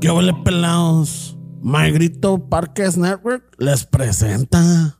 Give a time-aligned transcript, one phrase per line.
[0.00, 1.36] ¿Qué huele pelados?
[1.62, 1.90] My
[2.48, 4.95] Parques Network les presenta.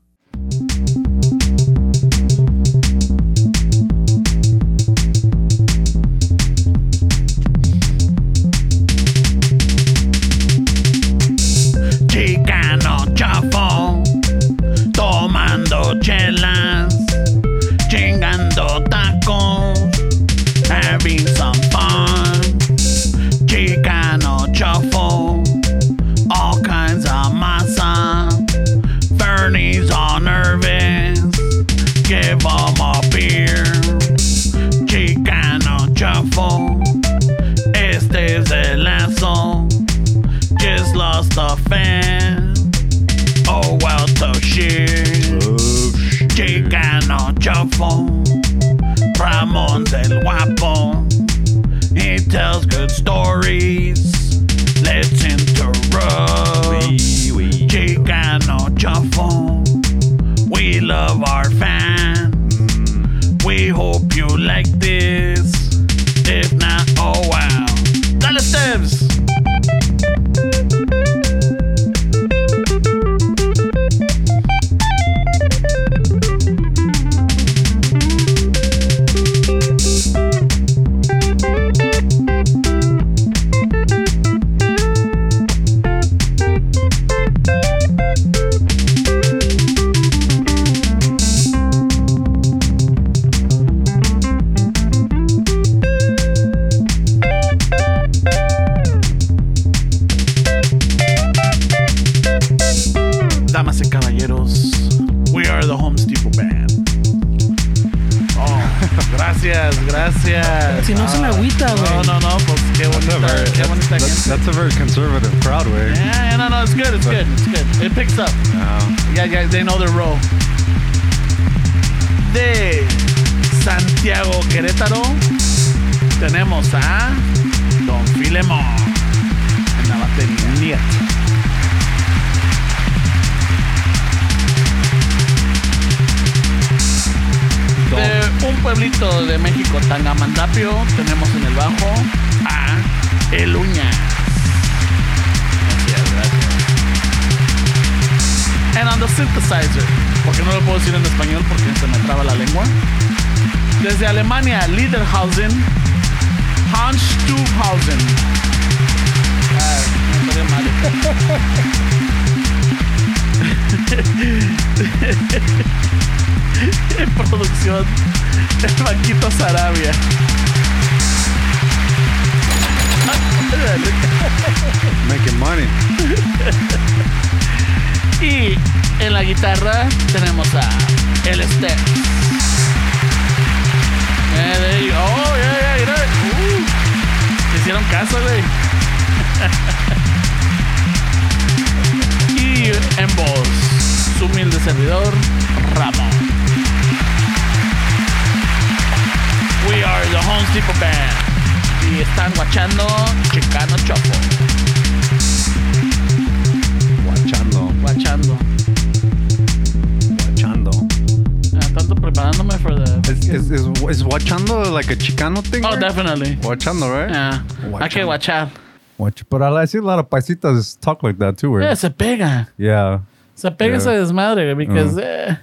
[213.36, 215.64] Is, is, is, is guachando like a Chicano thing?
[215.64, 216.36] Oh, or- definitely.
[216.36, 217.10] Guachando, right?
[217.10, 217.78] Yeah.
[217.80, 218.50] Hay que guachar.
[218.98, 221.50] Watch, but I, I see a lot of paisitas talk like that too.
[221.50, 222.48] Where, Yeah, se pega.
[222.56, 223.00] yeah.
[223.34, 223.76] Se pega Yeah.
[223.76, 225.36] ese desmadre because eh,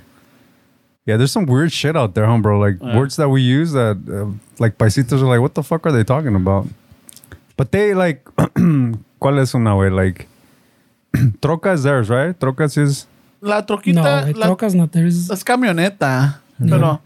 [1.05, 2.59] Yeah, there's some weird shit out there, huh, bro?
[2.59, 2.97] Like Yeah.
[2.97, 6.03] words that we use that, uh, like paisitas are like, what the fuck are they
[6.03, 6.65] talking about?
[7.57, 8.23] But they like,
[9.21, 9.89] ¿cuál es una way?
[9.91, 10.27] Like,
[11.41, 12.33] troca is theirs, right?
[12.39, 13.05] Trocas is,
[13.41, 14.87] la No, troquita güey, la- trocas no.
[14.87, 16.39] There's, es camioneta.
[16.57, 17.01] Pero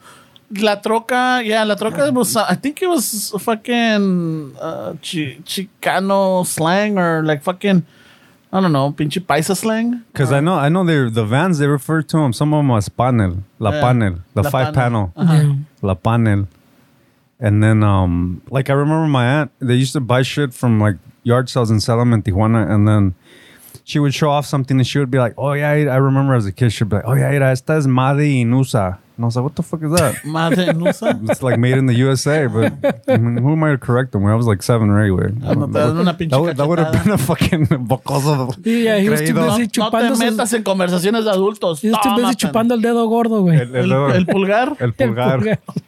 [0.52, 6.46] la troca, yeah, la troca was, uh, I think it was fucking uh, chi- Chicano
[6.46, 7.86] slang or like fucking,
[8.54, 10.04] I don't know, pinche paisa slang.
[10.14, 12.72] because I know, I know they the vans, they refer to them, some of them
[12.72, 13.82] as panel, la Yeah.
[13.82, 15.12] panel, the La five panel.
[15.16, 15.54] panel, yeah.
[15.82, 16.48] la panel.
[17.40, 20.96] And then, um, like I remember my aunt, they used to buy shit from like
[21.24, 22.68] yard sales and sell them in Tijuana.
[22.68, 23.14] And then
[23.84, 26.48] she would show off something and she would be like, oh, yeah, I remember as
[26.48, 28.98] a kid, she'd be like, oh, yeah, mira, esta es Madi Inusa.
[29.18, 30.24] And I was like, what the fuck is that?
[30.26, 31.20] Madre nusa.
[31.28, 32.72] It's like made in the USA, but
[33.08, 34.22] I mean, who am I to correct them?
[34.22, 35.34] When I was like seven or eight, güey.
[35.58, 38.54] No te dan una pinche That would, that would have been a fucking bocoso.
[38.64, 39.48] Yeah, he was too creído.
[39.48, 41.84] busy No te chupando sus- metas en conversaciones de adultos.
[41.84, 42.36] He was too busy Tómate.
[42.38, 43.58] chupando el dedo gordo, güey.
[43.60, 44.78] El, El, el- el pulgar.
[44.80, 45.60] el pulgar.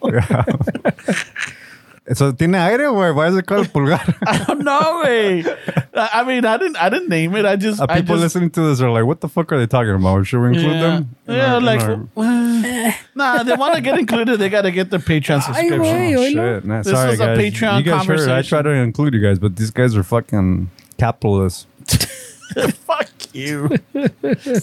[2.06, 3.14] Eso tiene aire, güey.
[3.14, 4.00] Why is it called pulgar?
[4.26, 5.46] I don't know, güey.
[5.94, 7.44] I I mean, I didn't, I didn't name it.
[7.44, 9.58] I just, Uh, I people just, listening to this are like, what the fuck are
[9.58, 10.26] they talking about?
[10.26, 11.14] Should we include yeah, them?
[11.28, 14.38] in yeah, our- in like, our- well, nah, they want to get included.
[14.38, 15.80] They got to get their Patreon subscription.
[15.80, 16.64] güey, Oh, shit.
[16.64, 17.26] Nah, This sorry, was a.
[17.36, 18.28] Patreon you guys heard.
[18.28, 21.66] I try to include you guys, but these guys are fucking capitalists.
[22.86, 23.68] Fuck you.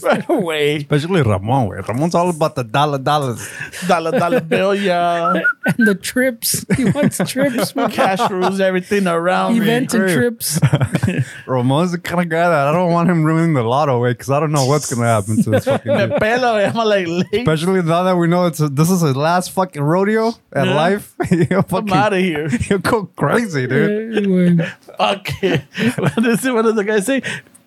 [0.03, 0.77] right away.
[0.77, 1.87] Especially Ramon, güey.
[1.87, 3.47] Ramon's all about the dollar dollars.
[3.87, 5.33] Dollar, dollar bill, yeah.
[5.77, 6.65] And the trips.
[6.75, 7.91] He wants trips, man.
[7.91, 9.61] Cash rules everything around me.
[9.61, 10.13] Events and Great.
[10.15, 10.59] trips.
[11.47, 14.29] Ramon's the kind of guy that I don't want him ruining the lotto, way because
[14.29, 16.17] I don't know what's going to happen to this fucking Me dude.
[16.19, 17.25] pelo, I'm like, late.
[17.47, 20.75] Especially now that we know it's this is his last fucking rodeo at Yeah.
[20.75, 21.15] life.
[21.29, 22.49] he'll I'm out of here.
[22.49, 24.17] he'll go crazy, dude.
[24.17, 24.69] Eh, güey.
[24.97, 25.61] Fuck it.
[25.97, 26.53] What is it?
[26.53, 27.21] What does the guy say?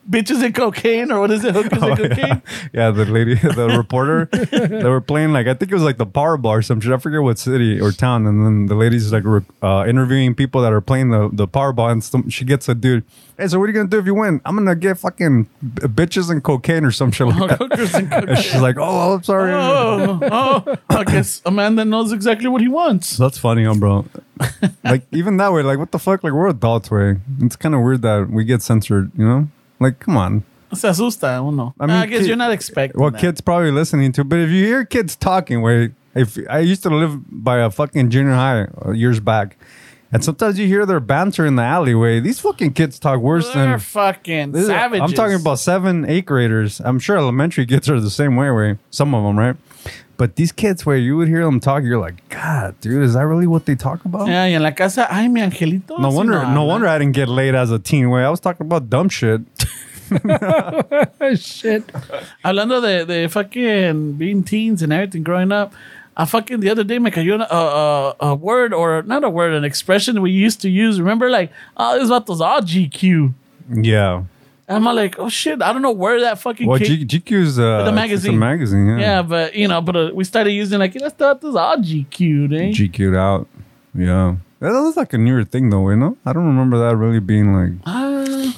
[0.08, 1.54] Bitches and cocaine, or what is it?
[1.54, 2.08] Hookers Oh, and yeah.
[2.08, 2.42] cocaine?
[2.72, 6.06] yeah, the lady, the reporter, they were playing like I think it was like the
[6.06, 6.90] Powerball or some shit.
[6.92, 8.26] I forget what city or town.
[8.26, 9.24] And then the lady's like
[9.62, 13.04] uh, interviewing people that are playing the the Powerball, and some, she gets a dude.
[13.38, 14.40] Hey, so what are you gonna do if you win?
[14.44, 17.60] I'm gonna get fucking b- bitches and cocaine or some shit like that.
[17.60, 19.52] And And she's like, oh, I'm sorry.
[19.52, 23.16] Oh, oh, I guess a man that knows exactly what he wants.
[23.18, 24.06] That's funny, huh, bro.
[24.82, 26.24] like even that way, like what the fuck?
[26.24, 27.16] Like we're adults, way.
[27.40, 29.12] It's kind of weird that we get censored.
[29.16, 29.48] You know,
[29.80, 30.44] like come on.
[30.72, 31.74] Se asusta uno.
[31.80, 33.20] I I, mean, guess kid- you're not expecting Well, that.
[33.20, 36.90] kids probably listening to, but if you hear kids talking, where if I used to
[36.90, 39.56] live by a fucking junior high uh, years back,
[40.12, 42.18] and sometimes you hear their banter in the alleyway.
[42.20, 45.02] These fucking kids talk worse They're than fucking savages.
[45.02, 46.80] I'm talking about seven, eight graders.
[46.80, 49.56] I'm sure elementary kids are the same way, way some of them, right?
[50.20, 53.24] But these kids, where you would hear them talk, you're like, God, dude, is that
[53.24, 54.28] really what they talk about?
[54.28, 55.98] Yeah, y en la casa, ay, mi angelito.
[55.98, 56.66] No así wonder, no habla.
[56.66, 58.10] wonder I didn't get laid as a teen.
[58.10, 59.40] Way I was talking about dumb shit.
[61.38, 61.86] Shit.
[62.44, 65.72] Hablando de, de fucking being teens and everything growing up,
[66.14, 69.54] I fucking the other day me cayó a, a, a word or not a word,
[69.54, 71.00] an expression we used to use.
[71.00, 73.32] Remember, like, ah, oh, this vatos ah, all GQ.
[73.70, 74.24] Yeah.
[74.70, 77.06] And I'm like, oh shit, I don't know where that fucking Well, came.
[77.08, 78.38] G- GQ's uh, The it's a magazine.
[78.38, 78.86] magazine.
[78.86, 78.98] Yeah.
[79.00, 82.52] yeah, but you know, but uh, we started using like, let's thought this all GQ,
[82.54, 82.70] eh?
[82.70, 83.48] GQ'd out.
[83.92, 84.36] Yeah.
[84.60, 86.16] That was like a newer thing, though, you know?
[86.24, 87.72] I don't remember that really being like.
[87.84, 88.52] Uh,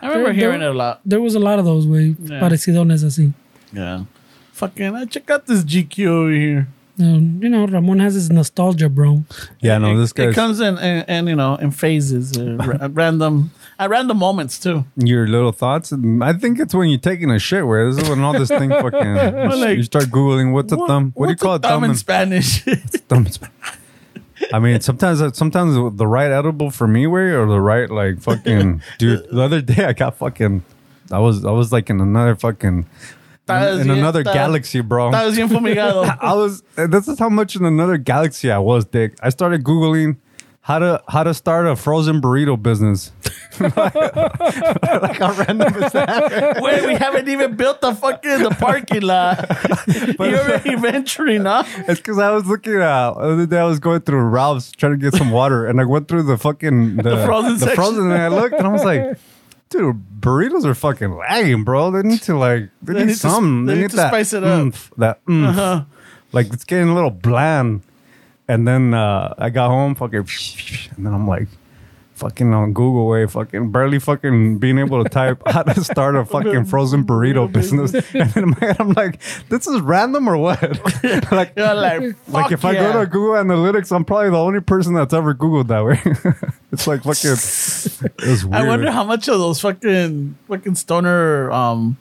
[0.00, 1.00] I remember There- hearing there- it a lot.
[1.04, 2.16] There was a lot of those, güey.
[2.18, 2.40] Yeah.
[2.40, 3.32] Parecidones así.
[3.74, 4.04] Yeah.
[4.52, 6.68] Fucking, uh, check out this GQ over here.
[7.00, 9.24] Um, you know, Ramon has his nostalgia, bro.
[9.60, 12.78] Yeah, no, it, this It comes in, and, and you know, in phases, uh, ra-
[12.80, 13.50] at random,
[13.80, 14.84] at random moments too.
[14.96, 15.92] Your little thoughts.
[15.92, 18.70] I think it's when you're taking a shit, where this is when all this thing
[18.84, 19.14] fucking.
[19.14, 21.10] like- you start Googling what's a What- thumb.
[21.16, 21.62] What do you call a it?
[21.62, 22.62] thumb in in- Spanish?
[23.08, 23.26] thumb.
[23.26, 23.50] sp-
[24.52, 28.82] I mean, sometimes sometimes the right edible for me way or the right like fucking
[28.98, 29.28] dude.
[29.30, 30.62] The other day I got fucking.
[31.10, 32.86] I was I was like in another fucking.
[33.46, 35.10] Estás in another estás- galaxy, bro.
[35.10, 36.04] Estás bien fumigado.
[36.20, 36.62] I was.
[36.76, 39.16] This is how much in another galaxy I was, Dick.
[39.22, 40.16] I started googling
[40.62, 43.12] how to how to start a frozen burrito business.
[43.60, 43.74] like
[45.18, 46.58] how random is that?
[46.62, 49.46] Wait, we haven't even built the fucking the parking lot.
[50.16, 51.64] but, You're already venturing, huh?
[51.86, 53.58] It's because I was looking at the other day.
[53.58, 56.38] I was going through Ralph's trying to get some water, and I went through the
[56.38, 57.76] fucking the, frozen the section.
[57.76, 59.18] frozen, and I looked, and I was like.
[59.74, 61.90] Dude, burritos are fucking lagging, bro.
[61.90, 63.66] They need to like, they, need, need something.
[63.66, 64.60] they need to that spice it up.
[64.60, 65.48] oomph, that oomph.
[65.48, 65.84] Uh-huh.
[66.30, 67.82] like it's getting a little bland.
[68.46, 70.28] And then uh, I got home, fucking,
[70.96, 71.48] and then I'm like,
[72.14, 76.24] fucking on Google way, fucking barely fucking being able to type how to start a
[76.34, 77.92] fucking frozen burrito business.
[78.14, 80.62] And then in my head, I'm like, this is random or what?
[81.32, 84.94] like, You're like, like if I go to Google Analytics, I'm probably the only person
[84.94, 86.00] that's ever Googled that way.
[86.72, 88.54] it's like fucking, it's weird.
[88.54, 91.96] I wonder how much of those fucking fucking stoner um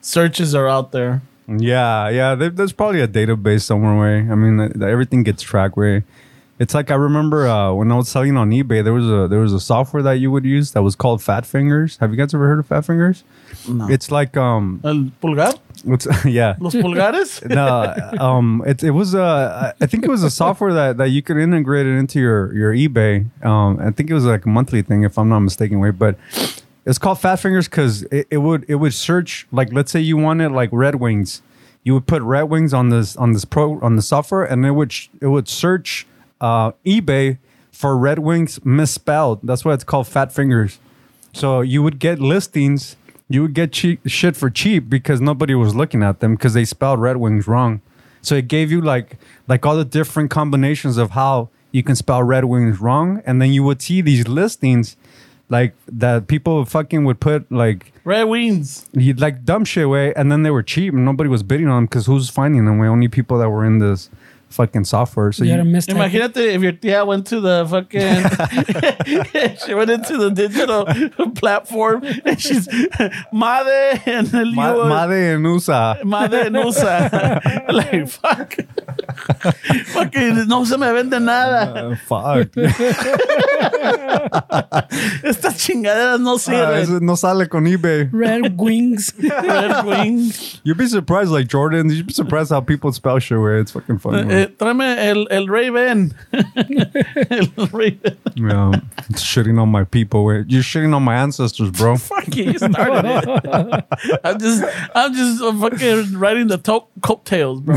[0.00, 1.22] searches are out there.
[1.48, 2.34] Yeah, yeah.
[2.34, 3.98] There's probably a database somewhere.
[3.98, 5.76] Way I mean, everything gets tracked.
[5.76, 6.04] Way
[6.58, 9.40] it's like I remember uh, when I was selling on eBay, there was a there
[9.40, 11.96] was a software that you would use that was called Fat Fingers.
[11.96, 13.24] Have you guys ever heard of Fat Fingers?
[13.68, 13.88] No.
[13.88, 16.54] It's like um, El pulgar, what's yeah.
[16.60, 17.44] los pulgares.
[17.48, 21.22] no, um, it it was a I think it was a software that, that you
[21.22, 23.26] could integrate it into your your eBay.
[23.44, 25.80] Um, I think it was like a monthly thing if I'm not mistaken.
[25.80, 26.16] Way, but
[26.86, 30.16] it's called Fat Fingers because it, it would it would search like let's say you
[30.16, 31.42] wanted like Red Wings,
[31.82, 34.72] you would put Red Wings on this on this pro on the software and it
[34.72, 36.06] would it would search
[36.40, 37.38] uh, eBay
[37.72, 39.40] for Red Wings misspelled.
[39.42, 40.78] That's why it's called Fat Fingers.
[41.32, 42.96] So you would get listings,
[43.28, 46.64] you would get cheap shit for cheap because nobody was looking at them because they
[46.64, 47.80] spelled Red Wings wrong.
[48.22, 52.22] So it gave you like like all the different combinations of how you can spell
[52.22, 54.96] Red Wings wrong, and then you would see these listings
[55.48, 58.88] like that people fucking would put like Red Wings.
[58.94, 61.84] like dumb shit way, and then they were cheap and nobody was bidding on them
[61.86, 62.78] because who's finding them?
[62.78, 64.08] We Only people that were in this
[64.54, 65.32] fucking software.
[65.32, 65.66] So You you, had.
[65.66, 70.86] Imagínate if your tia went to the fucking, she went into the digital
[71.34, 72.68] platform and she's
[73.32, 75.98] Made and el Ma- lío- Made en USA.
[76.04, 77.10] Madre nusa.
[77.72, 78.54] like, fuck.
[79.92, 81.90] Fucking no se me vende nada.
[81.90, 82.48] Uh, fuck.
[85.22, 86.78] Estas chingaderas no sirven.
[86.82, 88.08] eso no sale con eBay.
[88.12, 89.12] Red wings.
[89.18, 90.60] Red Wings.
[90.64, 91.90] You'd be surprised, like Jordan.
[91.90, 93.38] You'd be surprised how people spell shit.
[93.38, 94.24] Where it's fucking funny.
[94.24, 94.30] man.
[94.30, 96.14] Eh, tráeme el, el Raven.
[96.32, 98.16] el Raven.
[98.34, 98.72] Yeah,
[99.10, 100.24] it's shitting on my people.
[100.24, 101.96] Wait, you're shitting on my ancestors, bro.
[101.96, 104.20] Fuck you, you started it.
[104.24, 104.64] I'm just,
[104.94, 107.76] I'm just uh, fucking riding the to- coattails, bro.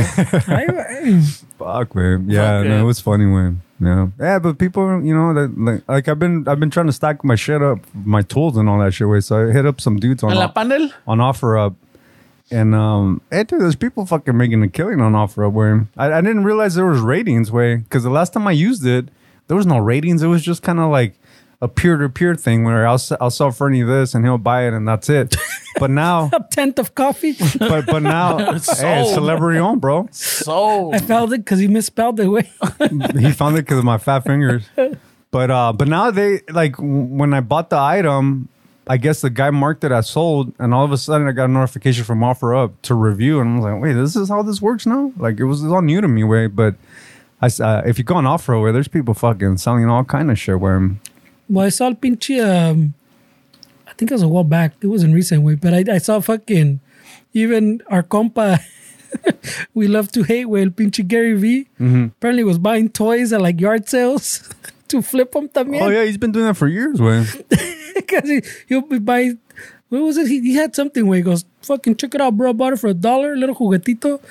[1.57, 2.29] Fuck, man.
[2.29, 2.81] Yeah, Fuck no, it.
[2.81, 3.61] it was funny, man.
[3.79, 6.91] Yeah, yeah, but people, you know, that like, like I've been, I've been trying to
[6.91, 9.07] stack my shit up, my tools and all that shit.
[9.07, 10.89] Way, so I hit up some dudes on la panel.
[11.07, 11.75] on OfferUp.
[12.49, 15.51] And um, hey, dude, there's people fucking making a killing on OfferUp.
[15.51, 17.51] Where I, I didn't realize there was ratings.
[17.51, 19.09] Way because the last time I used it,
[19.47, 20.23] there was no ratings.
[20.23, 21.19] It was just kind of like
[21.61, 24.73] a peer to peer thing where I'll I'll sell Fernie this and he'll buy it
[24.73, 25.35] and that's it.
[25.79, 27.35] But now, a tenth of coffee.
[27.59, 29.13] but but now, hey, it's Sold.
[29.13, 30.07] celebrity owned, bro.
[30.11, 32.27] So, I felt it because he misspelled it.
[32.27, 32.49] Way.
[33.17, 34.67] he found it because of my fat fingers.
[35.31, 38.47] But uh, but now they like w- when I bought the item,
[38.87, 41.45] I guess the guy marked it as sold, and all of a sudden I got
[41.45, 44.61] a notification from OfferUp to review, and I was like, wait, this is how this
[44.61, 45.11] works now?
[45.17, 46.47] Like it was all new to me, way.
[46.47, 46.75] But
[47.41, 50.39] I, uh, if you go on OfferUp, where there's people fucking selling all kind of
[50.39, 50.59] shit.
[50.59, 50.91] Where
[51.49, 52.39] Well, I saw el pinche.
[52.41, 53.06] Um, I
[53.97, 54.73] think it was a while back.
[54.81, 56.79] It wasn't recent way, but I, I saw fucking
[57.33, 58.59] even our compa.
[59.73, 62.05] we love to hate where el pinche Gary V mm-hmm.
[62.05, 64.47] apparently was buying toys at like yard sales
[64.89, 65.81] to flip them también.
[65.81, 67.25] oh yeah, he's been doing that for years, way.
[67.95, 69.39] because he, he'll be buying.
[69.89, 70.27] What was it?
[70.27, 72.49] He, he had something where he goes, "Fucking check it out, bro!
[72.49, 74.21] I bought it for a dollar, little juguetito."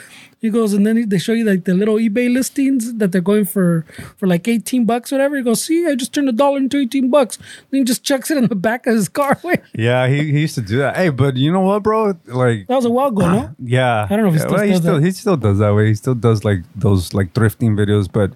[0.46, 3.44] He goes, and then they show you like the little eBay listings that they're going
[3.44, 3.84] for
[4.16, 5.36] for like eighteen bucks, whatever.
[5.36, 7.38] He goes, "See, I just turned a dollar into eighteen bucks."
[7.70, 9.38] Then he just chucks it in the back of his car.
[9.74, 10.96] Yeah, he, he used to do that.
[10.96, 12.14] Hey, but you know what, bro?
[12.26, 13.54] Like that was a while ago, no?
[13.76, 15.04] Yeah, I don't know if he still well, he does still that.
[15.04, 15.86] he still does that way.
[15.88, 18.32] He still does like those like thrifting videos, but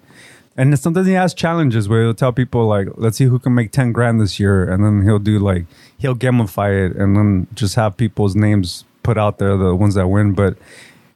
[0.57, 3.71] and sometimes he has challenges where he'll tell people like, "Let's see who can make
[3.71, 5.65] ten grand this year," and then he'll do like
[5.97, 10.07] he'll gamify it and then just have people's names put out there, the ones that
[10.07, 10.33] win.
[10.33, 10.57] But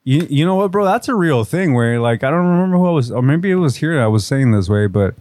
[0.06, 0.86] you you know what, bro?
[0.86, 3.56] That's a real thing where like I don't remember who I was, or maybe it
[3.56, 5.16] was here I was saying this way, but.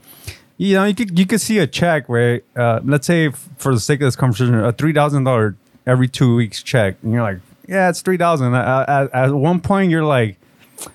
[0.57, 3.81] You know, you could you could see a check where, uh, let's say, for the
[3.81, 7.41] sake of this conversation, a three thousand dollar every two weeks check, and you're like,
[7.67, 8.55] yeah, it's three thousand.
[8.55, 10.37] At, at, at one point, you're like,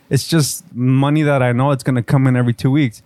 [0.09, 3.01] it's just money that I know it's gonna come in every two weeks.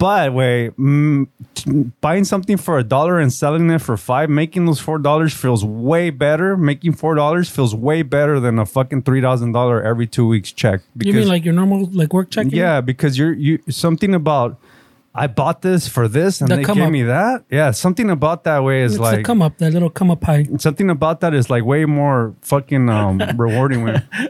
[0.00, 4.64] But wait, mm, t- buying something for a dollar and selling it for five, making
[4.64, 6.56] those four dollars feels way better.
[6.56, 10.52] Making four dollars feels way better than a fucking three thousand dollar every two weeks
[10.52, 10.80] check.
[10.98, 12.46] You mean like your normal like work check?
[12.48, 14.56] Yeah, because you're you something about
[15.14, 16.92] I bought this for this and The they come gave up.
[16.92, 17.44] me that.
[17.50, 20.24] Yeah, something about that way is it's like the come up, that little come up
[20.24, 20.46] high.
[20.56, 23.86] something about that is like way more fucking um rewarding.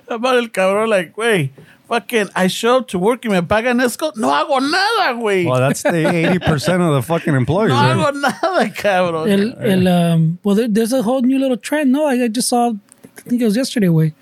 [0.08, 1.50] About el cabrón, like, güey,
[1.90, 4.12] fucking, I show up to work y me pagan esto.
[4.16, 5.44] No hago nada, güey.
[5.44, 7.70] Well, that's the eighty percent of the fucking employees.
[7.70, 7.96] no right?
[7.96, 9.28] hago nada, cabrón.
[9.28, 11.90] El, el, um, well, there, there's a whole new little trend.
[11.92, 14.14] No, I, I just saw, I think it was yesterday, way.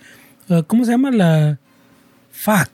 [0.50, 1.56] Uh, ¿Cómo se llama la?
[2.30, 2.70] Fuck.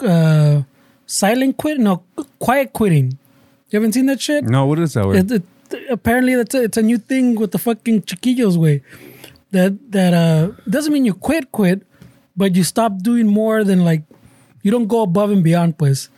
[0.00, 0.62] Uh,
[1.06, 1.78] silent quit?
[1.78, 2.02] No,
[2.38, 3.18] quiet quitting.
[3.70, 4.44] You haven't seen that shit?
[4.44, 5.18] No, what is that way?
[5.18, 5.42] It, it,
[5.90, 8.82] apparently, that's a, it's a new thing with the fucking chiquillos way.
[9.52, 11.86] That that uh doesn't mean you quit, quit,
[12.36, 14.02] but you stop doing more than like
[14.66, 16.08] you don't go above and beyond, pues.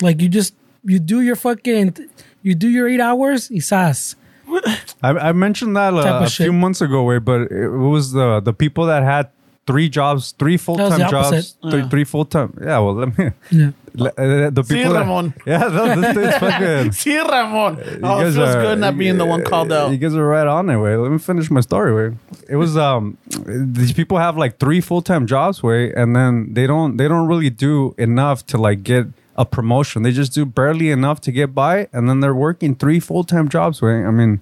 [0.00, 0.54] Like you just
[0.84, 1.96] you do your fucking
[2.40, 4.14] you do your eight hours, quizás.
[5.02, 6.54] I, I mentioned that uh, a few shit.
[6.54, 9.30] months ago, way, but it was the the people that had
[9.66, 11.56] three jobs, three full time jobs, opposite.
[11.68, 12.56] three, three full time.
[12.62, 13.32] Yeah, well, let me.
[13.50, 13.72] Yeah.
[14.00, 15.34] Le- uh, the people that- Ramon.
[15.46, 16.90] yeah, no, this is fucking.
[16.92, 17.78] Sí, Ramon.
[18.02, 19.90] Oh, it feels are- good not being the one called out.
[19.92, 20.96] You guys are right on it, way.
[20.96, 22.16] Let me finish my story, way.
[22.48, 23.16] It was um,
[23.46, 27.28] these people have like three full time jobs, way, and then they don't they don't
[27.28, 30.02] really do enough to like get a promotion.
[30.02, 33.48] They just do barely enough to get by, and then they're working three full time
[33.48, 34.04] jobs, way.
[34.04, 34.40] I mean.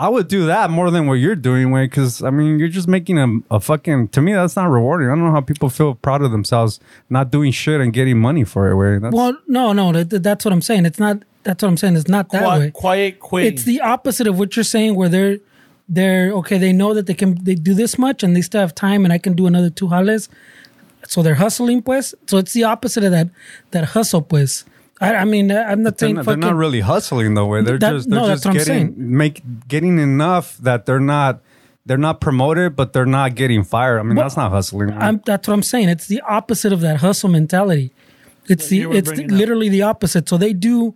[0.00, 2.86] I would do that more than what you're doing, way, because I mean, you're just
[2.86, 4.08] making a, a fucking.
[4.08, 5.08] To me, that's not rewarding.
[5.08, 6.78] I don't know how people feel proud of themselves
[7.10, 8.98] not doing shit and getting money for it, way.
[8.98, 10.86] That's, Well, no, no, that, that's what I'm saying.
[10.86, 11.24] It's not.
[11.42, 11.96] That's what I'm saying.
[11.96, 12.70] It's not that way.
[12.70, 13.52] Quiet, quiet quitting.
[13.52, 15.38] It's the opposite of what you're saying, where they're
[15.88, 16.58] they're okay.
[16.58, 19.12] They know that they can they do this much, and they still have time, and
[19.12, 20.28] I can do another two jales.
[21.08, 22.14] So they're hustling, pues.
[22.26, 23.30] So it's the opposite of that
[23.72, 24.64] that hustle, pues.
[25.00, 27.46] I, I mean, uh, I'm not They're saying not, they're not really hustling though.
[27.46, 31.40] Way they're That- just they're no, just that's getting make getting enough that they're not
[31.86, 33.98] they're not promoted, but they're not getting fired.
[33.98, 34.88] I mean, Well, that's not hustling.
[34.90, 35.00] man.
[35.02, 35.88] I'm, that's what I'm saying.
[35.88, 37.92] It's the opposite of that hustle mentality.
[38.48, 39.38] It's you the it's bringing up.
[39.38, 40.28] literally the opposite.
[40.28, 40.94] So they do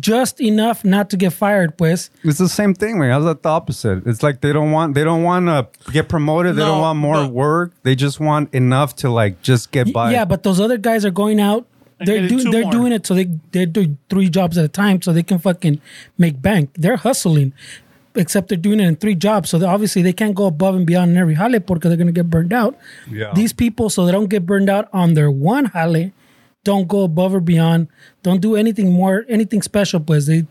[0.00, 2.10] just enough not to get fired, pues.
[2.24, 3.10] It's the same thing, man.
[3.10, 4.06] How's that the opposite?
[4.06, 6.56] It's like they don't want they don't want to get promoted.
[6.56, 7.72] They No, don't want more work.
[7.82, 10.12] They just want enough to like just get by.
[10.12, 11.66] Yeah, but those other guys are going out.
[12.04, 12.72] They're doing they're more.
[12.72, 15.80] doing it so they they're doing three jobs at a time so they can fucking
[16.18, 16.70] make bank.
[16.74, 17.52] They're hustling,
[18.14, 19.50] except they're doing it in three jobs.
[19.50, 22.12] So they- obviously they can't go above and beyond in every jale because they're gonna
[22.12, 22.76] get burned out.
[23.10, 23.32] Yeah.
[23.34, 26.12] These people, so they don't get burned out on their one jale,
[26.64, 27.88] don't go above or beyond.
[28.22, 29.98] Don't do anything more, anything special.
[30.00, 30.46] Pues they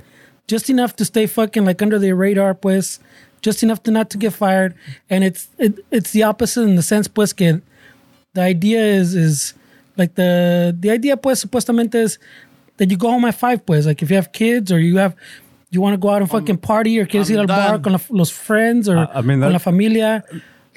[0.47, 2.53] just enough to stay fucking like under the radar.
[2.53, 2.99] Pues
[3.41, 4.73] just enough to not to get fired.
[5.09, 7.61] And it's it, it's the opposite in the sense, pues que
[8.33, 9.53] the idea is is
[9.97, 12.19] like the the idea pues supuestamente is
[12.77, 15.15] that you go home at five pues like if you have kids or you have
[15.69, 17.83] you want to go out and fucking party or quieres I'm ir al bar done.
[17.83, 20.23] con la- los friends or I mean, con la familia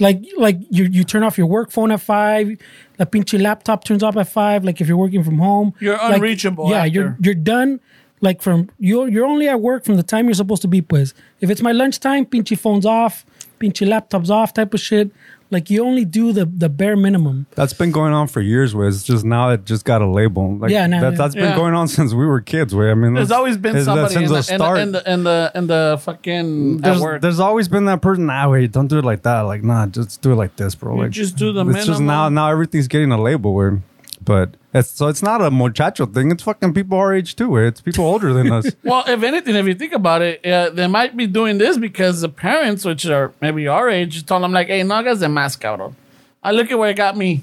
[0.00, 2.56] like like you you turn off your work phone at five
[2.98, 6.16] the pinche laptop turns off at five like if you're working from home You're like,
[6.16, 6.88] unreachable yeah after.
[6.92, 7.80] you're you're done
[8.20, 11.14] like from you're you're only at work from the time you're supposed to be pues
[11.40, 13.24] if it's my lunchtime pinche phones off
[13.60, 15.10] pinche laptops off type of shit
[15.54, 18.74] like you only do the the bare minimum That's been going on for years.
[18.74, 20.56] Where it's just now it just got a label.
[20.58, 21.56] Like, Yeah, now- that, that's been Yeah.
[21.56, 22.74] going on since we were kids.
[22.74, 24.76] Where I mean, There's always been is- that somebody in since the, in, start.
[24.76, 27.22] the, in the in the in the fucking at there's, work.
[27.22, 28.26] there's always been that person.
[28.26, 29.40] Nah, wait, don't do it like that.
[29.42, 31.02] Like, nah, just do it like this, bro.
[31.02, 31.76] You just do the minimum.
[31.76, 33.54] It's just now, now everything's getting a label.
[33.54, 33.80] Where,
[34.24, 36.30] but it's so it's not a muchacho thing.
[36.30, 37.56] It's fucking people our age too.
[37.56, 38.74] It's people older than us.
[38.82, 42.20] Well, if anything, if you think about it, uh, they might be doing this because
[42.20, 45.58] the parents, which are maybe our age, told them like, "Hey, no hagas de más,
[45.58, 45.94] cabrón."
[46.42, 47.42] I look at where it got me.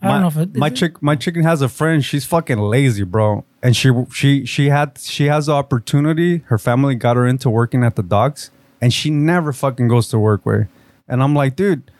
[0.00, 0.76] I my, don't know if it my is it?
[0.76, 4.96] chick my chicken has a friend she's fucking lazy bro and she she she had
[4.98, 8.50] she has the opportunity her family got her into working at the docks
[8.80, 10.68] and she never fucking goes to work where
[11.08, 11.90] and i'm like dude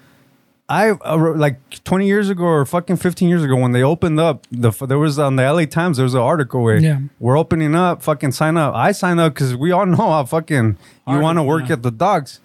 [0.70, 4.46] I uh, like 20 years ago or fucking 15 years ago when they opened up
[4.50, 7.00] the there was on the LA Times there was an article where Yeah.
[7.18, 10.76] we're opening up fucking sign up I signed up because we all know how fucking
[11.06, 12.40] you want to work at the docks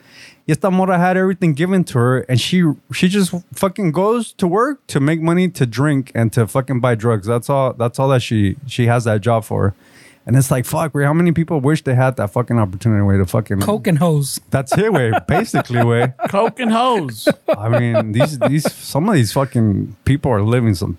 [0.48, 4.86] esta morra had everything given to her, and she she just fucking goes to work
[4.88, 7.26] to make money to drink and to fucking buy drugs.
[7.28, 7.72] That's all.
[7.72, 9.74] That's all that she she has that job for.
[10.26, 11.04] And it's like fuck, way.
[11.04, 14.40] How many people wish they had that fucking opportunity way to fucking coke and hose
[14.50, 15.12] That's it, way.
[15.28, 16.14] Basically, way.
[16.30, 17.28] Coke and hose.
[17.50, 20.98] I mean, these these some of these fucking people are living some.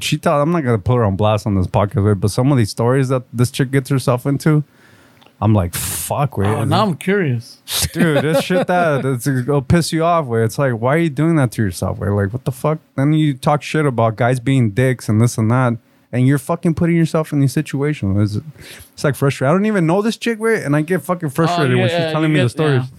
[0.00, 2.50] She thought I'm not gonna put her on blast on this podcast, way, but some
[2.50, 4.64] of these stories that this chick gets herself into,
[5.40, 6.46] I'm like, fuck, way.
[6.46, 7.60] Oh, now I'm curious.
[7.92, 10.26] dude, this shit that it's, it'll piss you off.
[10.26, 10.42] way.
[10.42, 11.98] it's like, why are you doing that to yourself?
[11.98, 12.08] way?
[12.08, 12.78] like, what the fuck?
[12.96, 15.76] Then you talk shit about guys being dicks and this and that,
[16.14, 18.36] and you're fucking putting yourself in these situations.
[18.36, 18.46] It's,
[18.92, 19.50] it's like frustrating.
[19.50, 21.80] I don't even know this chick, way, and I get fucking oh, frustrated Oh, yeah,
[21.82, 22.82] when she's yeah, telling you me the stories.
[22.84, 22.98] yeah.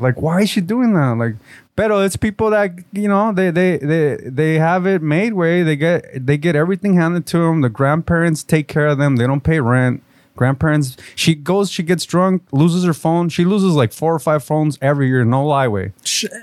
[0.00, 1.16] Like, why is she doing that?
[1.16, 1.36] Like,
[1.76, 5.62] pero it's people that you know they they they they have it made way.
[5.62, 7.60] They get they get everything handed to them.
[7.60, 9.16] The grandparents take care of them.
[9.16, 10.02] They don't pay rent.
[10.36, 10.96] Grandparents.
[11.14, 11.70] She goes.
[11.70, 12.42] She gets drunk.
[12.50, 13.28] Loses her phone.
[13.28, 15.24] She loses like four or five phones every year.
[15.24, 15.92] No lie way.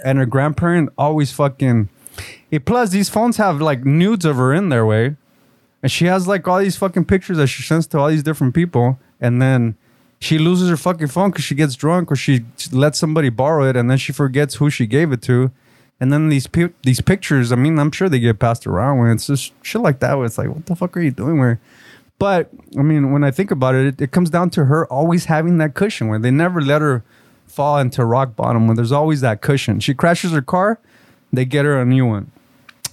[0.05, 1.89] And her grandparent always fucking.
[2.51, 5.15] It, plus, these phones have like nudes of her in their way,
[5.87, 8.53] and she has like all these fucking pictures that she sends to all these different
[8.53, 9.77] people, and then
[10.19, 13.77] she loses her fucking phone because she gets drunk or she lets somebody borrow it,
[13.77, 15.49] and then she forgets who she gave it to,
[16.01, 17.53] and then these pi- these pictures.
[17.53, 20.17] I mean, I'm sure they get passed around when it's just shit like that.
[20.17, 21.39] Where it's like, what the fuck are you doing?
[21.39, 21.57] Where,
[22.19, 25.23] but I mean, when I think about it, it, it comes down to her always
[25.23, 27.05] having that cushion where they never let her
[27.45, 28.67] fall into rock bottom.
[28.67, 29.79] Where there's always that cushion.
[29.79, 30.81] She crashes her car,
[31.31, 32.33] they get her a new one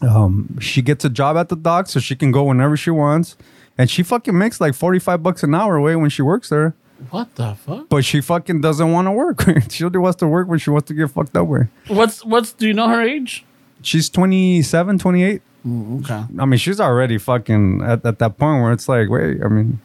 [0.04, 3.36] um, she gets a job at the dock so she can go whenever she wants.
[3.76, 6.74] And she fucking makes like 45 bucks an hour away when she works there.
[7.10, 7.88] What the fuck?
[7.88, 9.44] But she fucking doesn't want to work.
[9.70, 11.68] she only wants to work when she wants to get fucked up with.
[11.88, 12.52] What's what's?
[12.52, 13.44] Do you know her age?
[13.82, 15.42] She's 27, 28.
[15.66, 16.24] Okay.
[16.38, 19.80] I mean, she's already fucking at, at that point where it's like, wait, I mean,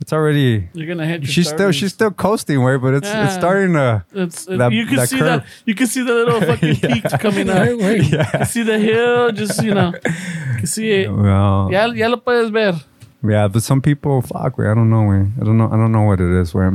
[0.00, 0.68] it's already.
[0.72, 1.22] You're gonna hit.
[1.22, 3.24] Your She's still she's still coasting way, but it's Yeah.
[3.26, 4.04] it's starting to.
[4.14, 5.42] It's, it, that- you can that see curve.
[5.42, 5.46] that.
[5.66, 7.58] You can see the little fucking peak coming up.
[7.58, 8.02] Right, right.
[8.10, 9.32] You can see the hill.
[9.32, 11.12] Just you know, you can see it.
[11.12, 12.80] Well, Ya, ya lo puedes ver.
[13.22, 14.66] Yeah, but some people, fuck, way.
[14.68, 15.28] I don't know, way.
[15.40, 15.66] I don't know.
[15.68, 16.70] I don't know what it is, way.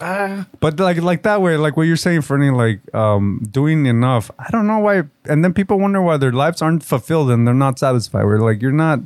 [0.00, 4.30] Ah, But like like that way, like what you're saying, Fernie, like um doing enough.
[4.38, 7.54] I don't know why, and then people wonder why their lives aren't fulfilled and they're
[7.54, 8.24] not satisfied.
[8.24, 8.98] We're like you're not,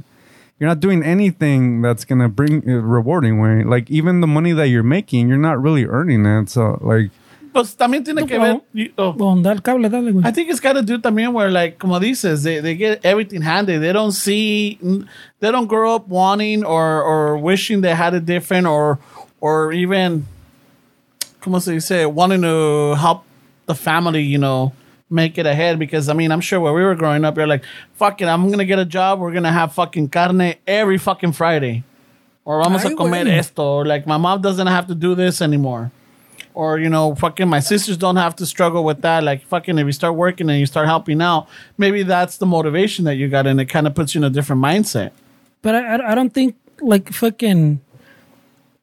[0.59, 3.41] you're not doing anything that's gonna bring uh, rewarding.
[3.41, 6.49] Way like even the money that you're making, you're not really earning it.
[6.51, 7.11] So like
[7.53, 8.61] pues también tiene que ver.
[8.75, 9.13] you- oh.
[9.13, 10.25] Bueno, dale cable, dale, güey.
[10.25, 13.41] I think it's got to do también where, like, como dices, they, they get everything
[13.41, 13.81] handed.
[13.81, 14.79] They don't see,
[15.41, 18.99] they don't grow up wanting or, or wishing they had it different or,
[19.41, 20.27] or even,
[21.41, 23.25] como se dice, wanting to help
[23.67, 24.73] the family, you know,
[25.11, 25.79] make it ahead.
[25.79, 28.65] Because, I mean, I'm sure when we were growing up, you're like, fucking, I'm to
[28.65, 29.21] get a job.
[29.21, 31.85] We're to have fucking carne every fucking Friday.
[32.45, 33.39] Or vamos a comer güey.
[33.39, 33.63] esto.
[33.63, 35.91] Or, like, my mom doesn't have to do this anymore
[36.55, 39.87] or you know fucking my sisters don't have to struggle with that like fucking if
[39.87, 43.47] you start working and you start helping out maybe that's the motivation that you got
[43.47, 45.13] and it kind of puts you in a different mindset
[45.63, 47.81] But I, I, I don't think like fucking.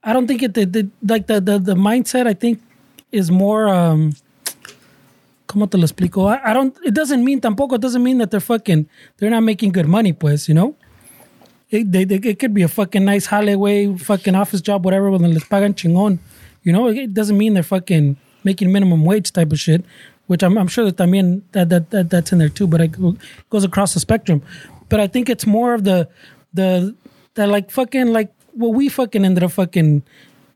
[0.04, 2.28] I don't think it the, the like the, the the mindset.
[2.28, 2.62] I think
[3.12, 3.70] is more.
[3.70, 4.14] um
[5.48, 6.28] ¿Cómo te lo explico?
[6.28, 6.76] I, I don't.
[6.84, 7.76] It doesn't mean tampoco.
[7.76, 8.88] It doesn't mean that they're fucking.
[9.18, 10.48] They're not making good money, pues.
[10.48, 10.76] You know.
[11.70, 15.34] It, they, they, it could be a fucking nice hallway, fucking office job, whatever, when
[15.34, 16.20] les pagan chingón.
[16.64, 19.84] You know, it doesn't mean they're fucking making minimum wage type of shit,
[20.28, 22.96] which I'm, I'm sure that también that, that, that that's in there too, but it
[23.50, 24.42] goes across the spectrum.
[24.90, 26.08] But I think it's more of the
[26.54, 26.96] the
[27.34, 30.04] that like fucking like what we fucking ended up fucking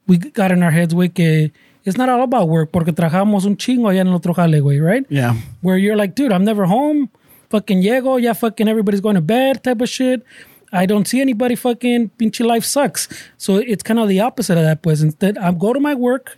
[0.07, 1.51] we got in our heads, que
[1.89, 4.79] it's not all about work porque trabajamos un chingo allá en el otro jale, güey,
[4.79, 5.05] right?
[5.09, 7.09] yeah where you're like, dude, I'm never home.
[7.49, 10.23] Fucking llego, yeah, fucking everybody's going to bed type of shit.
[10.71, 13.07] I don't see anybody fucking pinche life sucks.
[13.37, 15.01] So it's kind of the opposite of that, pues.
[15.01, 16.37] Instead, I go to my work,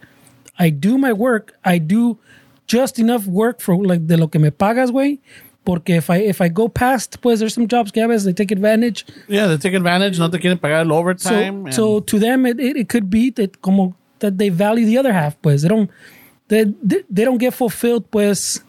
[0.58, 2.18] I do my work, I do
[2.66, 5.20] just enough work for like de lo que me pagas, güey.
[5.66, 9.06] Porque if I if I go past, pues there's some jobs que they take advantage.
[9.28, 12.46] yeah they take advantage no te quieren pagar el So overtime and- so to them
[12.46, 15.62] it, it, it could be that como that they value the other half, pues.
[15.62, 15.90] They don't
[16.48, 16.66] they,
[17.10, 18.62] they, don't get fulfilled pues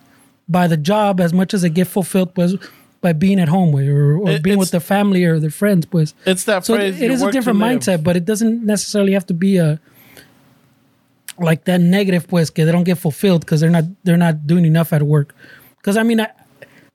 [0.48, 2.54] by the job as much as they get fulfilled pues
[3.00, 6.14] by being at home or, or It- being with their family or their friends pues.
[6.24, 9.26] it's that So phrase it you is a different mindset, but it doesn't necessarily have
[9.26, 9.80] to be a
[11.38, 14.64] like that negative pues que they don't get fulfilled because they're not they're not doing
[14.64, 15.34] enough at work.
[15.78, 16.28] Because I mean, I,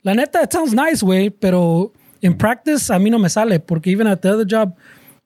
[0.04, 1.92] la neta, it sounds nice, way, pero
[2.22, 4.76] in practice a mí no me sale porque even at the other job,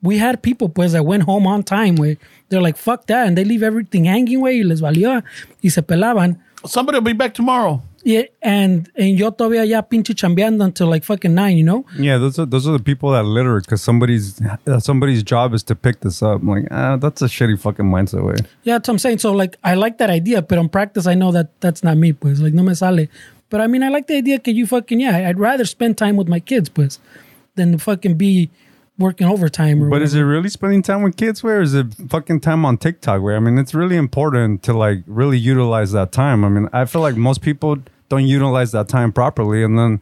[0.02, 2.18] we had people pues that went home on time, way.
[2.52, 5.24] They're like fuck that, and they leave everything hanging, way, y les valió
[5.64, 6.38] y se pelaban.
[6.66, 11.04] somebody will be back tomorrow Yeah, and and yo todavía ya pinche chambeando until like
[11.04, 11.86] fucking nine, you know.
[12.00, 15.62] Yeah, those are those are the people that litter because somebody's uh, somebody's job is
[15.64, 16.42] to pick this up.
[16.42, 18.38] I'm like, ah, that's a shitty fucking mindset way.
[18.64, 19.20] Yeah, that's what I'm saying.
[19.20, 22.14] So like, I like that idea, but in practice, I know that that's not me,
[22.14, 22.40] pues.
[22.40, 23.06] Like, no me sale.
[23.52, 25.30] But I mean, I like the idea que you fucking yeah.
[25.30, 26.98] I'd rather spend time with my kids, pues,
[27.54, 28.50] than fucking be
[28.98, 29.90] working overtime or.
[29.90, 31.44] But is it really spending time with kids?
[31.44, 33.22] Where is it fucking time on TikTok?
[33.22, 36.44] Where I mean, it's really important to like really utilize that time.
[36.44, 37.78] I mean, I feel like most people
[38.10, 40.02] don't utilize that time properly, and then,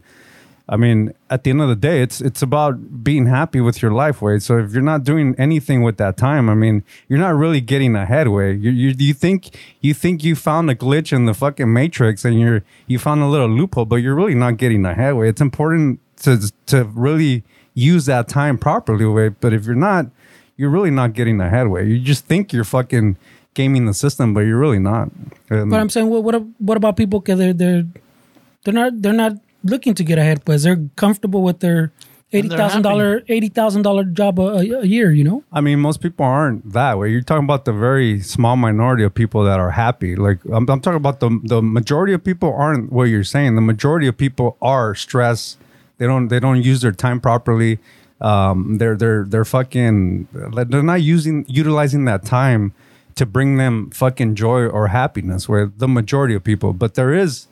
[0.67, 3.91] I mean, at the end of the day, it's it's about being happy with your
[3.91, 4.39] life, way.
[4.39, 7.95] So if you're not doing anything with that time, I mean, you're not really getting
[7.95, 8.53] ahead, way.
[8.53, 12.39] You you you think you think you found a glitch in the fucking matrix, and
[12.39, 15.29] you're you found a little loophole, but you're really not getting ahead, way.
[15.29, 19.29] It's important to to really use that time properly, way.
[19.29, 20.07] But if you're not,
[20.57, 21.85] you're really not getting ahead, way.
[21.87, 23.17] You just think you're fucking
[23.53, 25.09] gaming the system, but you're really not.
[25.49, 27.21] And- But I'm saying, what what what about people?
[27.21, 27.85] Cause they're they're
[28.63, 30.63] they're not they're not looking to get ahead, pues.
[30.63, 31.91] They're comfortable with their
[32.31, 35.43] eighty thousand dollar eighty thousand dollar job a, a, a year, you know.
[35.51, 37.09] I mean, most people aren't that way.
[37.09, 40.15] You're talking about the very small minority of people that are happy.
[40.15, 43.55] Like I'm, I'm talking about the the majority of people aren't what you're saying.
[43.55, 45.57] The majority of people are stressed.
[45.99, 47.77] They don't they don't use their time properly.
[48.19, 52.73] Um, they're they're they're fucking they're not using utilizing that time
[53.15, 55.47] to bring them fucking joy or happiness.
[55.47, 57.47] Where the majority of people, but there is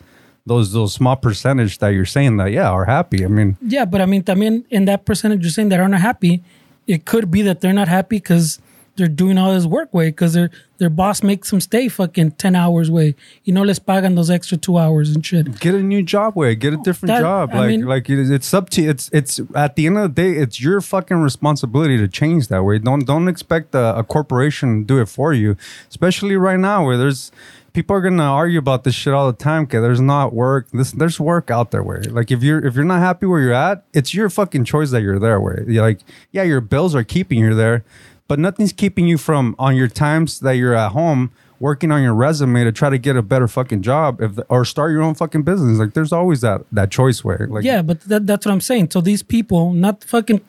[0.46, 3.24] those those small percentage that you're saying that yeah are happy.
[3.24, 5.90] I mean, Yeah, but I mean, I mean in that percentage you're saying that are
[5.90, 6.44] not happy,
[6.88, 8.60] it could be that they're not happy because
[8.98, 12.56] they're doing all this work way because their their boss makes them stay fucking ten
[12.56, 13.16] hours way.
[13.46, 15.60] You know, les pagan those extra two hours and shit.
[15.60, 16.54] get a new job way.
[16.56, 17.52] Get a different That- job.
[17.54, 20.22] I like mean- like it- it's up to it's it's at the end of the
[20.22, 22.80] day it's your fucking responsibility to change that way.
[22.80, 25.56] Don't don't expect a, a corporation to do it for you.
[25.90, 27.32] Especially right now where there's
[27.74, 30.68] people are gonna argue about this shit all the time because there's not work.
[30.74, 33.54] This there's work out there where like if you're if you're not happy where you're
[33.54, 36.00] at it's your fucking choice that you're there where you're like
[36.32, 37.84] yeah your bills are keeping you there
[38.28, 42.14] but nothing's keeping you from on your times that you're at home working on your
[42.14, 45.44] resume to try to get a better fucking job if or start your own fucking
[45.44, 48.62] business like there's always that that choice way like Yeah, but that, that's what I'm
[48.62, 48.92] saying.
[48.92, 50.42] So these people, not fucking,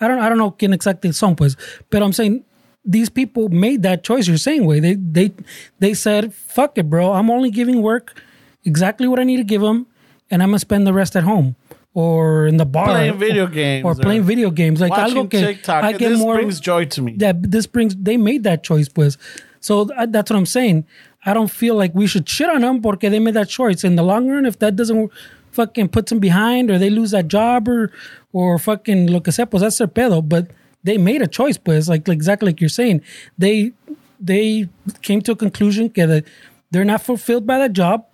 [0.00, 2.44] I don't I don't know quién exactly son but I'm saying
[2.84, 4.26] these people made that choice.
[4.26, 5.32] You're saying way they they
[5.78, 7.12] they said fuck it, bro.
[7.12, 8.20] I'm only giving work
[8.64, 9.86] exactly what I need to give them,
[10.30, 11.56] and I'm gonna spend the rest at home
[11.94, 14.80] or in the bar Playing video games or playing uh, video games.
[14.80, 15.84] Like algo que TikTok.
[15.84, 17.16] I get this more brings joy to me.
[17.18, 19.18] that this brings they made that choice pues
[19.60, 20.84] so th- uh, that's what i'm saying
[21.24, 23.84] I don't feel like we should shit on them porque they made that choice.
[23.84, 25.10] In the long run, if that doesn't
[25.52, 27.92] fucking puts them behind or they lose that job or
[28.32, 30.26] or fucking lo que sea, pues that's their pedo.
[30.26, 30.50] But
[30.82, 33.02] they made a choice, pues like, like exactly like you're saying.
[33.38, 33.72] They
[34.18, 34.68] they
[35.02, 36.24] came to a conclusion that
[36.70, 38.04] they're not fulfilled by that job,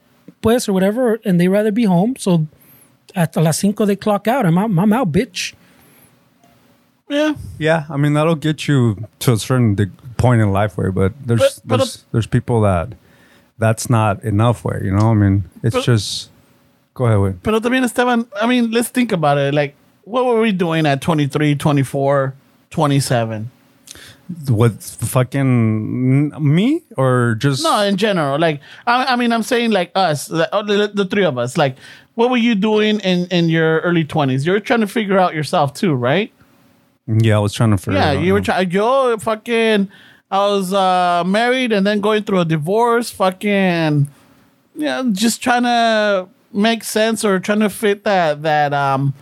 [0.43, 2.15] pues or whatever, and they rather be home.
[2.17, 2.47] So
[3.15, 4.47] at las cinco they clock out.
[4.47, 5.55] I'm out, I'm out, bitch.
[7.09, 7.35] Yeah.
[7.59, 10.91] Yeah, I mean that'll get you to a certain dig- point in life, way.
[10.91, 12.95] But there's But- but there's, there's people that
[13.59, 14.81] that's not enough, way.
[14.85, 16.31] You know, I mean, it's But- just
[16.95, 17.43] go ahead with.
[17.43, 19.55] Pero también Esteban, I mean, let's think about it.
[19.55, 22.35] Like, what were we doing at 23, 24,
[22.71, 23.51] 27?
[24.49, 28.39] What fucking me or just No, in general.
[28.39, 31.57] Like, I, I mean, I'm saying like us, the, uh, the, the three of us.
[31.57, 31.77] Like,
[32.15, 34.45] what were you doing in, in your early 20s?
[34.45, 36.31] You were trying to figure out yourself too, right?
[37.07, 37.99] Yeah, I was trying to figure.
[37.99, 38.71] Yeah, you were trying.
[38.71, 39.89] Yo, fucking,
[40.31, 43.09] I was uh, married and then going through a divorce.
[43.11, 44.09] Fucking,
[44.75, 49.15] yeah, just trying to make sense or trying to fit that that um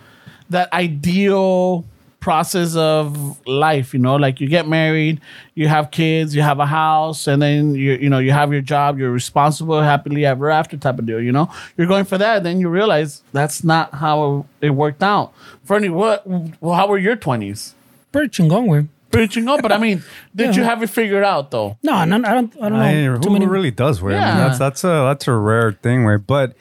[0.49, 1.85] that ideal
[2.27, 3.95] process of life.
[3.95, 5.21] You know, like you get married,
[5.55, 8.63] you have kids, you have a house, and then you you know you have your
[8.63, 11.21] job, you're responsible, happily ever after type of deal.
[11.21, 15.33] You know, you're going for that, then you realize that's not how it worked out.
[15.63, 16.27] Fernie, what?
[16.61, 17.77] Well, how were your twenties?
[18.11, 18.89] Pretty chingón, güey.
[19.13, 20.03] Pretty chingón, but I mean,
[20.35, 21.79] did you have it figured out though?
[21.85, 22.51] No, no, I don't.
[22.61, 23.15] I don't know.
[23.15, 23.47] I, too who many.
[23.47, 24.19] really does wear?
[24.19, 26.17] I mean, that's that's a that's a rare thing, way.
[26.17, 26.57] But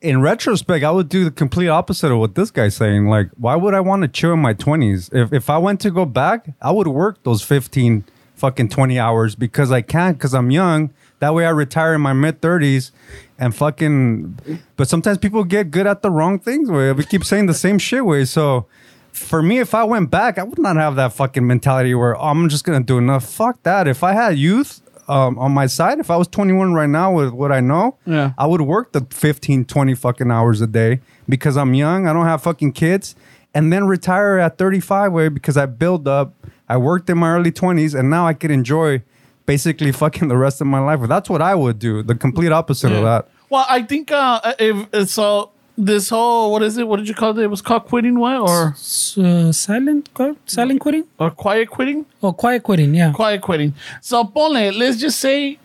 [0.00, 3.06] in retrospect, I would do the complete opposite of what this guy's saying.
[3.06, 5.10] Like, why would I want to chill in my twenties?
[5.12, 8.04] If if I went to go back, I would work those fifteen
[8.36, 10.92] fucking twenty hours because I can't because I'm young.
[11.18, 12.92] That way, I retire in my mid thirties
[13.38, 14.60] and fucking.
[14.76, 16.70] But sometimes people get good at the wrong things.
[16.70, 18.04] Way we keep saying the same shit.
[18.04, 18.66] Way so.
[19.10, 22.26] For me, if I went back, I would not have that fucking mentality where oh,
[22.26, 23.28] I'm just gonna do enough.
[23.28, 23.88] Fuck that.
[23.88, 27.30] If I had youth, um, on my side, if I was 21 right now with
[27.32, 28.32] what I know, Yeah.
[28.38, 32.06] I would work the 15, 20 fucking hours a day because I'm young.
[32.06, 33.14] I don't have fucking kids.
[33.54, 36.34] And then retire at 35 way because I build up.
[36.68, 39.02] I worked in my early 20s and now I could enjoy
[39.46, 41.00] basically fucking the rest of my life.
[41.08, 42.02] That's what I would do.
[42.02, 43.28] The complete opposite of that.
[43.50, 46.86] Well, I think uh, if so, this whole what is it?
[46.88, 47.42] What did you call it?
[47.42, 48.74] It was called quitting, what or
[49.16, 52.04] Uh, silent, quit- silent quitting or quiet quitting?
[52.20, 52.94] or quiet quitting?
[52.94, 53.12] Yeah.
[53.12, 53.74] Quiet quitting.
[54.00, 55.58] So, ponle, let's just say,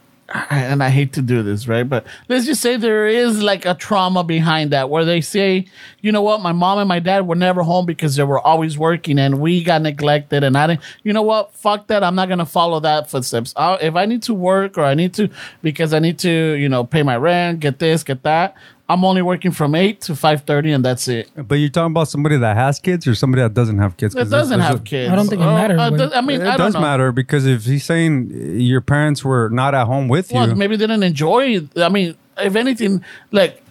[0.49, 1.87] and I hate to do this, right?
[1.87, 5.65] But let's just say there is like a trauma behind that where they say,
[6.01, 8.77] you know what, my mom and my dad were never home because they were always
[8.77, 10.43] working and we got neglected.
[10.43, 12.03] And I didn't, you know what, fuck that.
[12.03, 13.53] I'm not going to follow that footsteps.
[13.57, 15.29] i if I need to work or I need to,
[15.61, 18.55] because I need to, you know, pay my rent, get this, get that.
[18.89, 21.29] I'm only working from 8 to 5.30 and that's it.
[21.35, 24.13] But you're talking about somebody that has kids or somebody that doesn't have kids?
[24.13, 25.11] 'Cause It doesn't there's have a- kids.
[25.11, 26.73] I don't think it Uh, matters, uh, but- does- I mean, It I don't does
[26.73, 26.81] know.
[26.81, 30.75] matter because if he's saying your parents were not at home with Well, you, maybe
[30.75, 31.61] they didn't enjoy.
[31.77, 33.62] I mean, if anything, like,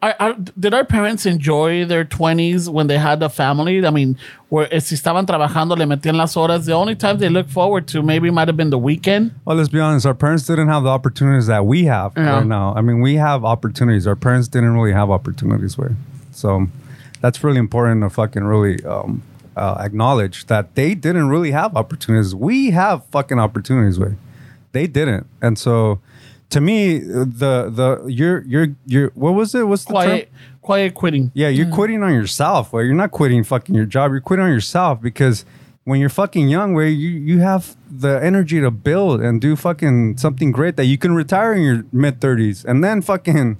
[0.00, 3.84] I, I, did our parents enjoy their twenties when they had a family?
[3.84, 4.16] I mean,
[4.48, 6.66] where eh, si estaban trabajando, le metían las horas.
[6.66, 9.34] The only time they look forward to maybe might have been the weekend.
[9.44, 10.06] Well, let's be honest.
[10.06, 12.36] Our parents didn't have the opportunities that we have Yeah.
[12.36, 12.74] right now.
[12.76, 14.06] I mean, we have opportunities.
[14.06, 15.96] Our parents didn't really have opportunities where,
[16.30, 16.68] so
[17.20, 19.22] that's really important to fucking really um,
[19.56, 22.36] uh, acknowledge that they didn't really have opportunities.
[22.36, 24.16] We have fucking opportunities where
[24.70, 25.98] they didn't, and so
[26.50, 29.66] to me, the the you're you're you're what was it?
[29.66, 30.04] What's the term?
[30.04, 30.32] Quiet,
[30.62, 31.30] quiet quitting.
[31.34, 31.74] Yeah, you're mm.
[31.74, 32.72] quitting on yourself.
[32.72, 34.12] Where you're not quitting fucking your job.
[34.12, 35.44] You're quitting on yourself because
[35.84, 40.16] when you're fucking young, where you you have the energy to build and do fucking
[40.16, 43.58] something great that you can retire in your mid thirties and then fucking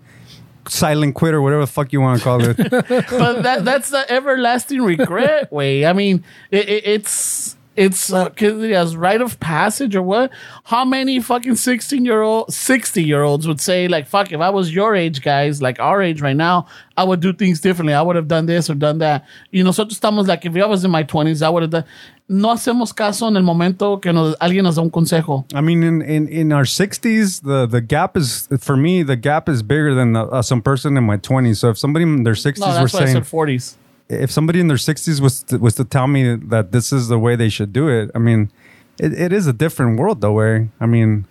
[0.66, 2.56] silent quit or whatever the fuck you want to call it.
[2.70, 5.84] but that that's the everlasting regret way.
[5.84, 10.30] I mean, it, it, it's it's uh, it has rite of passage or what?
[10.64, 14.50] How many fucking sixteen year old, sixty year olds would say like, "Fuck, if I
[14.50, 17.94] was your age, guys, like our age right now, I would do things differently.
[17.94, 20.56] I would have done this or done that." You know, so nosotros estamos like, if
[20.56, 21.84] I was in my twenties, I would have done.
[22.30, 25.46] No hacemos caso en el momento que nos, alguien nos da un consejo.
[25.54, 29.02] I mean, in, in, in our sixties, the, the gap is for me.
[29.02, 31.60] The gap is bigger than uh, some person in my twenties.
[31.60, 33.78] So if somebody in their sixties No, were that's why I saying, said forties.
[34.08, 37.18] If somebody in their 60s was to, was to tell me that this is the
[37.18, 38.50] way they should do it i mean
[38.98, 41.26] it, it is a different world though way i mean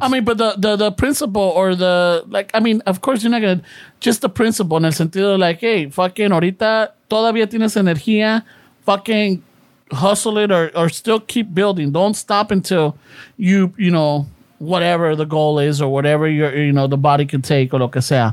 [0.00, 3.30] I mean, but the, the the principle or the like, I mean, of course you're
[3.30, 3.62] not gonna
[3.98, 8.44] just the principle en el sentido like, hey, fucking ahorita todavía tienes energía,
[8.82, 9.42] fucking
[9.90, 11.90] hustle it or or still keep building.
[11.90, 12.96] Don't stop until
[13.36, 14.26] you you know
[14.58, 17.88] whatever the goal is or whatever your you know the body can take or lo
[17.88, 18.32] que sea.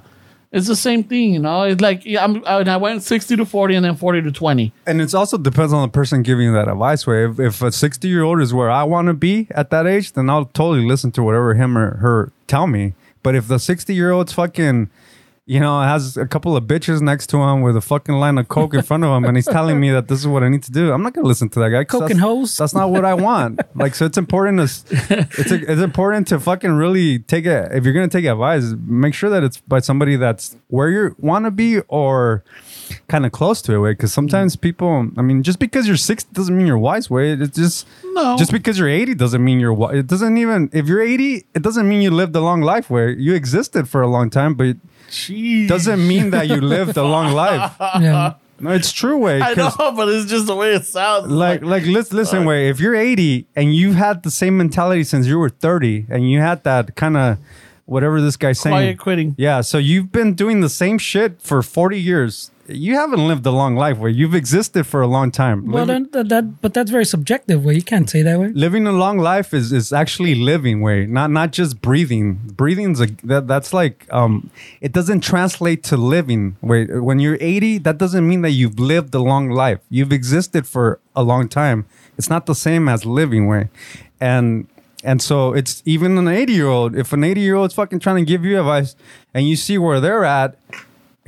[0.51, 1.63] It's the same thing, you know.
[1.63, 4.73] It's like yeah, I'm, I, went sixty to forty, and then forty to twenty.
[4.85, 7.07] And it also depends on the person giving you that advice.
[7.07, 9.87] Way if, if a sixty year old is where I want to be at that
[9.87, 12.93] age, then I'll totally listen to whatever him or her tell me.
[13.23, 14.89] But if the sixty year old's fucking,
[15.45, 18.47] you know, has a couple of bitches next to him with a fucking line of
[18.47, 20.63] coke in front of him, and he's telling me that this is what I need
[20.63, 21.83] to do, I'm not gonna listen to that guy.
[21.83, 22.55] Coke and hose?
[22.57, 23.59] That's not what I want.
[23.75, 24.63] like, so it's important to,
[25.37, 27.71] it's it's important to fucking really take it.
[27.71, 31.45] If you're gonna take advice, make sure that it's by somebody that's where you want
[31.45, 32.43] to be or
[33.07, 36.29] kind of close to it way because sometimes people i mean just because you're 60
[36.33, 38.35] doesn't mean you're wise way it's just No.
[38.37, 41.61] just because you're 80 doesn't mean you're wi- it doesn't even if you're 80 it
[41.61, 44.67] doesn't mean you lived a long life where you existed for a long time but
[44.67, 44.77] it
[45.09, 45.67] Jeez.
[45.67, 48.33] doesn't mean that you lived a long life Yeah.
[48.59, 51.27] no it's true way I 'cause, know, but it's just the way it sounds.
[51.31, 55.25] like like let's listen way if you're 80 and you've had the same mentality since
[55.27, 57.37] you were 30 and you had that kind of
[57.85, 59.35] whatever this guy's saying quiet quitting.
[59.37, 62.50] Yeah, so you've been doing the same shit for 40 years.
[62.67, 65.71] You haven't lived a long life where you've existed for a long time.
[65.71, 67.65] Well, living, then, that, that, but that's very subjective.
[67.65, 68.49] Way you can't say that way.
[68.49, 72.35] living a long life is, is actually living way, not not just breathing.
[72.55, 76.55] Breathing's a that, that's like um it doesn't translate to living.
[76.61, 79.79] Wait, when you're 80, that doesn't mean that you've lived a long life.
[79.89, 81.85] You've existed for a long time.
[82.17, 83.69] It's not the same as living way.
[84.19, 84.67] And
[85.03, 86.95] and so it's even an 80 year old.
[86.95, 88.95] If an 80 year old's fucking trying to give you advice
[89.33, 90.55] and you see where they're at,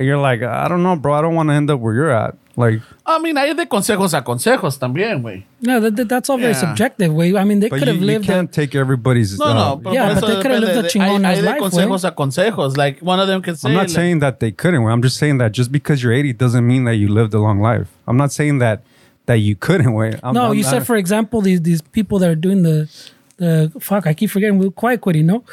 [0.04, 1.14] you're like, I don't know, bro.
[1.14, 2.36] I don't want to end up where you're at.
[2.56, 5.42] Like, I mean, hay de consejos a consejos también, güey.
[5.60, 6.60] No, that, that- that's all very Yeah.
[6.60, 7.12] subjective.
[7.12, 8.26] Way I mean, they could have lived.
[8.26, 9.36] you can't a, take everybody's.
[9.38, 11.32] No, uh, no, pero Yeah, por but they could've lived depende a de- chingón hay,
[11.32, 12.76] hay ass de life, consejos a consejos.
[12.76, 14.86] Like, one of them can say, I'm not like, saying that they couldn't.
[14.86, 17.60] I'm just saying that just because you're 80 doesn't mean that you lived a long
[17.60, 17.88] life.
[18.06, 18.82] I'm not saying that
[19.26, 20.16] that you couldn't wait.
[20.22, 22.88] I'm, no, I'm you not- said, for example, these these people that are doing the
[23.36, 24.06] the fuck.
[24.06, 24.58] I keep forgetting.
[24.58, 25.26] We're quiet quitting.
[25.26, 25.44] No,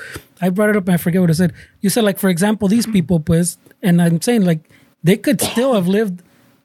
[0.41, 1.53] I brought it up and I forget what I said.
[1.81, 4.69] You said like, for example, these people, pues, and I'm saying like
[5.03, 6.21] they could still have lived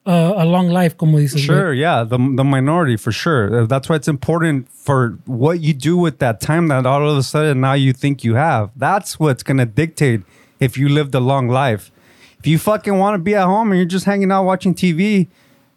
[0.07, 1.38] uh, a long life, como dices.
[1.40, 1.81] Sure, güey.
[1.81, 3.62] yeah, the the minority for sure.
[3.62, 7.16] Uh, That's why it's important for what you do with that time that all of
[7.16, 8.70] a sudden now you think you have.
[8.76, 10.22] That's what's gonna dictate
[10.61, 11.90] if you lived a long life.
[12.38, 15.26] If you fucking want to be at home and you're just hanging out watching TV,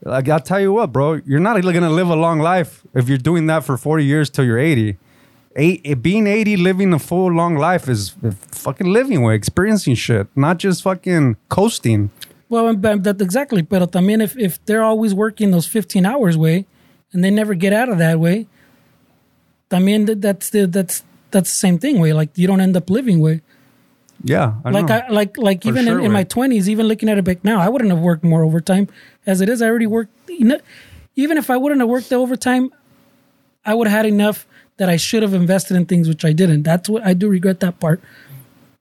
[0.03, 3.17] like I'll tell you what, bro, you're not gonna live a long life if you're
[3.17, 4.97] doing that for 40 years till you're 80.
[5.59, 8.15] Eight, eh, being 80, living a full long life is
[8.51, 12.09] fucking living way, experiencing shit, not just fucking coasting.
[12.47, 13.61] Well, but that's exactly.
[13.63, 16.65] Pero también if if they're always working those 15 hours way,
[17.11, 18.47] and they never get out of that way,
[19.69, 22.13] también that- that's the that's that's the same thing way.
[22.13, 23.41] Like you don't end up living way.
[24.23, 24.95] Yeah, I like know.
[24.95, 27.43] I like like For even sure, in, in my twenties, even looking at it back
[27.43, 28.87] now, I wouldn't have worked more overtime.
[29.25, 30.11] As it is, I already worked.
[30.27, 30.59] You know,
[31.15, 32.71] even if I wouldn't have worked the overtime,
[33.63, 34.47] I would have had enough
[34.79, 36.63] that I should have invested in things which I didn't.
[36.63, 38.01] That's what I do regret that part.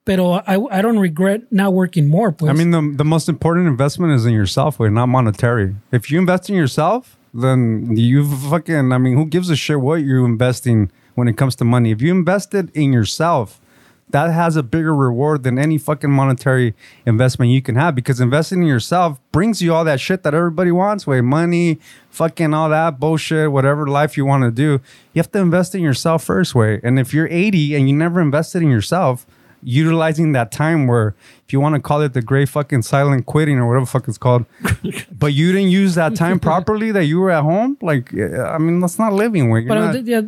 [0.05, 2.35] But I I don't regret not working more.
[2.41, 5.75] I mean, the the most important investment is in yourself, not monetary.
[5.93, 8.93] If you invest in yourself, then you fucking.
[8.93, 11.91] I mean, who gives a shit what you're investing when it comes to money?
[11.91, 13.61] If you invested in yourself,
[14.11, 18.63] that has a bigger reward than any fucking monetary investment you can have because investing
[18.63, 21.79] in yourself brings you all that shit that everybody wants, way money,
[22.11, 24.81] fucking all that bullshit, whatever life you want to do.
[25.13, 26.81] You have to invest in yourself first, way.
[26.83, 29.27] And if you're 80 and you never invested in yourself
[29.63, 33.59] utilizing that time where if you want to call it the great fucking silent quitting
[33.59, 34.47] or whatever the fuck it's called
[35.19, 38.79] but you didn't use that time properly that you were at home like i mean
[38.79, 39.63] that's not living way.
[39.63, 40.21] But uh, not- yeah,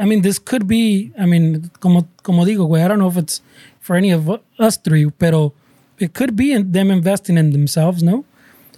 [0.00, 1.12] I mean, this could be.
[1.18, 2.82] I mean, como como digo, güey.
[2.84, 3.42] I don't know if it's
[3.80, 5.52] for any of us three, pero
[5.98, 8.02] it could be in them investing in themselves.
[8.02, 8.24] No,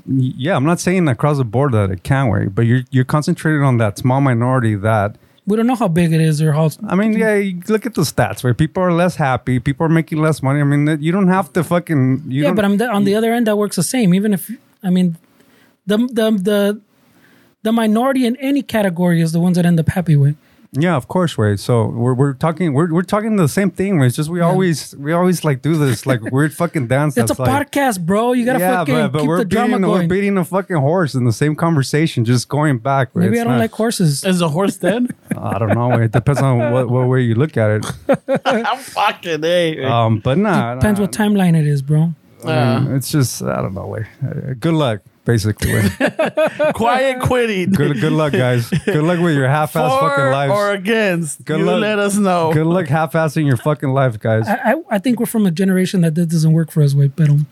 [0.05, 3.63] yeah i'm not saying across the board that it can't wait but you're you're concentrated
[3.63, 5.15] on that small minority that
[5.47, 6.71] we don't know how big it is or how.
[6.87, 10.19] I mean, yeah, look at the stats where people are less happy, people are making
[10.23, 10.61] less money.
[10.61, 12.25] I mean, that- you don't have to fucking.
[12.29, 13.49] You yeah, but I'm the, on the other end.
[13.49, 14.15] That works the same.
[14.15, 14.51] Even if
[14.85, 15.17] I mean,
[15.85, 16.81] the the the
[17.63, 20.37] the minority in any category is the ones that end up happy with.
[20.75, 21.61] Yeah, of course, Wade.
[21.61, 23.99] So we're, we're talking we're, we're talking the same thing.
[23.99, 24.07] Wade.
[24.07, 27.15] It's just we always we always like do this like weird fucking dance.
[27.19, 28.33] It's a like, podcast, bro.
[28.33, 30.77] You gotta yeah, fucking but, but keep we're the drama beating we're beating a fucking
[30.77, 33.15] horse in the same conversation, just going back.
[33.15, 33.25] Wade.
[33.27, 34.25] Maybe It's I don't not- like horses.
[34.25, 35.15] Is a horse dead?
[35.37, 35.93] I don't know.
[35.93, 38.41] It depends on what, what way you look at it.
[38.47, 39.85] I'm fucking A.
[39.85, 42.15] Um, but nah, Depends nah, what timeline it is, bro.
[42.43, 43.89] Uh, It's just I don't know.
[43.89, 44.07] Wade.
[44.25, 45.73] Uh, good luck, basically.
[45.75, 45.93] Wade.
[46.75, 47.71] quiet quitting.
[47.73, 48.69] good good luck, guys.
[48.71, 50.53] Good luck with your half-ass fucking For lives.
[50.53, 51.45] or against.
[51.45, 51.81] Good you luck.
[51.81, 52.53] let us know.
[52.53, 54.47] Good luck half-assing your fucking life, guys.
[54.49, 57.09] I, I I think we're from a generation that that doesn't work for us, way,
[57.09, 57.47] but um,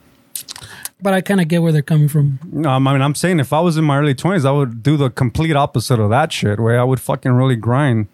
[1.02, 2.38] but I kind of get where they're coming from.
[2.44, 4.96] No, I mean, I'm saying if I was in my early 20s, I would do
[4.96, 8.08] the complete opposite of that shit, where I would fucking really grind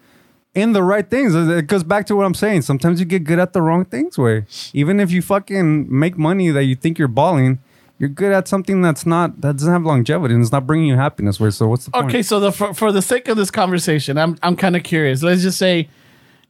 [0.54, 1.34] in the right things.
[1.34, 2.62] It goes back to what I'm saying.
[2.62, 4.46] Sometimes you get good at the wrong things, way.
[4.72, 7.58] Even if you fucking make money that you think you're balling,
[7.98, 10.96] you're good at something that's not that doesn't have longevity and it's not bringing you
[10.96, 11.40] happiness.
[11.40, 11.50] Way.
[11.50, 12.06] So what's the point?
[12.06, 15.22] Okay, so the for, for the sake of this conversation, I'm I'm kind of curious.
[15.22, 15.88] Let's just say,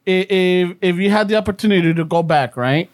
[0.05, 2.91] if if you had the opportunity to go back, right?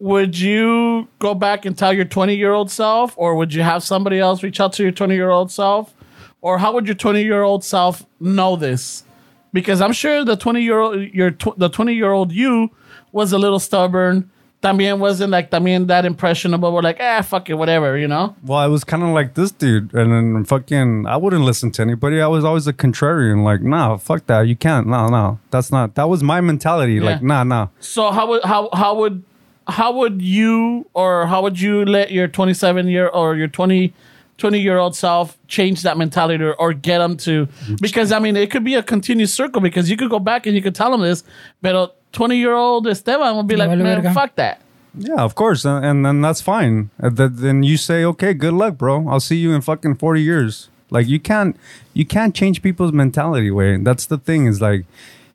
[0.00, 3.82] Would you go back and tell your 20 year old self, or would you have
[3.82, 5.94] somebody else reach out to your 20 year old self,
[6.40, 9.04] or how would your 20 year old self know this?
[9.52, 12.70] Because I'm sure the 20 year old your tw- the 20 year old you
[13.12, 14.28] was a little stubborn.
[14.64, 16.72] También wasn't like también that impressionable.
[16.72, 18.34] We're like, ah, fuck it, whatever, you know.
[18.42, 21.82] Well, I was kind of like this dude, and then fucking, I wouldn't listen to
[21.82, 22.22] anybody.
[22.22, 25.96] I was always a contrarian, like, nah, fuck that, you can't, no, no, that's not.
[25.96, 27.68] That was my mentality, like, nah, nah.
[27.78, 29.22] So how would how how would
[29.68, 33.92] how would you or how would you let your 27 year or your 20
[34.38, 37.46] 20 year old self change that mentality or, or get them to
[37.80, 40.56] because I mean it could be a continuous circle because you could go back and
[40.56, 41.22] you could tell them this,
[41.62, 44.60] but 20 year old Esteban would be like, man, fuck that.
[44.96, 46.90] Yeah, of course, and, and then that's fine.
[47.02, 49.08] Uh, then you say, okay, good luck, bro.
[49.08, 50.68] I'll see you in fucking forty years.
[50.90, 51.56] Like you can't,
[51.92, 53.50] you can't change people's mentality.
[53.50, 54.84] Way that's the thing is like,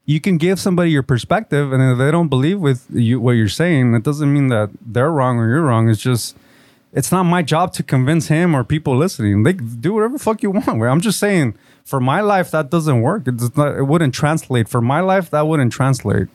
[0.05, 3.49] you can give somebody your perspective, and if they don't believe with you what you're
[3.49, 5.89] saying, it doesn't mean that they're wrong or you're wrong.
[5.89, 6.37] It's just,
[6.91, 9.43] it's not my job to convince him or people listening.
[9.43, 10.67] They do whatever fuck you want.
[10.67, 13.27] I'm just saying, for my life, that doesn't work.
[13.27, 13.77] It does not.
[13.77, 14.67] It wouldn't translate.
[14.67, 16.27] For my life, that wouldn't translate.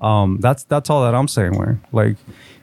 [0.00, 1.56] Um, that's that's all that I'm saying.
[1.56, 2.16] Where like,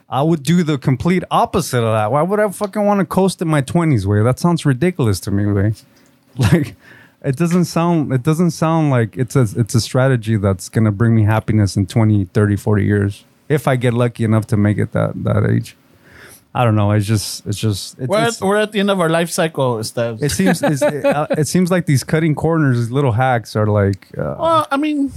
[0.10, 2.12] I would do the complete opposite of that.
[2.12, 4.06] Why would I fucking want to coast in my 20s?
[4.06, 5.46] Way that sounds ridiculous to me.
[5.46, 5.74] Way,
[6.38, 6.76] like,
[7.24, 11.16] it doesn't sound it doesn't sound like it's a it's a strategy that's gonna bring
[11.16, 14.92] me happiness in 20, 30, 40 years if I get lucky enough to make it
[14.92, 15.76] that that age.
[16.58, 16.92] I don't know.
[16.92, 19.30] It's just it's just it's, We're it's- at, we're at the end of our life
[19.30, 20.22] cycle, Steph.
[20.24, 23.68] it seems it's, it, uh, it seems like these cutting corners, these little hacks are
[23.68, 25.12] like uh, Well, I mean,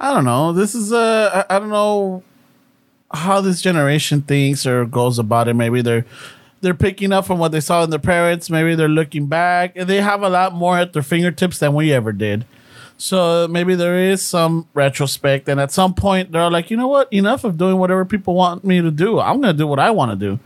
[0.00, 0.52] I don't know.
[0.52, 2.24] This is uh, I I don't know
[3.12, 5.54] how this generation thinks or goes about it.
[5.54, 6.04] Maybe they're
[6.62, 8.50] they're picking up from what they saw in their parents.
[8.50, 9.76] Maybe they're looking back.
[9.76, 12.44] and They have a lot more at their fingertips than we ever did.
[13.00, 17.10] So maybe there is some retrospect, and at some point they're like, you know what?
[17.12, 19.20] Enough of doing whatever people want me to do.
[19.20, 20.40] I'm gonna do what I want to do.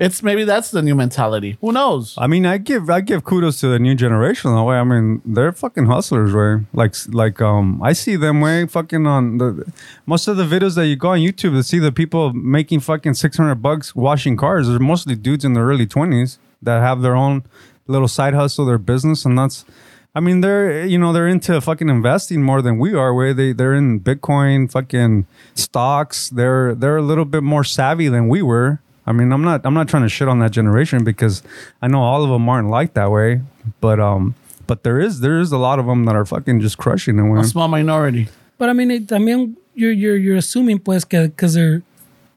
[0.00, 1.58] It's maybe that's the new mentality.
[1.60, 2.14] Who knows?
[2.16, 4.76] I mean, I give I give kudos to the new generation that way.
[4.76, 6.64] I mean, they're fucking hustlers, way.
[6.72, 9.70] Like like um, I see them way fucking on the
[10.06, 13.14] most of the videos that you go on YouTube to see the people making fucking
[13.14, 14.66] six hundred bucks washing cars.
[14.66, 17.42] They're mostly dudes in their early twenties that have their own
[17.86, 19.66] little side hustle, their business, and that's.
[20.14, 23.14] I mean, they're you know they're into fucking investing more than we are.
[23.14, 26.28] Where they they're in Bitcoin, fucking stocks.
[26.30, 28.80] They're they're a little bit more savvy than we were.
[29.06, 31.42] I mean, I'm not I'm not trying to shit on that generation because
[31.80, 33.42] I know all of them aren't like that way.
[33.80, 34.34] But um,
[34.66, 37.38] but there is there is a lot of them that are fucking just crushing it.
[37.38, 38.28] A small minority.
[38.58, 41.82] But I mean, it, también you're, you're, you're assuming, pues, que because they're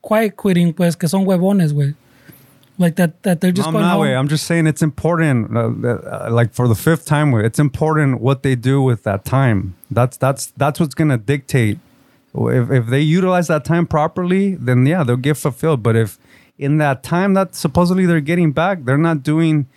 [0.01, 1.95] quiet quitting, pues, que son huevones, güey.
[2.81, 4.01] Like that, that they're just I'm going not home.
[4.01, 4.15] way.
[4.15, 5.55] I'm just saying it's important.
[5.55, 9.75] Uh, uh, like for the fifth time, it's important what they do with that time.
[9.89, 11.79] That's that's that's what's gonna dictate.
[12.33, 15.83] If if they utilize that time properly, then yeah, they'll get fulfilled.
[15.83, 16.17] But if
[16.57, 19.67] in that time that supposedly they're getting back, they're not doing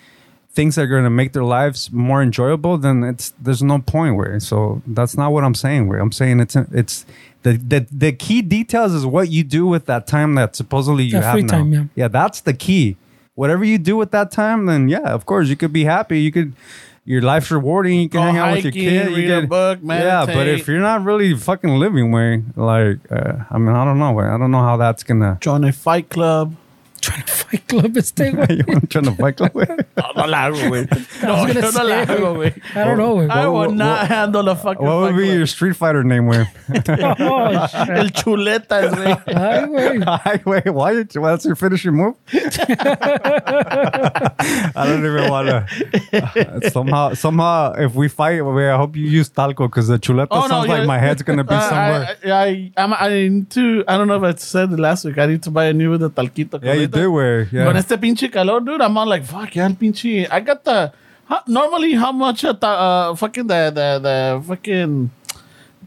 [0.54, 4.16] things that are going to make their lives more enjoyable, then it's there's no point
[4.16, 4.38] where.
[4.40, 5.88] So that's not what I'm saying.
[5.88, 7.04] Where I'm saying it's it's
[7.44, 11.12] the the the key details is what you do with that time that supposedly you
[11.12, 11.52] That have free now.
[11.58, 11.84] time, yeah.
[11.94, 12.96] yeah, that's the key.
[13.36, 16.20] Whatever you do with that time, then yeah, of course you could be happy.
[16.20, 16.52] You could.
[17.06, 18.00] Your life's rewarding.
[18.00, 19.10] You can Go hang out with your hiking, kid.
[19.10, 20.60] You read a can, book, Yeah, but meditate.
[20.60, 24.24] if you're not really fucking living way, like, uh, I mean, I don't know, way.
[24.24, 25.36] I don't know how that's gonna.
[25.42, 26.56] Join a fight club.
[27.04, 28.56] Trying to fight club este, güey.
[28.58, 29.66] you want to trying to fight way?
[29.96, 30.84] No, no la hago, güey.
[31.22, 32.52] No, was yo no la say, hago, güey.
[32.74, 33.30] I don't know, güey.
[33.30, 35.36] I will not what- handle a fucking What would fight be club.
[35.36, 36.46] your Street Fighter name, way?
[36.68, 37.48] Oh.
[38.00, 39.16] El chuletas, güey.
[39.36, 40.02] Ay, güey.
[40.24, 40.92] Hi, wait, why?
[40.92, 42.14] you- Why that's your finishing move?
[43.54, 46.70] I don't even want to.
[46.70, 50.42] somehow, somehow, if we fight, wait, I hope you use talco because the chuleta Oh,
[50.42, 50.86] no, sounds like yeah.
[50.86, 52.16] my head's gonna be Uh, somewhere.
[52.24, 55.18] I, I, I'm, I need to, I don't know if I said it last week.
[55.18, 56.62] I need to buy a new de talquito.
[56.62, 57.48] yeah, you do, way.
[57.52, 57.64] Yeah.
[57.64, 60.26] Con este pinche calor, dude, I'm all like, fuck, yeah, el pinche.
[60.30, 60.92] I got the.
[61.26, 65.10] How, normally, how much uh, uh, fucking the, the, the fucking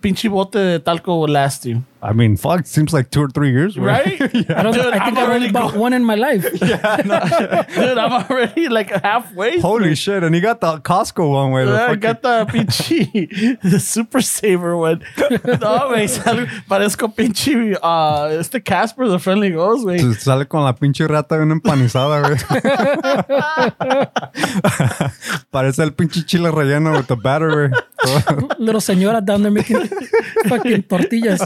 [0.01, 1.83] pinche bote de talco will last you?
[2.01, 3.85] I mean, fuck, seems like two or three years, güey.
[3.85, 4.21] Right?
[4.57, 4.73] I don't.
[4.73, 6.45] Dude, I think I'm I've already only bought one in my life.
[6.61, 9.59] Yeah, Dude, I'm already like halfway.
[9.59, 10.23] Holy shit!
[10.23, 11.65] And he got the Costco one way.
[11.65, 15.01] The I fucking- got the pinche the super saver one.
[15.17, 19.99] No, güey, sal- parezco pinche uh, este Casper, the friendly ghost, güey.
[20.19, 22.37] Sale con la pinche rata bien empanizada, güey.
[25.51, 27.71] Parece el pinche chile relleno with the batter, güey.
[28.59, 29.87] Little señora down there making
[30.47, 31.41] fucking tortillas.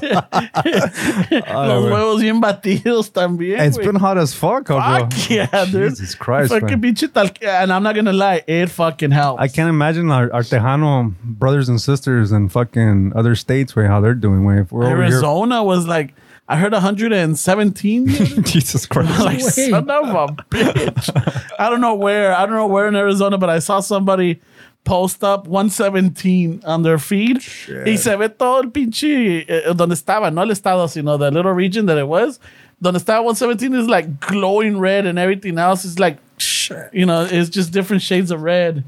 [0.54, 3.86] Los huevos bien batidos también, It's güey.
[3.88, 4.80] been hot as fuck, bro.
[4.82, 5.92] Fuck yeah, dude.
[5.92, 9.42] Jesus Christ, Fucking pinche tal- and I'm not gonna lie, it fucking helps.
[9.42, 14.02] I can't imagine our, our Tejano brothers and sisters in fucking other states, way how
[14.02, 14.60] they're doing, way.
[14.60, 15.14] If we're over here.
[15.14, 16.14] Arizona was like,
[16.48, 18.08] I heard 117.
[18.44, 19.20] Jesus Christ.
[19.20, 21.54] like son of a bitch.
[21.60, 22.34] I don't know where.
[22.36, 24.42] I don't know where in Arizona, but I saw somebody
[24.84, 27.38] post up 117 on their feed.
[27.86, 31.54] Y se ve todo el pinche eh, donde estaba, no el estado, sino the little
[31.54, 32.40] region that it was.
[32.82, 36.18] Donde estaba 117 is like glowing red, and everything else is like,
[36.92, 38.84] you know, it's just different shades of red.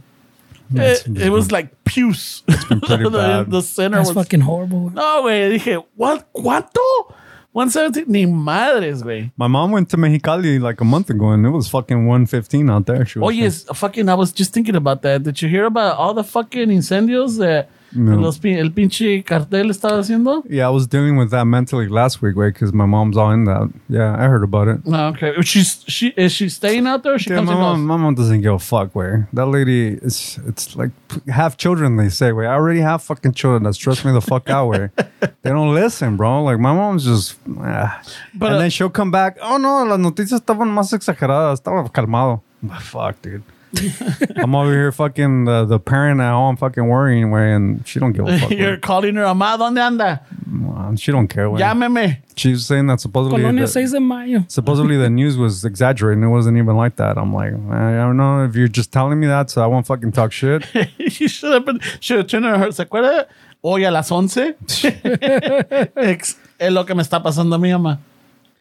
[0.75, 2.41] It, it was like puce.
[2.47, 3.51] pretty the, bad.
[3.51, 4.89] the center That's was fucking horrible.
[4.89, 5.59] no, güey.
[5.59, 6.33] Dije, what?
[6.33, 7.13] ¿Cuánto?
[7.53, 8.05] 117?
[8.11, 9.31] Ni madres, güey.
[9.37, 12.85] My mom went to Mexicali like a month ago and it was fucking 115 out
[12.87, 13.05] there.
[13.05, 13.63] She was Oh, yes.
[13.73, 15.23] Fucking, I was just thinking about that.
[15.23, 18.15] Did you hear about all the fucking incendios that No.
[18.19, 20.43] los, el pinche cartel estaba haciendo?
[20.49, 23.45] Yeah, I was dealing with that mentally last week, way, because my mom's all in
[23.45, 23.69] that.
[23.89, 24.85] Yeah, I heard about it.
[24.85, 25.33] No, okay.
[25.41, 28.41] She's, she, is she staying out there she Yeah, comes my mom, my mom doesn't
[28.41, 29.25] give a fuck, way.
[29.33, 30.91] That lady is, it's like
[31.27, 32.47] have children, they say, way.
[32.47, 34.89] I already have fucking children that stress me the fuck out, way.
[35.43, 36.43] They don't listen, bro.
[36.43, 38.01] Like, my mom's just, ah.
[38.33, 41.89] But, and uh, then she'll come back, oh no, las noticias estaban más exageradas, estaba
[41.91, 42.41] calmado.
[42.69, 43.43] Ah, Fuck, dude.
[44.35, 48.11] I'm over here fucking the, the parent at home fucking worrying, way, and she don't
[48.13, 48.51] give a fuck.
[48.51, 48.77] You're way.
[48.79, 50.21] calling her, Amá, ¿dónde anda?
[50.51, 51.59] Well, She don't care, way.
[51.61, 52.17] Llámeme.
[52.35, 53.39] She's saying that supposedly.
[53.41, 54.45] Colonia that- 6 de Mayo.
[54.47, 56.23] supposedly the news was exaggerating.
[56.23, 57.17] It wasn't even like that.
[57.17, 59.87] I'm like, eh, I don't know if you're just telling me that, so I won't
[59.87, 60.65] fucking talk shit.
[60.97, 62.71] you should have been, should have turned to her.
[62.71, 63.27] ¿Se acuerda?
[63.63, 64.55] Hoy a las 11.
[65.95, 67.99] Ex- es lo que me está pasando a mi mamá.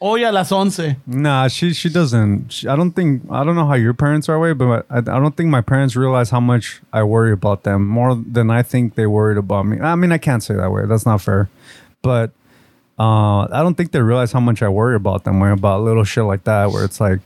[0.05, 0.97] Hoy a las 11.
[1.07, 2.53] nah, she she doesn't.
[2.53, 3.23] She, I don't think.
[3.31, 5.95] I don't know how your parents are way, but I, I don't think my parents
[5.95, 9.79] realize how much I worry about them more than I think they worried about me.
[9.79, 10.87] I mean, I can't say that way.
[10.87, 11.49] That's not fair.
[12.03, 12.33] But
[12.99, 15.39] uh, I don't think they realize how much I worry about them.
[15.39, 17.21] Way about little shit like that, where it's like.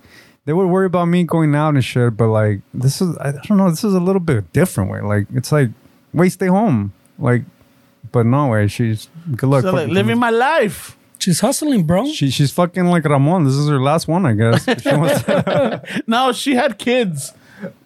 [0.45, 3.57] They would worry about me going out and shit, but like this is I don't
[3.57, 5.01] know, this is a little bit different way.
[5.01, 5.71] Like it's like,
[6.13, 6.93] wait, stay home.
[7.19, 7.43] Like
[8.13, 9.63] but no way, she's good luck.
[9.63, 10.96] So, like, living my life.
[11.19, 12.07] She's hustling, bro.
[12.07, 13.45] She she's fucking like Ramon.
[13.45, 14.65] This is her last one, I guess.
[14.83, 15.25] She wants-
[16.07, 17.33] No, she had kids.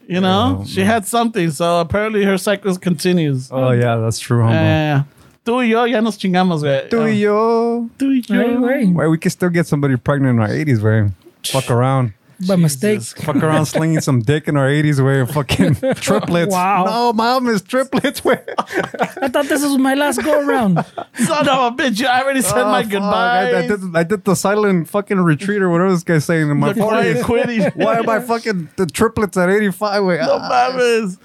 [0.06, 1.50] You know, she had something.
[1.52, 3.48] So apparently her cycle continues.
[3.52, 4.40] oh yeah, that's true.
[4.40, 4.64] Yeah, Humble.
[4.64, 5.04] yeah, yeah.
[5.44, 6.90] Tú y yo ya nos chingamos, güey.
[6.90, 7.06] Do oh.
[7.06, 7.88] yo?
[7.96, 8.34] Tú y yo.
[8.40, 8.92] Hey, güey.
[8.92, 11.10] Why we can still get somebody pregnant in our eighties, way.
[11.44, 12.12] Fuck around.
[12.48, 13.02] By mistake.
[13.24, 16.52] Fuck around slinging some dick in our 80s wearing fucking triplets.
[16.52, 16.84] Wow.
[16.84, 18.22] No, mom is triplets.
[18.24, 20.74] I thought this was my last go around.
[21.14, 22.04] Son of a bitch.
[22.04, 22.90] I already said my Oh, fuck.
[22.90, 23.54] goodbyes.
[23.54, 26.56] I, I did, I did the silent fucking retreat or whatever this guy's saying in
[26.58, 27.76] my The 40s.
[27.76, 30.16] Why am I fucking the triplets at 85 way?
[30.18, 30.70] No Ah.
[30.72, 31.18] mames.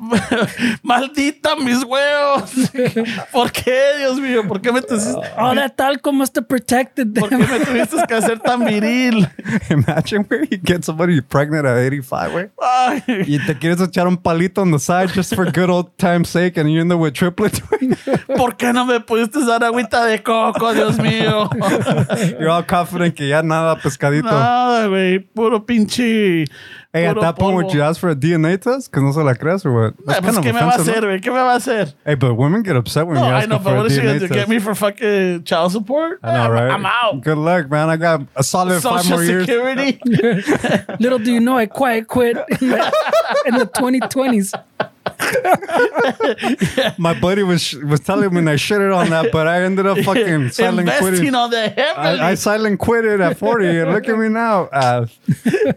[0.82, 2.50] Maldita mis huevos.
[3.32, 4.46] ¿Por qué, Dios mío?
[4.46, 7.50] ¿Por qué me, tuviste, Oh, that talco must have protected ¿por qué them.
[7.50, 9.28] me tuviste que hacer tan viril?
[9.70, 12.48] Imagine where you get somebody pregnant at 85 way.
[12.60, 16.28] Ay, Y te quieres echar un palito on the side just for good old time's
[16.28, 17.60] sake and you end up with triplets.
[17.60, 17.90] güey.
[18.36, 21.48] ¿Por qué no me pudiste dar agüita de coco, Dios mío?
[22.38, 24.28] You're all confident que ya nada pescadito.
[24.30, 25.18] Nada, güey.
[25.20, 26.44] Puro pinche.
[26.94, 28.90] Hey, at puro that point, would you ask for a DNA test?
[28.90, 29.94] Because no se la crees or what?
[30.04, 31.08] That's pues, kind of ¿Qué me va a offensive, hacer, no?
[31.08, 31.20] güey?
[31.22, 31.94] ¿Qué me va a hacer?
[32.04, 33.78] Hey, but women get upset when No, you I ask know, them but for a
[33.78, 34.34] what is she DNA going to test.
[34.40, 36.20] get me for fucking child support?
[36.22, 36.70] I know, I'm- right?
[36.70, 37.22] I'm out.
[37.22, 37.88] Good luck, man.
[37.88, 39.46] I got a solid five Social more years.
[39.46, 40.00] Security.
[41.00, 42.92] Little do you know, I quiet quit in the,
[43.46, 44.52] in the 2020s.
[46.98, 50.50] My buddy was was telling me I shitted on that, but I ended up fucking
[50.52, 51.34] silent Investing quitting.
[51.34, 52.20] on the heavily.
[52.20, 54.64] I, I silent quitted at 40, and look at me now.
[54.64, 55.06] Uh,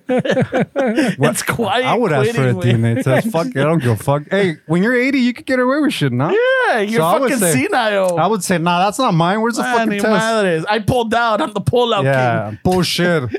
[0.07, 1.85] it's quiet.
[1.85, 2.77] I would ask for a quitting.
[2.81, 3.29] DNA test.
[3.31, 4.23] Fuck it, I don't give a fuck.
[4.29, 6.29] Hey, when you're 80, you could get away with shit, no?
[6.29, 8.17] Yeah, you're So I would fucking say- senile.
[8.19, 9.41] I would say, nah, that's not mine.
[9.41, 10.03] Where's the fucking test?
[10.03, 10.65] madres.
[10.69, 11.41] I pulled out.
[11.41, 13.29] I'm the pullout Yeah, bullshit.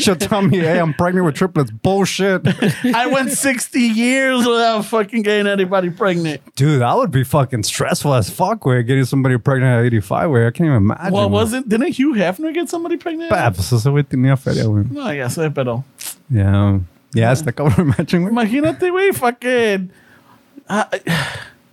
[0.00, 1.70] She'll tell me, hey, I'm pregnant with triplets.
[1.70, 2.44] Bullshit.
[2.44, 2.94] king.
[2.94, 6.40] I went 60 years without fucking getting anybody pregnant.
[6.56, 10.46] Dude, that would be fucking stressful as fuck, way getting somebody pregnant at 85, way.
[10.46, 11.12] I can't even imagine.
[11.12, 11.68] What was it?
[11.68, 13.30] Didn't Hugh Hefner get somebody pregnant?
[13.30, 14.90] Ah, pues ese güey tenía feria, güey.
[14.90, 15.84] No, ya sé, pero.
[16.30, 16.80] Yeah.
[17.12, 18.32] Yeah, está cabrón, imagine, güey.
[18.32, 19.90] Imagínate, güey, fucking.
[20.68, 20.88] Ah,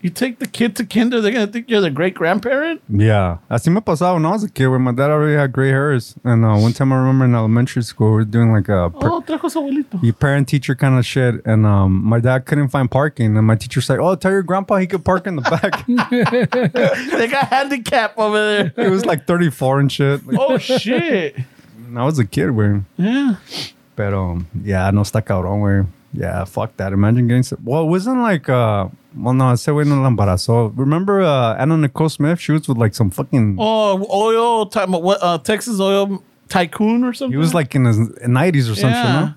[0.06, 2.80] You take the kid to kinder, they're gonna think you're the great grandparent.
[2.88, 3.40] Yeah.
[3.50, 6.14] Así me pasaba when I was a kid where my dad already had gray hairs.
[6.24, 9.24] And uh, one time I remember in elementary school, we were doing like a Oh,
[9.26, 10.20] trajo su abuelito.
[10.20, 11.44] parent teacher kind of shit.
[11.44, 13.36] And um, my dad couldn't find parking.
[13.36, 15.74] And my teacher said, Oh, tell your grandpa he could park in the back.
[17.18, 18.86] they got handicap over there.
[18.86, 20.28] it was like 34 and shit.
[20.28, 21.36] Like, Oh shit.
[21.96, 22.86] I was a kid, güey.
[22.98, 23.38] Yeah.
[23.96, 25.88] But um, yeah, no está cabrón, güey.
[26.14, 26.94] Yeah, fuck that.
[26.94, 27.58] Imagine getting.
[27.64, 28.90] Well, it wasn't like uh.
[29.18, 30.74] Well, no, ese güey no la embarazó.
[30.76, 32.40] Remember uh, Anna Nicole Smith?
[32.40, 33.56] She was with like some fucking.
[33.60, 34.66] Oh, oil.
[35.02, 35.20] What?
[35.22, 37.32] Uh, Texas oil tycoon or something.
[37.32, 39.34] He was like in his 90s or some yeah.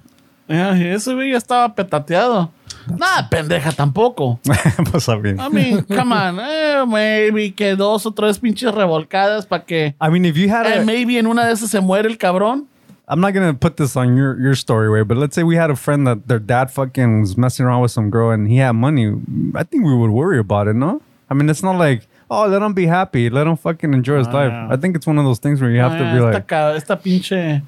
[0.48, 2.50] Yeah, ese güey ya estaba petateado.
[2.88, 4.38] Nada, pendeja tampoco.
[4.46, 4.54] no?
[4.90, 6.38] pues, I mean, I mean, come on.
[6.40, 9.94] Eh, maybe que dos o tres pinches revolcadas para que.
[10.00, 12.16] I mean, if you had Eh, a, maybe en una de esas se muere el
[12.16, 12.66] cabrón.
[13.10, 15.70] I'm not gonna put this on your your story way, but let's say we had
[15.70, 18.72] a friend that their dad fucking was messing around with some girl and he had
[18.72, 19.14] money.
[19.54, 21.00] I think we would worry about it, no?
[21.30, 24.26] I mean, it's not like oh, let him be happy, let him fucking enjoy his
[24.28, 24.52] life.
[24.52, 24.68] yeah.
[24.70, 26.76] I think it's one of those things where you have to Ah, be esta, like,
[26.76, 27.62] esta pinche.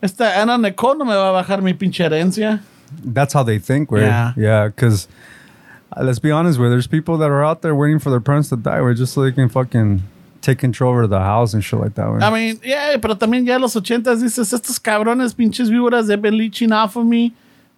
[0.00, 2.60] Esta Anna Nicole no me va a bajar mi pinche herencia.
[3.04, 3.90] that's how they think.
[3.90, 4.32] Where Yeah.
[4.36, 5.08] yeah, because
[5.96, 8.48] uh, let's be honest, where there's people that are out there waiting for their parents
[8.50, 10.02] to die, where just so they can fucking
[10.40, 12.08] take control over the house and shit like that.
[12.08, 16.20] Where, I mean, yeah, pero también ya los ochentas dices, estos cabrones pinches víboras, they've
[16.20, 17.32] been leeching off of me.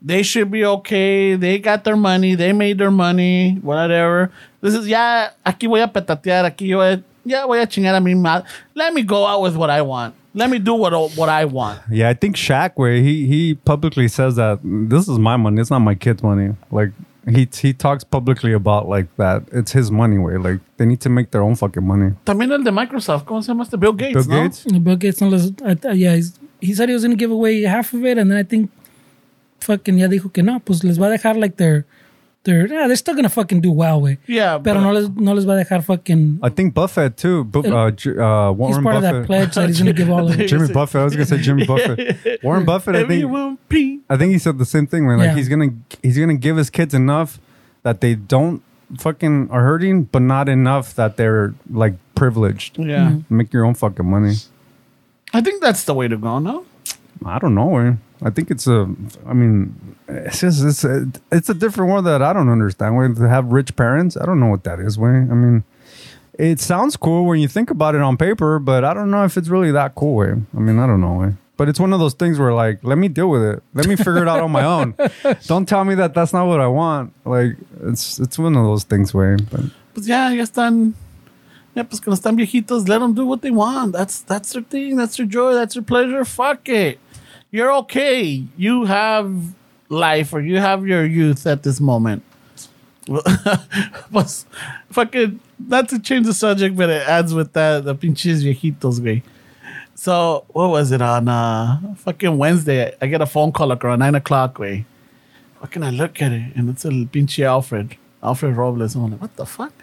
[0.04, 1.36] They should be okay.
[1.36, 2.34] They got their money.
[2.34, 3.58] They made their money.
[3.62, 4.32] Whatever.
[4.60, 6.44] This is, ya, aquí voy a petatear.
[6.44, 6.80] Aquí yo
[7.24, 8.44] ya voy a chingar a mi madre.
[8.74, 10.14] Let me go out with what I want.
[10.34, 11.80] Let me do what, what I want.
[11.90, 15.70] yeah, I think Shaq, where he he publicly says that this is my money, it's
[15.70, 16.56] not my kid's money.
[16.70, 16.90] Like
[17.28, 19.42] he he talks publicly about like that.
[19.52, 20.36] It's his money, way.
[20.38, 22.12] like they need to make their own fucking money.
[22.24, 23.24] También el de Microsoft.
[23.26, 23.76] ¿Cómo se llama este?
[23.78, 24.42] Bill Gates, Bill ¿no?
[24.42, 24.64] Gates.
[24.66, 27.30] Bill Gates no les, I th- yeah, he's- he said he was going to give
[27.32, 28.70] away half of it, and then I think
[29.60, 31.86] fucking ya dijo que no, pues les va a dejar like their,
[32.44, 34.18] their, yeah, they're still going to fucking do well, güey.
[34.26, 37.44] Yeah, Pero but- no les, no les va a dejar fucking, I think Buffett too.
[37.44, 40.10] Bu- uh, J- uh, he's Warren part of that pledge that he's going to give
[40.10, 40.46] all of it.
[40.48, 41.00] Jimmy Buffett.
[41.00, 42.42] I was gonna say Jimmy Buffett.
[42.42, 42.96] Warren Buffett.
[42.96, 43.24] I think.
[43.24, 43.58] Everyone.
[44.10, 45.06] I think he said the same thing.
[45.06, 45.18] Man.
[45.18, 45.34] Like Yeah.
[45.36, 45.70] he's gonna
[46.02, 47.38] he's gonna give his kids enough
[47.84, 48.62] that they don't
[48.98, 52.78] fucking are hurting, but not enough that they're like privileged.
[52.78, 53.18] Yeah.
[53.30, 54.34] Make your own fucking money.
[55.32, 56.66] I think that's the way to go, no?
[57.24, 57.70] I don't know.
[57.70, 58.00] Man.
[58.24, 58.88] I think it's a.
[59.26, 62.96] I mean, it's just it's a, it's a different world that I don't understand.
[62.96, 64.98] Where to have rich parents, I don't know what that is.
[64.98, 65.10] Way.
[65.10, 65.64] I mean,
[66.38, 69.36] it sounds cool when you think about it on paper, but I don't know if
[69.36, 70.16] it's really that cool.
[70.16, 70.34] Way.
[70.56, 71.14] I mean, I don't know.
[71.14, 71.34] Way.
[71.56, 73.62] But it's one of those things where, like, let me deal with it.
[73.74, 74.94] Let me figure it out on my own.
[75.46, 77.12] Don't tell me that that's not what I want.
[77.24, 79.12] Like, it's it's one of those things.
[79.12, 79.36] Way.
[79.36, 79.60] But
[79.94, 80.94] Pues ya, ya están.
[81.74, 83.92] Ya, pues cuando están viejitos, let them do what they want.
[83.92, 84.96] That's that's their thing.
[84.96, 85.54] That's their joy.
[85.54, 86.24] That's their pleasure.
[86.24, 86.98] Fuck it.
[87.52, 88.44] You're okay.
[88.56, 89.54] You have
[89.90, 92.22] life or you have your youth at this moment.
[94.10, 94.46] pues,
[94.90, 99.22] fucking, not to change the subject, but it adds with that, the pinches viejitos, güey.
[99.94, 102.94] So, what was it on uh, fucking Wednesday?
[103.00, 104.86] I get a phone call like around 9 o'clock, way.
[105.60, 107.96] Fucking I look at it and it's a pinche Alfred.
[108.22, 108.94] Alfred Robles.
[108.94, 109.74] I'm like, what the fuck?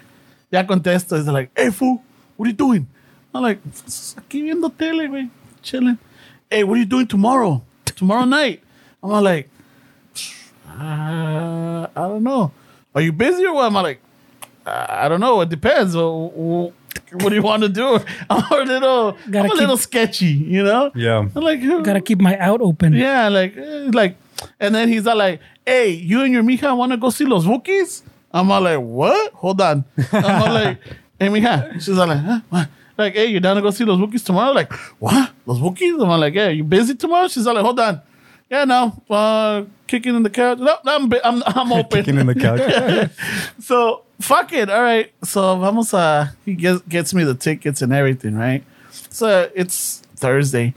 [0.50, 1.16] Ya contesto.
[1.16, 2.02] He's like, hey, fool,
[2.36, 2.88] what are you doing?
[3.32, 5.30] I'm like, "Pues, aquí viendo tele, güey.
[5.62, 5.98] Chilling.
[6.50, 7.62] Hey, what are you doing tomorrow?
[7.84, 8.62] Tomorrow night?
[9.02, 9.48] I'm all like,
[10.68, 12.52] uh, I don't know.
[12.94, 13.66] Are you busy or what?
[13.66, 14.00] I'm like,
[14.66, 15.40] "Uh, I don't know.
[15.42, 15.94] It depends.
[15.94, 16.72] Well, well,
[17.12, 17.98] What do you want to do?
[18.30, 20.90] I'm a little, Gotta I'm a keep- little sketchy, you know?
[20.94, 22.92] yeah, I'm like, Gotta keep my out open.
[22.94, 24.16] yeah, like, eh, like,
[24.58, 27.44] and then he's all like, "Hey, you and your mija want to go see los
[27.46, 29.32] Bukis?" I'm all like, "What?
[29.34, 30.78] Hold on." I'm all like,
[31.18, 32.40] "Hey, mija," she's all like, huh?
[32.48, 32.68] What?
[33.00, 34.52] Like, hey, you down to go see those Bukis tomorrow?
[34.52, 35.30] Like, what?
[35.46, 36.00] Those Bukis?
[36.02, 38.00] I'm like, "Yeah, you busy tomorrow?" She's all like, "Hold on."
[38.50, 40.58] Yeah, no, uh, kicking in the couch.
[40.58, 41.98] No, I'm, I'm, I'm open.
[42.04, 43.10] kicking in the couch.
[43.60, 44.68] So fuck it.
[44.68, 45.12] All right.
[45.24, 48.64] So vamos a he gets gets me the tickets and everything, right?
[49.10, 50.74] So it's Thursday.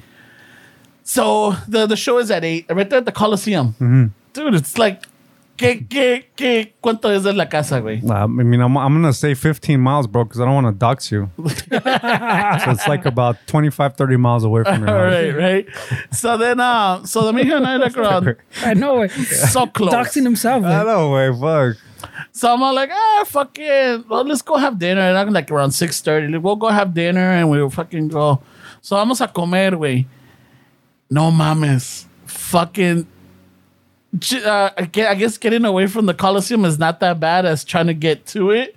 [1.04, 4.14] So the the show is at eight, right there at the Coliseum.
[4.34, 5.04] Dude, it's like
[5.56, 8.02] ¿Qué, qué, qué, ¿Cuánto es de la casa, güey?
[8.02, 10.72] Nah, I mean, I'm, I'm gonna say 15 miles, bro, because I don't want to
[10.74, 11.30] dox you.
[11.38, 15.14] so it's like about 25, 30 miles away from your All house.
[15.14, 15.68] right, right.
[16.12, 19.12] So then, uh, so the mija and I like around I know it.
[19.12, 19.94] so close.
[19.94, 20.64] Doxing himself.
[20.64, 21.78] I know, way, fuck.
[22.32, 24.10] So I'm all like, ah, fuck it.
[24.10, 25.02] Well, let's go have dinner.
[25.02, 26.34] And I'm like around 6.30.
[26.34, 28.42] Like, we'll go have dinner and we'll fucking go.
[28.82, 30.06] So vamos a comer, güey.
[31.12, 32.06] No mames.
[32.26, 33.08] Fucking.
[34.14, 34.86] Uh, I
[35.16, 38.52] guess getting away from the Coliseum is not that bad as trying to get to
[38.52, 38.76] it.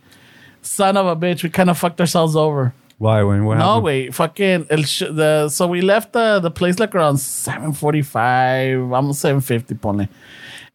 [0.63, 2.73] Son of a bitch, we kind of fucked ourselves over.
[2.99, 3.23] Why?
[3.23, 3.45] When?
[3.45, 3.85] What No, happened?
[3.85, 4.79] wait, fucking el
[5.15, 9.75] the so we left the the place like around seven forty five, almost seven fifty,
[9.75, 10.09] ponle.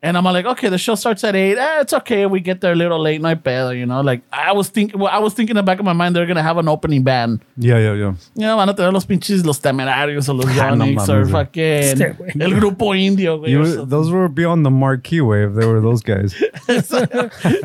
[0.04, 1.60] And I'm like, okay, the show starts at eight.
[1.60, 2.26] Eh, it's okay.
[2.26, 4.02] We get there a little late, no hay pedo, you know.
[4.02, 6.26] Like I was thinking, well, I was thinking in the back of my mind they're
[6.26, 7.42] gonna have an opening band.
[7.56, 8.14] Yeah, yeah, yeah.
[8.34, 11.22] You know, van a tener los pinches los temerarios o los Ah, no Yonic's or
[11.26, 11.32] mames, güey.
[11.32, 12.42] fucking Este güey.
[12.42, 13.38] el grupo indio.
[13.40, 13.90] güey, or You, something.
[13.90, 16.34] those were beyond the marquee way if they were those guys.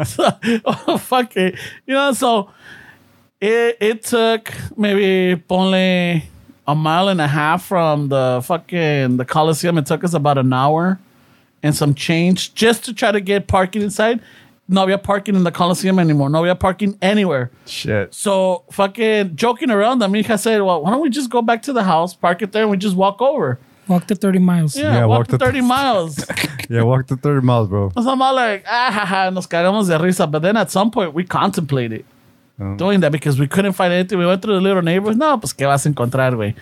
[0.04, 0.30] so,
[0.66, 1.54] oh, fuck it.
[1.86, 2.50] You know, so
[3.40, 6.24] it, it took maybe only
[6.66, 9.78] a mile and a half from the fucking the Coliseum.
[9.78, 10.98] It took us about an hour
[11.66, 14.20] and some change just to try to get parking inside.
[14.68, 16.28] No we había parking in the Coliseum anymore.
[16.30, 17.50] No we había parking anywhere.
[17.66, 18.12] Shit.
[18.14, 21.72] So fucking joking around, the mija said, well, why don't we just go back to
[21.72, 23.58] the house, park it there, and we just walk over?
[23.86, 24.76] Walk the 30 miles.
[24.76, 26.24] Yeah, Yeah, walk, walk the the- 30 miles.
[26.68, 27.92] Yeah, walk the 30 miles, bro.
[27.94, 30.28] So I'm all like, ah, ha, ha, nos cagamos de risa.
[30.28, 32.04] But then at some point we contemplated
[32.76, 34.18] doing that because we couldn't find anything.
[34.18, 35.16] We went through the little neighborhoods.
[35.18, 36.54] No, pues qué vas a encontrar, güey.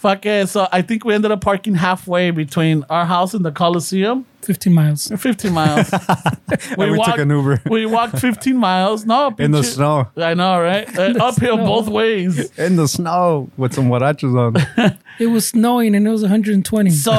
[0.00, 0.48] Fuck it.
[0.48, 4.24] So I think we ended up parking halfway between our house and the Coliseum.
[4.40, 5.08] 15 miles.
[5.08, 5.90] 15 miles.
[6.78, 7.60] we took an Uber.
[7.66, 9.04] We walked 15 miles.
[9.04, 10.08] No, In the snow.
[10.16, 10.88] I know, right?
[11.00, 12.50] Uh, uphill both ways.
[12.58, 14.96] In the snow with some huarachos on.
[15.18, 16.90] It was snowing and it was 120.
[16.90, 17.12] So,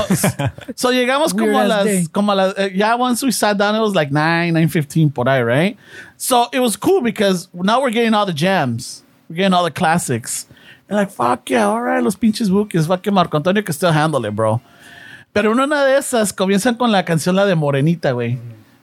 [0.75, 3.79] so llegamos como a las, como a las, uh, yeah, once we sat down, it
[3.79, 5.77] was like 9, 9.15 por ahí, right?
[6.17, 9.03] So it was cool because now we're getting all the jams.
[9.29, 10.47] We're getting all the classics.
[10.91, 12.85] Like, fuck yeah, all right, los pinches buques.
[12.85, 14.61] Fucking Marco Antonio que still handle it, bro.
[15.33, 18.37] Pero en una de esas comienzan con la canción la de Morenita, güey.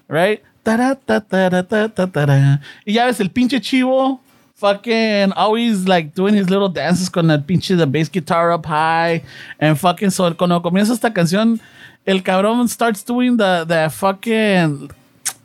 [0.08, 0.40] Right?
[0.62, 2.60] Tara, ta, tara, ta, ta, tara.
[2.86, 4.20] Y ya ves el pinche chivo
[4.54, 9.22] fucking always like doing his little dances con el pinche the bass guitar up high
[9.60, 11.60] and fucking so cuando comienza esta canción
[12.04, 14.90] el cabrón starts doing the, the fucking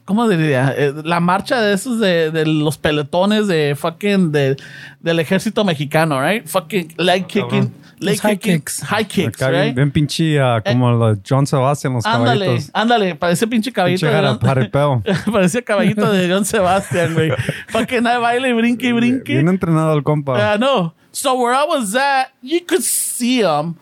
[0.06, 0.74] ¿Cómo diría?
[0.78, 4.58] Eh, La marcha de esos de, de los peletones de fucking de,
[5.00, 6.46] del ejército mexicano, right?
[6.46, 8.82] Fucking leg kicking, leg high kicking, kicks.
[8.84, 9.76] high kicks, Acá bien, right?
[9.76, 12.70] bien pinche ah, como los John Sebastian, los Ándale, caballitos.
[12.74, 14.02] ándale, parece pinche caballito.
[14.08, 15.02] Pinche de.
[15.32, 17.32] Parecía caballito de John Sebastian, güey.
[17.70, 19.34] Fucking ahí baile y brinque brinque.
[19.36, 20.56] Bien entrenado el compa.
[20.56, 20.94] I know.
[21.12, 23.76] So where I was at, you could see them,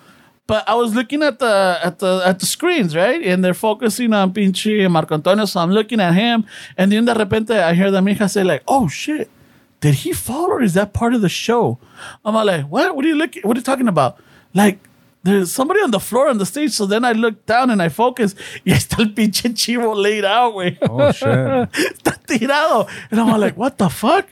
[0.51, 3.21] but I was looking at the at the at the screens, right?
[3.23, 6.43] And they're focusing on pinche Marco Antonio, so I'm looking at him,
[6.77, 9.29] and then de repente I hear the mija say like, "Oh shit,
[9.79, 11.77] did he fall or is that part of the show?"
[12.25, 12.97] I'm like, "What?
[12.97, 13.43] What are you looking?
[13.43, 14.19] What are you talking about?"
[14.53, 14.79] Like.
[15.23, 17.89] There's somebody on the floor on the stage, so then I look down and I
[17.89, 18.33] focus.
[18.65, 20.79] Y está el pinche chivo laid out, güey.
[20.81, 21.29] Oh, shit.
[21.93, 22.89] está tirado.
[23.11, 24.25] And I'm like, what the fuck?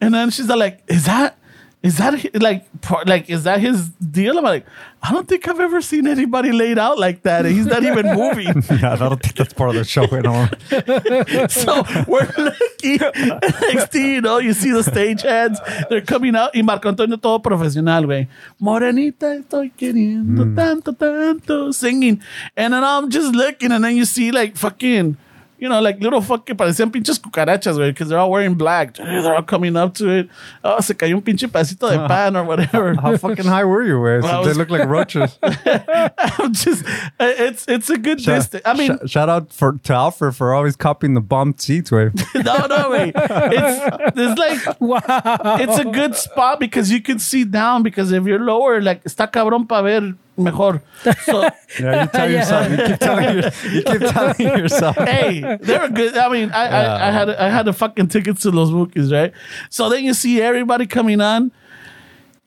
[0.00, 1.38] And then she's like, is that,
[1.82, 2.66] is that like,
[3.06, 4.38] like, is that his deal?
[4.38, 4.66] I'm like,
[5.02, 7.46] I don't think I've ever seen anybody laid out like that.
[7.46, 8.46] And he's not even moving.
[8.80, 10.50] yeah, I don't think that's part of the show anymore.
[11.48, 12.98] so we're looking.
[13.72, 15.60] Next thing you know, you see the stage hands.
[15.88, 16.54] They're coming out.
[16.54, 18.26] Y Marco Antonio todo profesional, güey.
[18.60, 20.56] Morenita, estoy queriendo mm.
[20.56, 21.72] tanto, tanto.
[21.72, 22.20] Singing.
[22.56, 25.16] And then I'm just looking, and then you see like fucking,
[25.58, 28.94] you know, like little fucking, parecían pinches cucarachas, güey, because they're all wearing black.
[28.94, 30.28] They're all coming up to it.
[30.62, 32.94] Oh, se cayó un pinche pedacito de pan or whatever.
[32.94, 34.22] How fucking high were you, güey?
[34.22, 35.38] So they look like roaches.
[35.42, 36.84] I'm just,
[37.20, 38.62] it's it's a good distance.
[38.64, 42.10] I mean, Sh- shout out for to Alfred for always copying the bomb seats, way.
[42.34, 43.12] no, no, wait.
[43.16, 45.56] It's, it's like, wow.
[45.60, 49.30] it's a good spot because you can see down because if you're lower, like está
[49.30, 50.82] cabrón para ver mejor.
[51.24, 51.42] So
[51.80, 52.70] Yeah, you tell yourself.
[52.70, 54.96] You keep telling, your, you keep telling yourself.
[54.96, 56.16] hey, they were good.
[56.16, 59.32] I mean, I, I, I had I had the fucking tickets to those Bukis, right?
[59.70, 61.52] So then you see everybody coming on.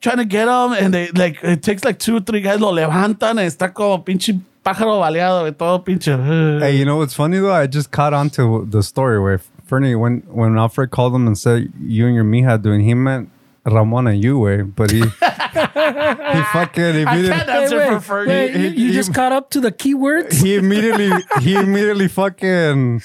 [0.00, 2.72] Trying to get them, and they like it takes like two or three guys lo
[2.72, 6.16] levantan, and está como pinche pájaro baleado, y todo pinche.
[6.58, 7.52] Hey, you know what's funny though?
[7.52, 11.36] I just caught on to the story where Fernie, when when Alfred called him and
[11.36, 13.28] said you and your mija doing, he meant
[13.72, 18.28] Ramon and you, way, but he he fucking I can't answer wait, for Fernie.
[18.30, 20.42] wait, you, you he- just caught up to the keywords?
[20.42, 21.10] He immediately
[21.40, 23.02] he immediately fucking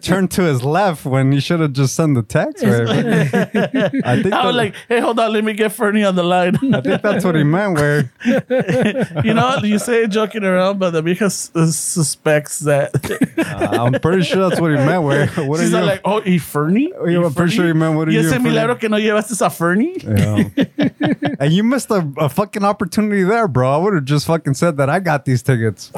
[0.00, 2.64] turned to his left when he should have just sent the text.
[2.64, 2.88] Right?
[2.88, 6.22] I think I that, was like, hey, hold on, let me get Fernie on the
[6.22, 6.56] line.
[6.74, 7.74] I think that's what he meant.
[7.74, 8.10] Where
[9.24, 11.30] you know, you say it joking around, but the vieja uh,
[11.66, 12.90] suspects that.
[13.38, 15.02] uh, I'm pretty sure that's what he meant.
[15.04, 15.78] Where what are you?
[15.80, 16.92] like, oh, ¿y Fernie?
[16.98, 18.50] Oh, yeah, I'm pretty sure you meant, what are y you ese and Fernie?
[18.54, 19.69] milagro que no llevaste a Fernie?
[19.76, 20.48] Yeah.
[21.40, 23.72] and you missed a, a fucking opportunity there, bro.
[23.72, 25.92] I would have just fucking said that I got these tickets.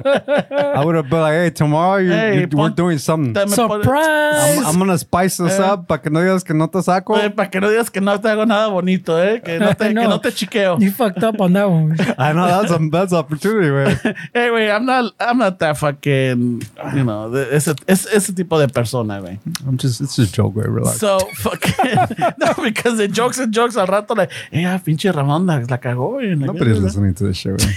[0.00, 3.32] I would have been like, hey, tomorrow you, Hey, you, we're pon- doing something.
[3.32, 4.58] Dame por- Surprise!
[4.58, 5.62] I'm, I'm gonna spice this Eh.
[5.62, 7.14] up para que no digas que no te saco.
[7.14, 9.40] Oye, para que no digas que no te hago nada bonito, ¿eh?
[9.42, 10.08] Que no te, que No.
[10.08, 10.78] no te chiqueo.
[10.80, 11.96] you fucked up on that one.
[12.18, 13.98] I know that's a that's opportunity, man.
[14.34, 16.62] Anyway, I'm not, I'm not that fucking,
[16.94, 19.38] you know, the- ese, ese, ese tipo de persona, güey.
[19.66, 20.64] I'm just it's just a joke, way.
[20.66, 20.98] Relax.
[20.98, 21.96] So, fucking,
[22.38, 25.78] no, because the jokes and jokes al rato, like, eh, ah, pinche Ramón la, la
[25.78, 26.34] cagó, güey.
[26.40, 27.60] Like, Nobody's eh, listening to this shit.
[27.60, 27.74] Man.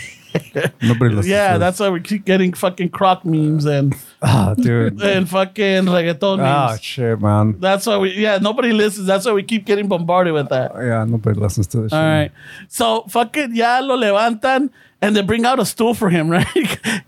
[0.81, 1.27] Nobody listens.
[1.27, 5.01] Yeah, to that's why we keep getting fucking croc memes and Ah, dude.
[5.03, 6.81] and fucking reggaeton Ah, memes.
[6.83, 7.55] shit, man.
[7.59, 9.07] That's why we, yeah, nobody listens.
[9.07, 10.71] That's why we keep getting bombarded with that.
[10.75, 11.99] Yeah, nobody listens to this shit.
[11.99, 12.31] All right.
[12.67, 14.69] So fucking ya lo levantan
[15.06, 16.45] and they bring out a stool for him, right?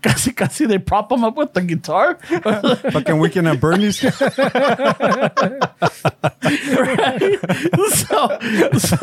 [0.02, 2.14] casi casi they prop him up with the guitar.
[2.92, 3.98] Fucking weekend at Bernie's.
[7.98, 8.28] so,
[8.78, 8.96] so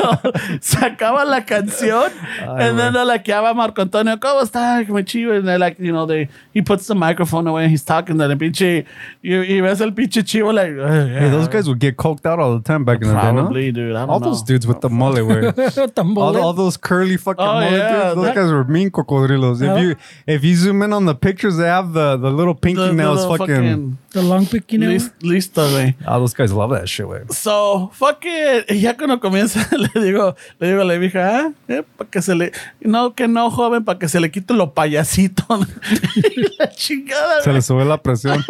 [0.60, 4.86] se acaba la canción and then they're like, ya va Marco Antonio, ¿cómo está?
[4.88, 5.36] Muy chido.
[5.36, 8.28] And they're like, you know, they he puts the microphone away and he's talking to
[8.28, 8.84] the pinche,
[9.22, 12.38] y, y ves el pinche chivo like, "Uh, Hey, those guys would get coked out
[12.38, 13.72] all the time back in the day, probably, no?
[13.72, 13.96] dude.
[13.96, 14.26] I don't All know.
[14.30, 16.18] those dudes with the mullet were Tambole.
[16.18, 18.16] all, all those curly fucking Oh, mullet yeah, dudes.
[18.16, 19.60] Those that- guys were mean cocodrilos.
[19.62, 22.80] If you if you zoom in on the pictures, they have the, the little pinky
[22.80, 23.20] The- the nails.
[23.26, 24.88] little fucking, the long pick, you know.
[24.88, 25.94] Lis- listo, güey.
[26.06, 27.06] oh, those guys love that shit.
[27.06, 27.22] Way.
[27.30, 31.82] So, fucking, y ya cuando comienza, le digo, le digo a la hija, ah, eh,
[31.96, 35.44] para que se le, no, que no, joven, para que se le quite lo payasito.
[36.58, 37.54] la chingada, Se güey.
[37.56, 38.44] le sube la presión.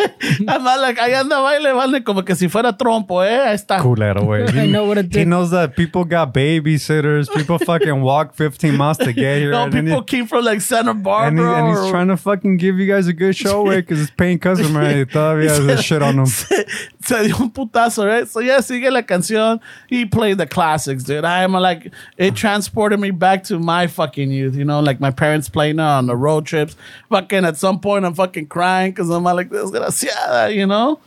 [0.47, 3.79] Además, like, ahí anda baile, baile, como que si fuera trompo, eh, ahí está.
[3.81, 4.45] Culero, way.
[4.45, 7.29] I know what it He knows that people got babysitters.
[7.35, 9.51] People fucking walk 15 miles to get here.
[9.51, 11.29] No, people he- came from like Santa Barbara.
[11.29, 14.01] and, he- and he's trying to fucking give you guys a good show, way, because
[14.01, 15.05] it's paying customer.
[15.07, 16.27] todavía has shit on him.
[17.07, 18.29] se dio un putazo, right?
[18.29, 19.61] So yeah, sigue la canción.
[19.89, 21.25] He played the classics, dude.
[21.25, 25.49] I'm like, it transported me back to my fucking youth, you know, like my parents
[25.49, 26.77] playing on the road trips.
[27.11, 31.01] Fucking at some point, I'm fucking crying because I'm like, desgraciada, you know?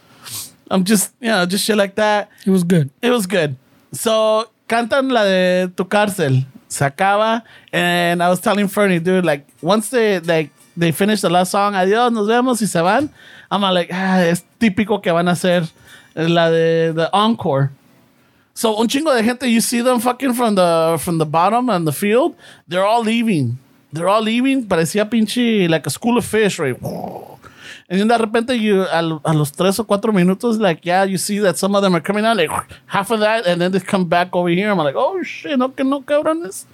[0.72, 2.30] I'm just, you know, just shit like that.
[2.46, 2.90] It was good.
[3.02, 3.56] It was good.
[3.92, 6.46] So, cantan la de Tu Cárcel.
[6.68, 7.42] Se acaba.
[7.74, 11.74] And I was telling Fernie, dude, like, once they, like, they finish the last song,
[11.74, 13.10] adiós, nos vemos y se van.
[13.52, 15.68] I'm like, ah, es típico que van a hacer
[16.16, 17.72] la de the encore.
[18.54, 21.88] So, un chingo de gente, you see them fucking from the, from the bottom and
[21.88, 22.36] the field,
[22.68, 23.58] they're all leaving.
[23.94, 24.66] They're all leaving.
[24.66, 26.76] Parecía pinche, like a school of fish, right?
[27.90, 31.18] And then de repente, you, a, a los tres o cuatro minutos, like, yeah, you
[31.18, 32.52] see that some of them are coming out, like,
[32.86, 34.70] half of that, and then they come back over here.
[34.70, 36.66] I'm like, oh, shit, no, que no, cabrones.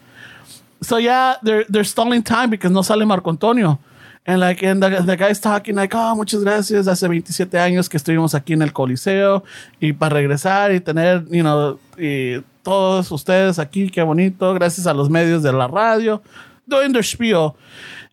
[0.81, 3.79] So, yeah, they're, they're stalling time because no sale Marco Antonio.
[4.27, 6.87] And, like, and the, the guy's talking, like, oh, muchas gracias.
[6.87, 9.43] Hace 27 años que estuvimos aquí en el Coliseo
[9.79, 14.93] y para regresar y tener, you know, y todos ustedes aquí, qué bonito, gracias a
[14.93, 16.23] los medios de la radio,
[16.65, 17.53] doing their spiel.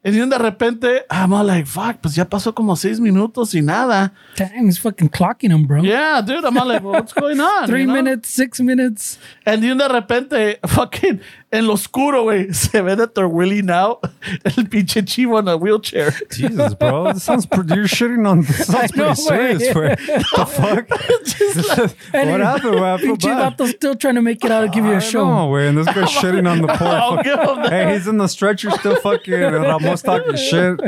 [0.05, 4.13] Y de repente, I'm all like, fuck, pues ya pasó como seis minutos y nada.
[4.37, 5.81] Damn, he's fucking clocking him, bro.
[5.83, 7.67] Yeah, dude, I'm all like, what's going on?
[7.69, 7.95] Three you know?
[7.95, 9.19] minutes, six minutes.
[9.47, 11.21] And de repente, fucking,
[11.53, 14.03] en lo oscuro, güey, se ve that they're wheeling out
[14.45, 16.13] el pinche chivo en a wheelchair.
[16.31, 17.13] Jesus, bro.
[17.13, 19.75] This sounds pretty, you're shitting on this sounds I know, pretty serious.
[19.75, 19.85] man.
[19.85, 19.95] Way.
[19.97, 22.15] the fuck?
[22.15, 22.75] And what he- happened?
[22.81, 23.19] What happened?
[23.21, 25.25] Pinche vato still trying to make it out to give you a show.
[25.27, 25.69] No, way.
[25.69, 26.89] And this guy's shitting on the poor.
[26.89, 27.71] I'll fuck- give him that.
[27.73, 29.35] Hey, he's in the stretcher still fucking.
[29.35, 30.81] And Ramos talking shit.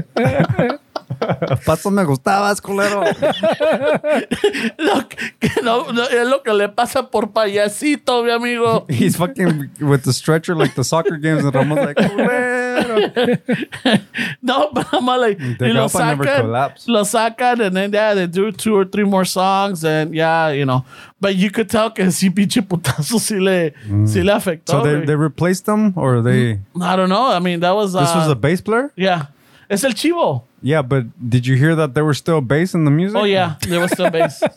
[1.64, 3.02] Paso me gustabas, culero.
[4.78, 8.84] Lo que no, no, es lo que le pasa por payasito, mi amigo.
[8.88, 11.44] He's fucking with the stretcher like the soccer games.
[11.44, 12.44] And Ramos like, culero.
[14.42, 16.48] No, but I'm like, The y lo sacan,
[16.86, 20.64] lo sacan, and then yeah, they do two or three more songs, and yeah, you
[20.66, 20.84] know.
[21.20, 23.72] But you could tell que sí, pinche putazo sí le,
[24.06, 24.72] sí le afectó.
[24.72, 26.60] So they, they replaced them or they.
[26.80, 27.28] I don't know.
[27.28, 27.94] I mean, that was.
[27.94, 28.92] Uh, This was a bass player?
[28.96, 29.26] Yeah.
[29.70, 30.42] Es el chivo.
[30.62, 33.16] Yeah, but did you hear that there was still bass in the music?
[33.18, 33.56] Oh, yeah.
[33.68, 34.42] There was still bass.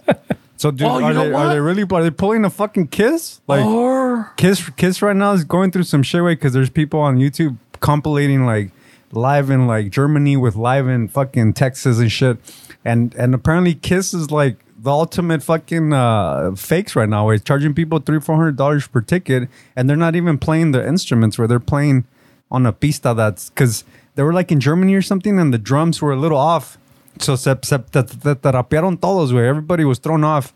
[0.60, 1.84] So, dude, Oh, are, they, are they really?
[1.84, 3.41] Are they pulling a fucking kiss?
[3.45, 4.34] Like, or.
[4.38, 7.58] Kiss Kiss right now is going through some shit way because there's people on YouTube
[7.80, 8.72] compilating like
[9.12, 12.38] live in like Germany with live in fucking Texas and shit,
[12.84, 17.28] and and apparently Kiss is like the ultimate fucking uh, fakes right now.
[17.28, 20.72] Where it's charging people three four hundred dollars per ticket, and they're not even playing
[20.72, 21.38] the instruments.
[21.38, 22.05] Where they're playing
[22.49, 23.84] on a pista that's because
[24.18, 26.78] they were like in Germany or something, and the drums were a little off.
[27.20, 30.53] So se, se te, te, te rapearon todos, where everybody was thrown off.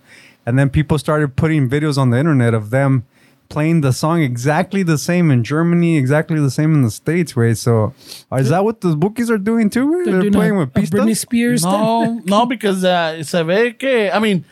[0.47, 3.05] And then people started putting videos on the internet of them
[3.49, 7.53] playing the song exactly the same in Germany, exactly the same in the States, way.
[7.53, 7.93] So
[8.31, 9.91] is that what the bookies are doing too?
[9.91, 10.05] Way?
[10.05, 11.17] They're, doing playing a, with a Britney pistas?
[11.17, 11.61] Spears.
[11.61, 11.71] thing.
[11.71, 14.43] No, no, because uh, se ve que, I mean,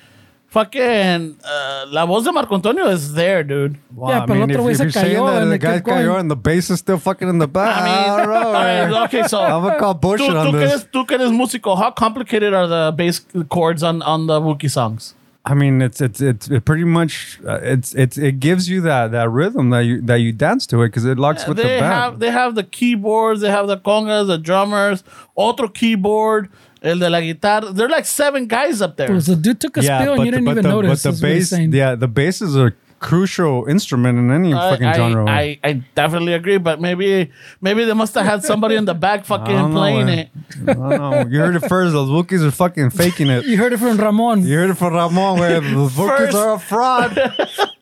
[0.49, 3.77] fucking, uh, la voz de Marco Antonio is there, dude.
[3.95, 5.85] Wow, Yeah, pero el otro güey se you're saying cayó that and the guy kept
[5.85, 5.97] going.
[5.99, 7.77] cayó and the bass is still fucking in the back.
[7.77, 9.03] I mean, I don't know, all right, man.
[9.05, 10.71] okay, so I'm gonna call bullshit tú, on tú, que this.
[10.71, 14.69] eres, tú que eres músico, how complicated are the bass chords on, on the Buki
[14.69, 15.15] songs?
[15.45, 19.11] I mean, it's it's it's it pretty much uh, it's it's it gives you that
[19.11, 21.79] that rhythm that you that you dance to it because it locks with the they
[21.79, 21.93] band.
[21.93, 25.03] have they have the keyboards, they have the congas, the drummers,
[25.37, 26.49] otro keyboard,
[26.81, 27.73] el de la guitarra.
[27.73, 29.19] They're like seven guys up there.
[29.21, 31.03] So the dude took a spill and you didn't even the, notice.
[31.03, 35.25] But the bass, yeah, the basses are crucial instrument in any fucking I, genre.
[35.25, 35.59] way.
[35.63, 37.31] I, I definitely agree, but maybe
[37.61, 40.29] maybe they must have had somebody in the back fucking don't know, playing it.
[40.67, 41.25] I don't know.
[41.29, 41.93] You heard it first.
[41.93, 43.45] Those Bukis are fucking faking it.
[43.49, 44.45] You heard it from Ramon.
[44.45, 45.39] You heard it from Ramon.
[45.39, 47.15] Where the Bukis are a fraud.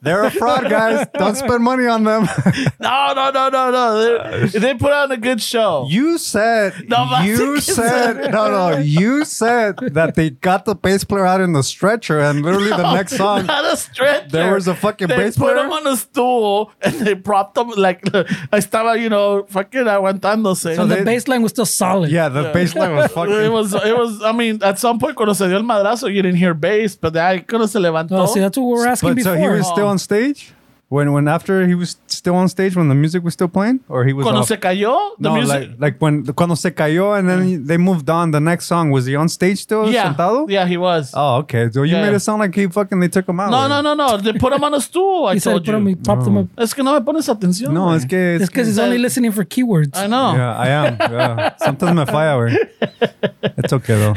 [0.02, 1.06] They're a fraud, guys.
[1.14, 2.28] Don't spend money on them.
[2.80, 4.48] No, no, no, no, no.
[4.48, 5.88] They, they put on a good show.
[5.90, 11.26] You said No, you said no no you said that they got the bass player
[11.26, 14.30] out in the stretcher and literally the next song Not a stretcher.
[14.30, 15.66] There was a fucking they bass put player?
[15.66, 20.76] him on a stool and they propped him like I estaba, you know, fucking aguantándose.
[20.76, 22.12] So they- the bass line was still solid.
[22.12, 24.22] yeah the bass line was fucking it was, it was.
[24.24, 27.14] I mean, at some point cuando se dio el madrazo, you didn't hear bass, but
[27.14, 28.12] ahí cuando se levantó.
[28.14, 29.36] Oh, see, that's what we were asking but before.
[29.36, 30.54] so he was still on stage
[30.90, 34.06] when when after he was still on stage when the music was still playing or
[34.06, 34.48] he was cuando off?
[34.48, 35.70] se cayó, the no, music.
[35.72, 38.90] like like when cuando se cayó and then he- they moved on the next song
[38.90, 40.46] was he on stage still yeah, sentado?
[40.50, 41.12] yeah, he was.
[41.14, 41.70] Oh, okay.
[41.72, 42.04] So you Yeah.
[42.06, 43.52] made it sound like he fucking they took him out.
[43.52, 44.16] no, no, no, no.
[44.18, 45.26] They put him on a stool.
[45.28, 45.90] I he said, told put him, you.
[45.90, 46.48] he popped him up.
[46.58, 47.74] Es que no me pones atención.
[47.74, 47.96] No, güey.
[47.98, 49.98] it's que It's because he's only listening for keywords.
[49.98, 50.36] I know.
[50.36, 50.98] Yeah, I am.
[51.00, 51.56] Yeah.
[51.58, 52.56] Sometimes me falla, güey.
[53.58, 54.16] It's okay though.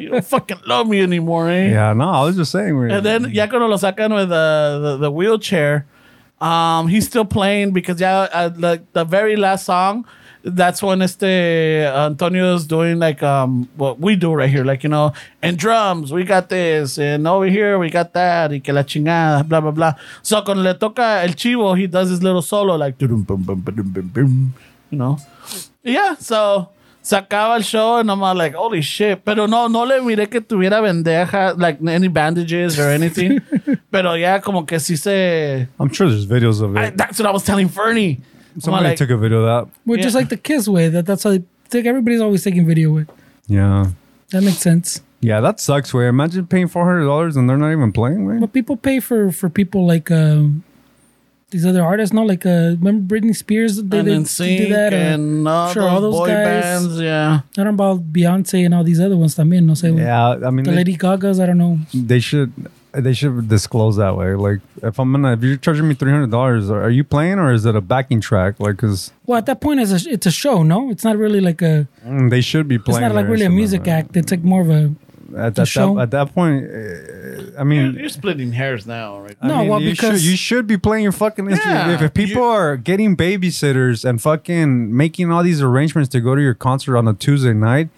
[0.00, 1.68] You don't fucking love me anymore, eh?
[1.70, 2.74] Yeah, no, I was just saying.
[2.74, 2.90] güey.
[2.92, 5.85] And then ya cuando lo sacan with the, the, the wheelchair,
[6.40, 10.06] um, he's still playing because yeah, uh, like the very last song,
[10.44, 15.12] that's when este Antonio's doing like um what we do right here, like you know,
[15.42, 19.48] and drums we got this, and over here we got that, y que la chingada,
[19.48, 19.94] blah blah blah.
[20.22, 23.08] So cuando le toca el chivo, he does his little solo like, you
[24.92, 25.18] know,
[25.82, 26.14] yeah.
[26.16, 26.68] So
[27.06, 29.24] se acaba el show and I'm all like, holy shit.
[29.24, 33.40] Pero no, no le miré que tuviera bendeja, like any bandages or anything.
[33.92, 35.68] Pero ya como que sí se.
[35.78, 36.78] I'm sure there's videos of it.
[36.78, 38.20] I, that's what I was telling Fernie.
[38.58, 39.74] Somebody like, took a video of that.
[39.86, 40.88] We're just like the Kiss way.
[40.88, 41.86] That that's how they take.
[41.86, 43.08] Everybody's always taking video with.
[43.46, 43.90] Yeah.
[44.30, 45.00] That makes sense.
[45.20, 45.94] Yeah, that sucks.
[45.94, 48.26] Way imagine paying four hundred dollars and they're not even playing.
[48.26, 48.38] Way.
[48.38, 50.64] But people pay for for people like um,
[51.50, 52.12] these other artists.
[52.12, 53.76] No, like uh, remember Britney Spears?
[53.76, 54.92] They, and they then do sync that.
[54.92, 56.62] or- and all, sure, those all those boy guys.
[56.62, 57.00] bands.
[57.00, 57.40] Yeah.
[57.58, 59.62] I don't know about Beyonce and all these other ones también.
[59.64, 59.96] No sé.
[59.96, 61.38] Yeah, I mean The they, Lady Gaga's.
[61.40, 61.78] I don't know.
[61.94, 62.52] they should
[62.92, 64.34] they should disclose that way.
[64.34, 67.52] Like if I'm gonna if you're charging me three hundred dollars, are you playing or
[67.52, 68.58] is it a backing track?
[68.58, 70.62] Like because Well, at that point, it's a it's a show.
[70.62, 71.86] No, it's not really like a.
[72.30, 73.04] they should be playing.
[73.04, 74.16] It's not like really a music uh, act.
[74.16, 74.92] It's like more of a.
[75.36, 75.94] At, a at, show.
[75.96, 79.36] that, at that point, uh, I mean, You're splitting hairs now, right?
[79.40, 81.88] I No, mean, well, you because- should, you should be playing your fucking instrument.
[81.88, 86.20] Yeah, if, if people you- are getting babysitters and fucking making all these arrangements to
[86.20, 87.88] go to your concert on a Tuesday night,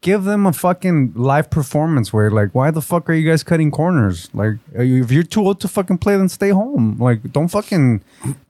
[0.00, 2.12] give them a fucking live performance.
[2.12, 4.28] Where like, why the fuck are you guys cutting corners?
[4.32, 6.96] Like, you- if you're too old to fucking play, then stay home.
[6.98, 8.00] Like, don't fucking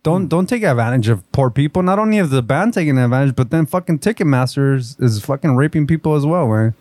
[0.03, 1.83] don't don't take advantage of poor people.
[1.83, 5.87] Not only is the band taking advantage, but then fucking Ticketmaster is, is fucking raping
[5.87, 6.47] people as well.
[6.47, 6.73] Right?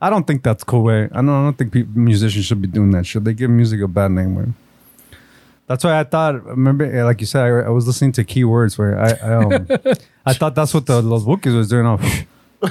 [0.00, 0.82] I don't think that's cool.
[0.84, 1.28] Way I don't.
[1.28, 3.24] I don't think people, musicians should be doing that shit.
[3.24, 4.34] They give music a bad name.
[4.34, 4.46] Way.
[5.66, 6.44] That's why I thought.
[6.44, 9.68] Remember, eh, like you said, I, I was listening to keywords where I I, um,
[10.26, 11.86] I thought that's what the Los Bukis was doing.
[11.86, 11.98] I'm,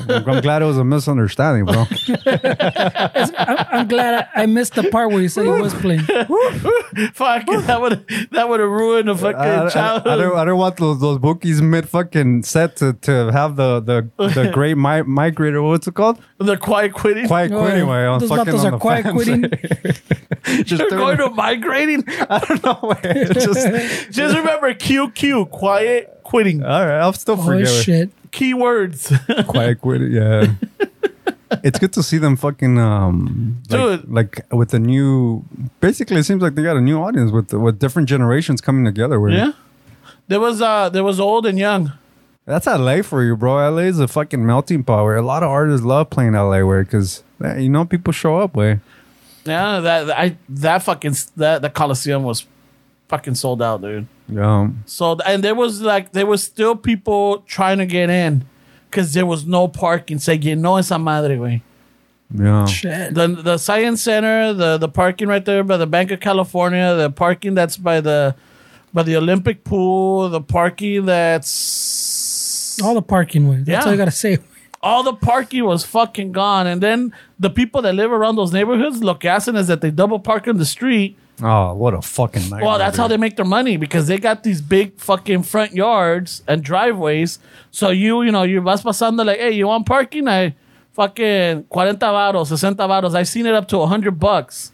[0.09, 1.85] I'm glad it was a misunderstanding, bro.
[1.85, 6.01] I'm glad I, I missed the part where you said he was playing.
[7.13, 10.19] Fuck, that would that would have ruined a fucking I, I, I, childhood.
[10.19, 14.09] don't, I don't want those those Bukis mid fucking set to, to have the the
[14.33, 15.63] the great mi- migrator.
[15.65, 16.19] What's it called?
[16.39, 17.27] They're quiet quitting.
[17.27, 17.87] Quiet Oh, quitting.
[17.87, 19.15] way on those fucking on are the quiet fans.
[19.15, 19.43] quitting.
[20.63, 22.03] Just You're doing going to migrating.
[22.07, 22.79] I don't know.
[22.83, 23.25] way.
[23.33, 26.63] Just Just remember QQ, quiet quitting.
[26.63, 26.99] all right.
[26.99, 27.67] I'll still Oh forget.
[27.67, 27.83] it.
[27.83, 28.31] shit!
[28.31, 29.01] Keywords.
[29.53, 30.11] quiet quitting.
[30.11, 30.53] Yeah.
[31.63, 34.11] it's good to see them fucking um like, Dude.
[34.11, 35.43] like with the new
[35.79, 39.19] basically it seems like they got a new audience with with different generations coming together
[39.19, 39.51] where yeah.
[40.29, 41.91] There was uh there was old and young.
[42.45, 45.49] that's LA for you bro LA is a fucking melting pot where a lot of
[45.49, 47.23] artists love playing LA where because
[47.59, 48.81] you know people show up where
[49.45, 52.47] Yeah, that I that fucking that the Coliseum was
[53.13, 54.07] fucking sold out, dude.
[54.39, 57.23] um So and there was like there was still people
[57.57, 58.31] trying to get in
[58.89, 60.17] because there was no parking.
[60.19, 61.55] Say you know esa madre, way.
[62.45, 63.13] yeah Shit.
[63.13, 67.09] The the Science Center, the the parking right there by the Banc of California, the
[67.23, 68.19] parking that's by the
[68.93, 73.57] by the Olympic pool, the parking that's All the parking way.
[73.57, 73.83] That's Yeah.
[73.85, 74.37] all I gotta say.
[74.89, 76.65] all the parking was fucking gone.
[76.71, 79.91] And then the people that live around those neighborhoods, look que hacen is that they
[79.91, 81.11] double park in the street.
[81.43, 84.43] Oh what a fucking nightmare Well, that's how they make their money because they got
[84.43, 87.39] these big fucking front yards and driveways.
[87.71, 90.27] So you, you know, you vas pasando like, hey, you want parking?
[90.27, 90.55] I
[90.93, 93.15] fucking 40 varos, 60 varos.
[93.15, 94.71] I've seen it up to 100 bucks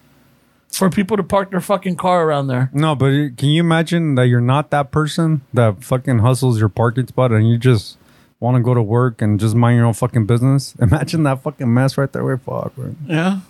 [0.72, 2.70] for people to park their fucking car around there.
[2.72, 7.06] no but can you imagine that you're not that person that fucking hustles your parking
[7.08, 7.98] spot and you just
[8.38, 11.72] want to go to work and just mind your own fucking business imagine that fucking
[11.74, 12.94] mess right there where fuck bro.
[13.06, 13.40] Yeah.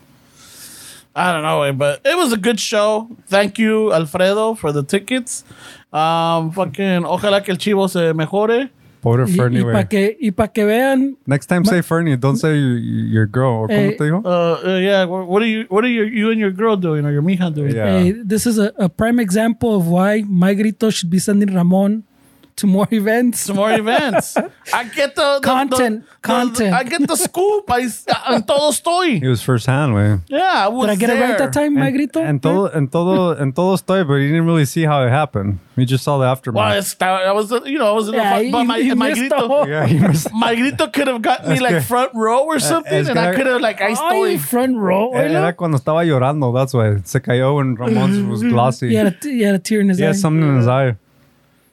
[1.20, 3.08] I don't know, eh, but it was a good show.
[3.28, 5.44] Thank you, Alfredo, for the tickets.
[5.92, 8.70] Um, fucking, ojalá que el chivo se mejore.
[9.02, 9.88] Pobre Y, Fernie, para güey.
[9.88, 13.64] que, y pa que vean, Next time say Fernie, don't say your, your girl.
[13.64, 14.22] ¿O Eh, ¿Cómo te dijo?
[14.24, 17.10] Uh, uh, yeah, what are you, what are you, you and your girl doing, or
[17.10, 17.74] your mija doing?
[17.74, 17.98] Yeah.
[17.98, 22.04] hey, this is a, a prime example of why My Grito should be sending Ramon
[22.60, 23.40] to more events.
[23.40, 24.36] Some more events.
[24.72, 26.74] I get the, the Content, the- the- content.
[26.74, 27.70] I get the scoop.
[27.70, 29.20] I uh, en todo estoy.
[29.20, 30.20] He was firsthand, hand, güey.
[30.28, 31.38] Yeah, I was Did I get it right there.
[31.38, 32.20] that time, My Grito?
[32.20, 35.58] And todo, and todo, and todo estoy, but he didn't really see how it happened.
[35.76, 36.76] He just saw the Well, aftermath.
[36.76, 38.94] it's, I was, you know, I was in Yeah, the he- front, but my, he
[38.94, 40.28] my missed the whole- yeah, he missed.
[40.32, 43.08] my grito could have got me Es like que- front row or eh, something, es
[43.08, 44.38] and I could have like I Ay, estoy.
[44.40, 45.12] front row.
[45.14, 45.56] Eh, era oílo.
[45.56, 46.52] cuando estaba llorando.
[46.54, 48.88] That's why se cayó when Ramon was glossy.
[48.90, 50.08] He had, a, he had a tear in his He eye.
[50.08, 50.96] had something in his eye.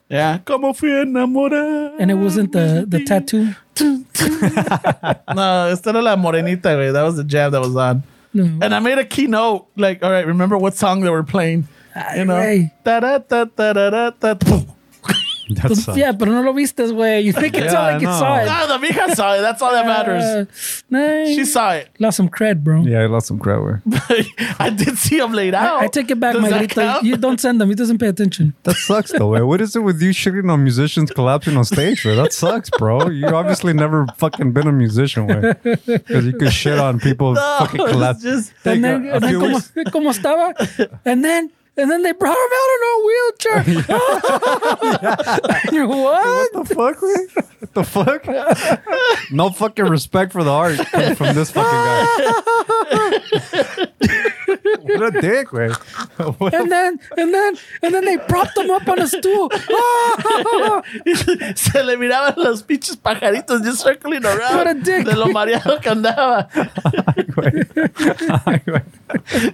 [0.10, 1.96] Yeah, como fui enamorada.
[2.00, 3.54] and it wasn't the, the tattoo.
[5.36, 6.92] No, esta era la morenita, güey.
[6.94, 8.04] That was the jam that was on.
[8.34, 8.44] No.
[8.62, 11.68] And I made a keynote, like, all right, remember what song they were playing?
[12.16, 12.72] You know, Ay.
[12.84, 14.60] da da da da da da da.
[15.50, 15.98] That Pues, sucks.
[15.98, 17.24] yeah, pero no lo vistes, güey.
[17.24, 18.42] You think it's Yeah, sound like you I saw know.
[18.42, 18.46] it.
[18.48, 19.42] No, the mija saw it.
[19.42, 20.24] That's all that matters.
[20.24, 20.46] Uh,
[20.90, 21.90] nah, She saw it.
[22.00, 22.82] lost some cred, bro.
[22.82, 23.82] Yeah, he lost some credit.
[23.88, 24.28] güey.
[24.60, 25.82] I did see him laid out.
[25.82, 26.82] I, I take it back, Does my that grito.
[26.82, 27.04] count?
[27.06, 27.70] You don't send them.
[27.70, 28.54] He doesn't pay attention.
[28.64, 29.28] That sucks, though.
[29.30, 29.42] Way.
[29.42, 32.04] What is it with you shitting on musicians collapsing on stage?
[32.04, 32.16] Way?
[32.16, 33.08] That sucks, bro.
[33.10, 35.54] You obviously never fucking been a musician, way.
[35.64, 38.22] Because you could shit on people No, fucking it's collapse.
[38.22, 39.60] just- And then, and then como,
[39.92, 40.54] como estaba.
[41.06, 43.64] And then, and then they brought him out in a wheelchair.
[45.88, 46.26] what?
[46.26, 47.28] What the fuck, man?
[47.60, 48.26] What the fuck?
[49.32, 50.78] no fucking respect for the art
[51.18, 53.88] from this fucking guy.
[54.82, 55.72] what a dick, man.
[56.38, 59.50] What And then, and then, and then they propped him up on a stool.
[61.56, 64.58] Se le miraban los pinches pajaritos just circling around.
[64.58, 65.06] What a dick.
[65.06, 66.48] De lo mareado que andaba.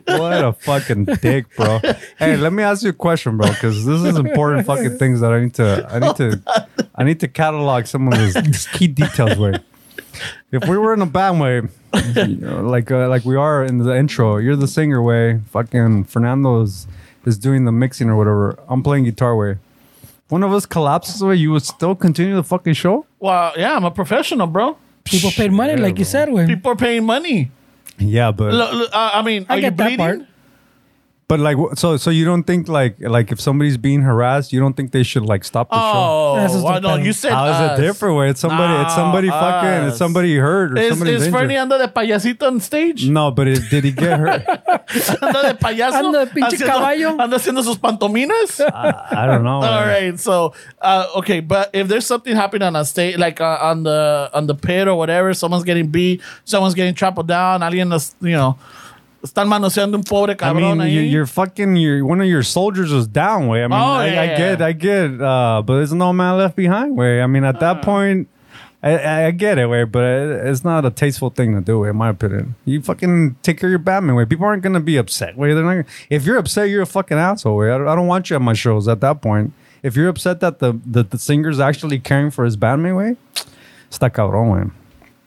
[0.07, 1.80] what a fucking dick, bro.
[2.18, 5.32] Hey, let me ask you a question, bro, because this is important fucking things that
[5.32, 6.41] I need to I need to
[6.95, 9.53] I need to catalog some of these, these key details way.
[10.51, 11.61] If we were in a band way,
[12.16, 16.06] you know, like uh, like we are in the intro, you're the singer way, fucking
[16.06, 16.88] Fernando's is,
[17.26, 18.58] is doing the mixing or whatever.
[18.68, 19.58] I'm playing guitar way.
[20.30, 23.06] One of us collapses way, you would still continue the fucking show?
[23.20, 24.78] Well, yeah, I'm a professional, bro.
[25.04, 26.12] People paid money, Yeah, like you bro.
[26.12, 26.48] said, güey.
[26.48, 27.52] People are paying money.
[28.00, 29.98] Yeah, but Look, look, uh, I mean, I are you get that bleeding?
[29.98, 30.20] part.
[31.34, 34.75] But like so so you don't think like like if somebody's being harassed, you don't
[34.77, 35.97] think they should like stop the show?
[35.97, 37.79] Oh, That's just well, no, you said How is us.
[37.79, 38.17] it different?
[38.17, 38.73] Way it's somebody.
[38.84, 39.88] it's No, somebody fucking.
[39.88, 39.97] It's us.
[39.97, 41.39] somebody hurt or Is, somebody's is injured.
[41.41, 43.09] Fernie anda de payasito on stage?
[43.09, 44.43] no, but it, did he get hurt?
[45.23, 45.93] Anda de payaso.
[46.05, 47.09] Anda de pinche haciendo- caballo.
[47.19, 48.59] Anda haciendo sus pantominas.
[49.21, 49.61] I don't know.
[49.63, 53.57] All right, so uh, okay, but if there's something happening on a stage, like uh,
[53.61, 57.91] on the on the pit or whatever, someone's getting beat, someone's getting trampled down, alguien,
[57.93, 58.57] es- you know,
[59.24, 61.11] están manoseando un pobre I cabrón mean, you, ahí.
[61.11, 61.76] you're fucking.
[61.78, 63.47] Your one of your soldiers was down.
[63.47, 63.63] Way.
[63.63, 64.38] I mean, Oh, I, yeah, I yeah.
[64.38, 65.21] get, I get.
[65.21, 66.95] Uh, but there's no man left behind.
[66.97, 67.21] Way.
[67.21, 67.82] I mean, at that Uh.
[67.84, 68.28] point.
[68.86, 71.95] I, I- I get it, way, but it's not a tasteful thing to do, in
[71.95, 72.55] my opinion.
[72.65, 74.26] You fucking take care of your Batman, way.
[74.26, 75.53] People aren't gonna be upset, way.
[75.53, 75.86] They're not.
[76.09, 77.71] If you're upset, you're a fucking asshole, way.
[77.71, 79.53] I don't, I don't want you at my shows at that point.
[79.84, 83.15] If you're upset that the the, the singer's actually caring for his Batman, way,
[83.89, 84.69] está cabrón, way.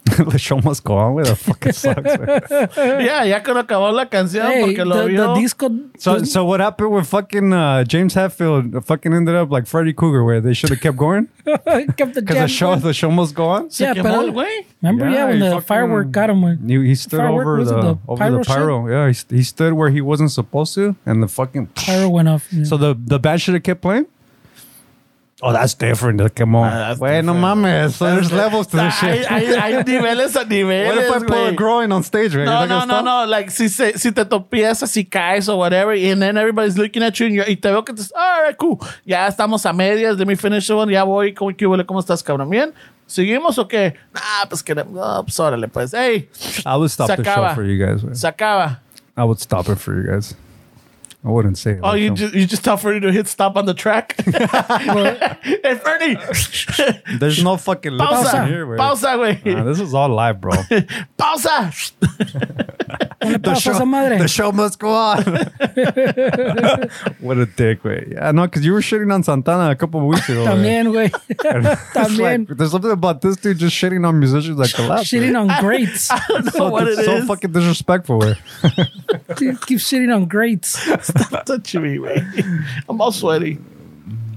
[0.30, 1.24] the show must go on, way.
[1.24, 3.04] That fucking sucks, way.
[3.04, 5.34] yeah, ya que no acabó la canción Hey, porque lo the, vio.
[5.34, 5.68] the disco.
[5.98, 8.84] So, the- so what happened with fucking uh, James Hetfield?
[8.84, 12.36] Fucking ended up like Freddy Krueger, where they should have kept going kept the because
[12.36, 12.80] jam the show going.
[12.80, 13.70] the show must go on.
[13.70, 14.66] Se Yeah, quemó pero- el güey.
[14.82, 16.68] Remember, yeah, Yeah, when he the fucking- firework got him, güey.
[16.82, 18.56] He, he stood Firework, over was it the, the over pyro the shit?
[18.56, 18.88] pyro.
[18.88, 21.66] Yeah, he, st- he stood where he wasn't supposed to, and the fucking.
[21.74, 22.46] Pyro went off.
[22.52, 22.64] yeah.
[22.64, 24.06] So the the band should have kept playing.
[25.42, 26.34] Oh, that's different.
[26.34, 26.70] Come on.
[26.70, 27.92] that's Wait, no mames.
[27.92, 29.26] So there's levels to this shit.
[29.26, 30.86] hay, hay niveles a niveles.
[30.86, 32.34] What if I pull a groin on stage?
[32.34, 32.46] Right?
[32.46, 33.26] No, no, no, no.
[33.26, 37.20] Like, si, se, si te topiezas, si caes or whatever, and then everybody's looking at
[37.20, 38.02] you and, you're, y te veo que te...
[38.16, 38.80] All right, cool.
[39.04, 40.16] Ya estamos a medias.
[40.18, 40.90] Let me finish one.
[40.90, 41.34] Ya voy.
[41.34, 41.84] ¿Cómo, qué huele?
[41.84, 42.48] ¿Cómo estás, cabrón?
[42.48, 42.72] ¿Bien?
[43.06, 43.94] ¿Seguimos o qué?
[44.14, 44.74] Ah, pues que...
[44.74, 45.92] No, pues órale, pues.
[45.92, 46.30] Hey,
[46.64, 47.54] I would stop Se the show acaba.
[47.54, 48.02] for you guys.
[48.02, 48.14] man.
[48.14, 48.80] se acaba.
[49.18, 50.34] I would stop it for you guys.
[51.26, 51.80] I wouldn't say it.
[51.82, 52.16] Oh, like you them.
[52.16, 54.14] just, you just tell Fernie to hit stop on the track?
[54.24, 56.16] hey, Fernie!
[57.18, 58.46] There's no fucking lips in Pausa.
[58.46, 58.78] here, güey.
[58.78, 59.56] Pausa, güey.
[59.56, 60.52] Nah, this is all live, bro.
[61.18, 61.72] Pausa.
[63.18, 64.18] Ponle pausa a esa madre.
[64.18, 65.24] the show must go on.
[67.18, 68.06] what a dick, way.
[68.12, 70.44] Yeah, no, because you were shitting on Santana a couple of weeks ago.
[70.44, 70.46] güey.
[70.46, 71.10] También, güey.
[71.28, 72.48] It's También.
[72.48, 75.08] like, there's something about this dude just shitting on musicians like that collapse.
[75.10, 76.08] Shitting on greats.
[76.10, 77.26] I don't know so, what it it's so is.
[77.26, 78.20] fucking disrespectful.
[78.20, 78.36] Way.
[79.36, 80.76] Dude, Keep shitting on greats.
[81.28, 82.64] Stop touching me, güey.
[82.88, 83.58] I'm all sweaty.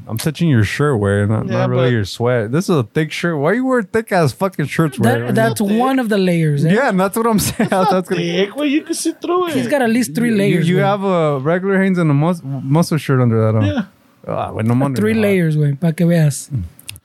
[0.08, 2.52] I'm touching your shirt, way, not, Yeah, not really but- your sweat.
[2.52, 3.38] This is a thick shirt.
[3.38, 5.22] Why you wear thick ass fucking shirts, way?
[5.22, 6.66] That, that's one of the layers.
[6.66, 6.74] Eh?
[6.74, 7.70] yeah, and that's what I'm saying.
[7.70, 9.54] that's gonna, Dick, well, you can see through it.
[9.54, 10.68] He's got at least three you, layers.
[10.68, 10.80] you güey.
[10.84, 13.62] have a regular Hanes and a mus- muscle shirt under that.
[13.62, 13.66] Huh?
[13.74, 13.86] Yeah.
[14.28, 15.00] Ah, well, no wonder.
[15.00, 16.50] three layers, güey, para que veas.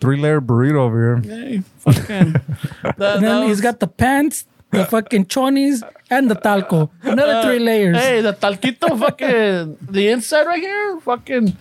[0.01, 1.37] Three layer burrito over here.
[1.37, 2.33] Hey, fucking.
[2.33, 2.43] that,
[2.85, 6.91] And then that he's was- got the pants, the fucking chonies, and the talco.
[7.03, 7.97] Another three layers.
[7.97, 9.79] Hey, the talquito, fucking.
[9.91, 11.57] The inside right here, fucking.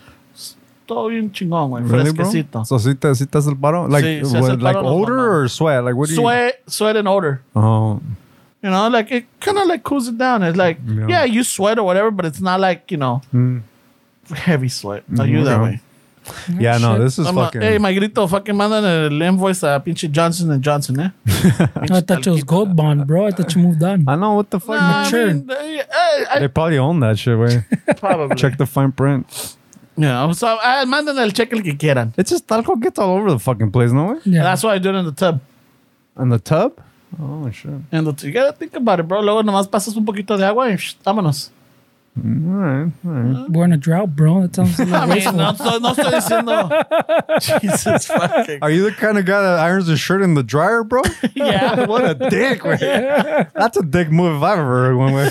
[0.85, 1.83] Todo bien chingón, güey.
[1.89, 2.25] Really, bro?
[2.25, 2.65] Fresquecito.
[2.65, 3.87] So si te, si te hace el paro?
[3.87, 5.43] Like, Sí, se what, like paro los odor mamás.
[5.45, 5.83] or sweat?
[5.85, 6.19] Like what do you?
[6.21, 7.41] Sweat, sweat and odor.
[7.55, 8.01] Oh,
[8.61, 10.43] You know, like it kind of like cools it down.
[10.43, 11.07] It's like, Yeah.
[11.07, 11.23] yeah.
[11.25, 13.61] you sweat or whatever, but it's not like, you know, Mm.
[14.35, 15.03] heavy sweat.
[15.19, 15.63] Are you that Okay.
[15.63, 15.81] way?
[16.59, 16.77] Yeah.
[16.77, 17.01] No, shit.
[17.03, 17.61] this is I'm fucking.
[17.61, 21.09] hey, my grito, fucking mandan el invoice a pinche Johnson and Johnson, eh?
[21.75, 23.27] I thought it was Gold Bond, bro.
[23.27, 24.03] I thought you moved on.
[24.07, 24.79] I know what the fuck.
[24.79, 25.27] Nah, I matured.
[25.35, 27.37] mean, they- eh, I- They probably own that shit.
[27.37, 27.65] Way
[27.97, 28.35] probably.
[28.35, 29.55] check the fine print.
[29.95, 32.13] Yeah, so ah, manden el cheque el que quieran.
[32.17, 34.19] It's just talco gets all over the fucking place, no way.
[34.25, 34.43] Yeah.
[34.43, 35.39] That's why I do it in the tub.
[36.15, 36.79] And the tub.
[37.21, 37.69] Oh shit.
[37.91, 39.21] And the, you gotta think about it, bro.
[39.21, 41.51] Luego nomás pasas un poquito de agua y shh, vámonos.
[42.15, 43.49] All right, all right.
[43.49, 44.41] We're in a drought, bro.
[44.43, 45.33] That sounds a I little mean, wasteful.
[45.33, 47.61] no, estoy- no estoy diciendo.
[47.61, 48.59] Jesus fucking.
[48.61, 51.01] Are you the kind of guy that irons his shirt in the dryer, bro?
[51.35, 51.87] Yeah.
[51.87, 53.49] what a dick, man.
[53.55, 55.13] That's a dick move if I've ever heard one.
[55.13, 55.29] Way.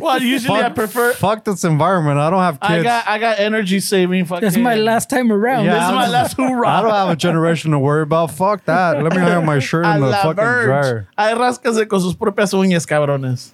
[0.00, 1.12] Well, usually I prefer.
[1.12, 2.18] Fuck this environment.
[2.18, 2.70] I don't have kids.
[2.72, 4.24] I got I got energy saving.
[4.24, 4.48] Fucking.
[4.48, 5.66] is my last time around.
[5.66, 6.68] Yeah, This is my I'm- last hoorah.
[6.68, 8.32] I don't have a generation to worry about.
[8.32, 9.00] Fuck that.
[9.00, 10.64] Let me iron my shirt in the fucking verge.
[10.66, 11.08] dryer.
[11.16, 13.52] Ay, ráscase con sus propias uñas, cabrones.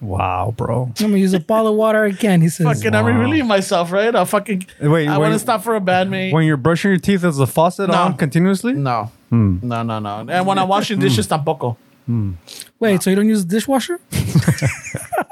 [0.00, 0.84] Wow, bro.
[0.98, 2.40] I'm gonna use a all of water again.
[2.40, 2.64] He says.
[2.66, 3.20] Fucking, I'm Wow.
[3.20, 4.14] relieving myself, right?
[4.14, 4.66] I'll fucking.
[4.80, 5.22] Wait, I wait.
[5.22, 6.32] want to stop for a bandmate.
[6.32, 7.94] When you're brushing your teeth, is the faucet No.
[7.96, 8.72] on continuously?
[8.72, 9.10] No.
[9.28, 9.58] Hmm.
[9.62, 10.24] No, no, no.
[10.28, 11.76] And when I'm washing dishes, tampoco.
[12.80, 14.00] Wait, so you don't use dishwasher?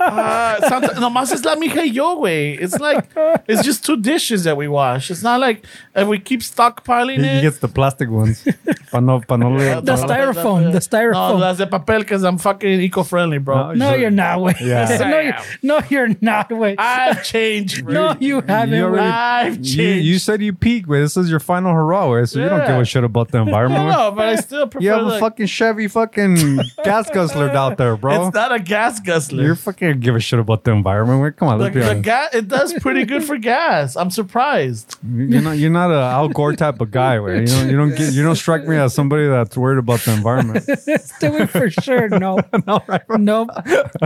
[0.01, 2.57] Uh, sometimes, nomás es la mija y yo, güey.
[2.61, 3.09] It's like,
[3.47, 5.11] it's just two dishes that we wash.
[5.11, 7.43] It's not like if we keep stockpiling He it.
[7.43, 8.43] gets the plastic ones.
[8.93, 11.33] pa no, pa no le- The styrofoam, the styrofoam.
[11.33, 13.57] No, las de papel, because I'm fucking eco-friendly, bro.
[13.57, 13.99] No, No, Sure.
[13.99, 14.41] you're not.
[14.41, 14.61] Wait.
[14.61, 14.87] Yeah.
[15.01, 16.51] no, you're, no, you're not.
[16.53, 16.77] Wait.
[16.79, 17.93] I've changed, bro.
[17.93, 18.77] no, you haven't.
[18.77, 19.11] You already- wait.
[19.13, 19.75] I've changed.
[19.77, 22.61] You, you said you peak, but this is your final hurrah, way, so you don't
[22.61, 22.69] Yeah.
[22.69, 23.87] give a shit about the environment.
[23.87, 23.93] way.
[23.93, 27.77] no, but I still prefer You have a like, fucking Chevy fucking gas guzzler out
[27.79, 28.27] there, bro.
[28.27, 29.43] It's not a gas guzzler.
[29.43, 31.23] You're fucking give a shit about the environment.
[31.23, 32.05] Wait, come on, the, let's be the honest.
[32.05, 33.97] gas, it does pretty good for gas.
[33.97, 34.97] I'm surprised.
[35.03, 37.41] You're not you're not a Al Gore type of guy, way.
[37.41, 40.13] You don't you don't get you don't strike me as somebody that's worried about the
[40.13, 40.65] environment.
[41.01, 42.09] Stay for sure.
[42.09, 42.39] No.
[42.67, 43.17] no, right, bro?
[43.17, 43.51] Nope.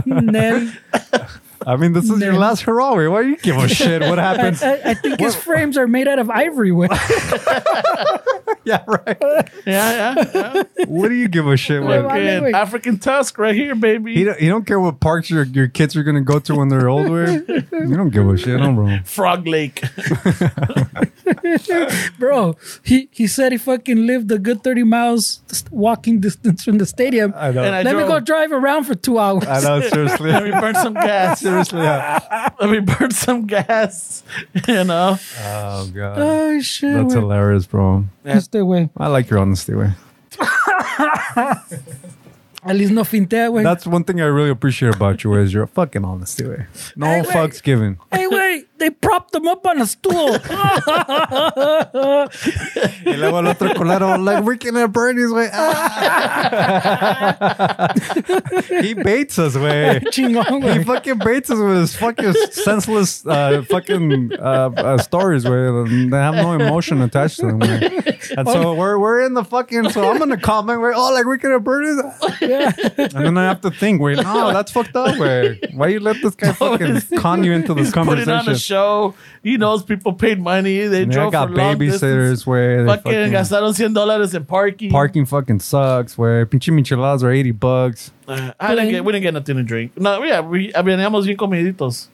[0.06, 0.72] Nel.
[1.66, 2.94] I mean, this is your last hurrah.
[3.10, 4.02] Why do you give a shit?
[4.02, 4.62] What happens?
[4.62, 6.72] I, I think his frames are made out of ivory.
[6.72, 6.90] Wait.
[8.64, 9.18] yeah, right.
[9.20, 10.24] Yeah, yeah.
[10.34, 10.62] yeah.
[10.86, 11.82] What do you give a shit?
[11.82, 12.52] Wait, Way?
[12.52, 14.12] African tusk right here, baby.
[14.12, 16.68] You don't, you don't care what parks your, your kids are gonna go to when
[16.68, 17.32] they're older.
[17.32, 18.98] You don't give a shit, no, bro.
[19.04, 19.82] Frog Lake.
[22.18, 26.86] Bro, he, he said he fucking lived a good 30 miles walking distance from the
[26.86, 27.32] stadium.
[27.36, 27.64] I know.
[27.64, 29.46] And I Let me go drive around for two hours.
[29.46, 29.80] I know.
[29.88, 30.30] Seriously.
[30.30, 31.42] Let me burn some gas.
[31.52, 31.80] Seriously.
[31.82, 32.48] Yeah.
[32.60, 34.22] Let me burn some gas.
[34.66, 35.18] You know.
[35.40, 36.18] Oh god.
[36.18, 36.94] Oh, shit.
[36.94, 37.20] That's wait.
[37.20, 38.04] hilarious, bro.
[38.40, 38.90] Stay away.
[38.96, 39.92] I like your honesty, way.
[42.64, 43.64] At least no fintea, way.
[43.64, 46.66] That's one thing I really appreciate about you is your fucking honesty, way.
[46.94, 47.30] No Hey, wait.
[47.30, 47.98] fucks given.
[48.12, 48.68] Hey, wait.
[48.82, 50.38] They propped him up on a stool.
[53.04, 55.48] Y luego el otro culero, like, weekend at Bernie's, way.
[58.82, 60.00] he baits us, way.
[60.06, 65.84] Chingón, He fucking baits us with his fucking senseless uh, fucking uh, uh, stories where
[65.84, 67.58] they have no emotion attached to them.
[67.60, 68.18] way.
[68.36, 69.90] And so we're we're in the fucking.
[69.90, 72.00] So I'm gonna comment where oh like we could have burned
[72.40, 75.18] it, and then I have to think wait no that's fucked up.
[75.18, 78.24] Where why you let this guy fucking con you into this He's putting on a
[78.24, 78.71] conversation?
[78.72, 79.14] Show.
[79.42, 80.86] He knows people paid money.
[80.86, 82.46] They Yeah, I drove got for long babysitters distance.
[82.46, 84.90] where they Fucking, fucking, gastaron 100 dólares in parking.
[84.90, 86.16] parking fucking sucks.
[86.18, 88.10] Where pinche micheladas are eighty bucks.
[88.28, 89.98] Uh, I didn't get, we didn't get nothing to drink.
[89.98, 92.08] No, yeah, we, I mean, veníamos bien comiditos.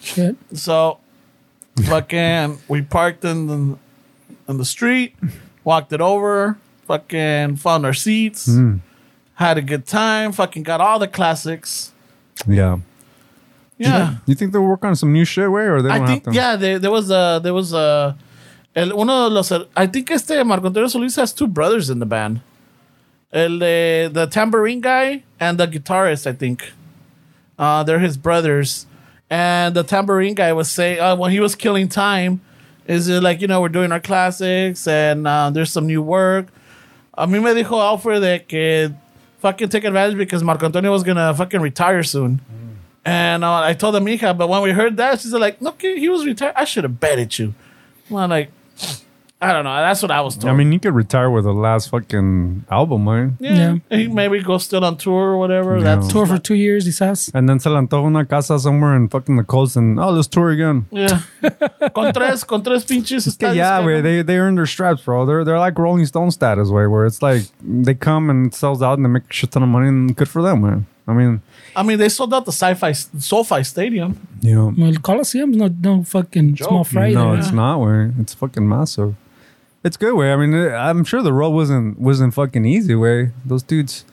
[0.00, 0.36] Shit.
[0.54, 0.98] So,
[1.84, 3.78] fucking, we parked in the,
[4.48, 5.14] in the street,
[5.64, 6.56] walked it over,
[6.86, 8.80] fucking found our seats, Mm.
[9.34, 11.92] had a good time, fucking got all the classics.
[12.46, 12.78] Yeah.
[13.78, 14.14] Yeah.
[14.26, 16.32] You think they'll work on some new shit way or they don't I think, have
[16.34, 16.38] to?
[16.38, 18.16] yeah, there, there was a, there was a,
[18.74, 22.06] el, uno de los, I think este Marco Antonio Solis has two brothers in the
[22.06, 22.40] band.
[23.32, 26.72] El, de- the tambourine guy and the guitarist, I think.
[27.58, 28.86] Uh, they're his brothers.
[29.28, 32.40] And the tambourine guy was saying, uh, when he was killing time,
[32.86, 36.46] is it like, you know, we're doing our classics and uh, there's some new work.
[37.18, 38.94] A mí me dijo Alfred de que
[39.40, 42.40] fucking take advantage because Marco Antonio was going to fucking retire soon.
[43.06, 46.26] And uh, I told Amiga, but when we heard that, she's like, okay, he was
[46.26, 46.54] retired.
[46.56, 47.54] I should have betted you.
[48.10, 48.50] I'm like,
[49.40, 49.76] I don't know.
[49.76, 50.50] That's what I was told.
[50.52, 53.36] I mean, you could retire with the last fucking album, man.
[53.38, 53.96] yeah, Yeah.
[53.98, 55.76] He maybe go still on tour or whatever.
[55.76, 55.84] Yeah.
[55.84, 57.30] That's Tour for two years, he says.
[57.34, 60.26] And then se le antoja una casa somewhere in fucking the coast and, oh, let's
[60.26, 60.86] tour again.
[60.90, 61.20] yeah.
[61.94, 63.26] con tres, con tres pinches.
[63.26, 65.26] Yeah, estadios yeah, que- way they they earn their stripes, bro.
[65.26, 68.82] They're they're like Rolling Stone status, way where it's like they come and it sells
[68.82, 70.86] out and they make a shit ton of money and good for them, man.
[71.08, 71.40] I mean,
[71.76, 74.18] I mean, they sold out the sci-fi SoFi Stadium.
[74.40, 77.12] you know, Well, Coliseum's not no fucking small fry.
[77.12, 77.38] no, there.
[77.40, 78.10] it's not way.
[78.18, 79.14] It's fucking massive.
[79.84, 80.32] It's good way.
[80.32, 83.30] I mean, I'm sure the road wasn't wasn't fucking easy way.
[83.44, 84.04] Those dudes,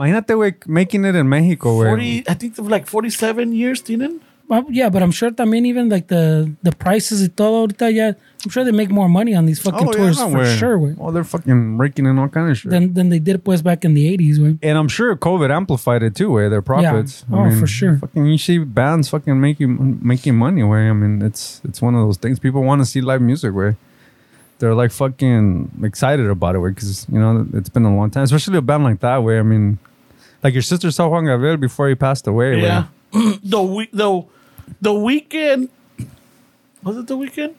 [0.00, 1.86] imagínate way making it in Mexico way.
[1.88, 4.20] Forty, I think they were like forty-seven years, tienen.
[4.48, 8.14] Well, yeah, but I'm sure también even like the the prices y todo ahorita ya,
[8.44, 10.56] I'm sure they make more money on these fucking tours Oh, yeah, for way.
[10.56, 10.96] sure, güey.
[10.98, 12.70] Oh, they're fucking raking in all kind of shit.
[12.70, 14.58] Than, than they did pues back in the 80s, güey.
[14.62, 17.26] and I'm sure COVID amplified it too, way their profits.
[17.30, 17.98] I Oh, for sure.
[17.98, 20.62] Fucking, you see bands fucking making making money.
[20.64, 23.52] Way I mean, it's it's one of those things people want to see live music.
[23.52, 23.76] Way
[24.60, 26.60] they're like fucking excited about it.
[26.60, 29.18] Way because you know it's been a long time, especially a band like that.
[29.22, 29.76] Way I mean,
[30.42, 32.56] like your sister saw Juan Gabriel before he passed away.
[32.56, 32.62] way.
[32.62, 32.86] Yeah.
[33.42, 33.90] the week,
[34.80, 35.68] the weekend.
[36.82, 37.54] Was it the weekend?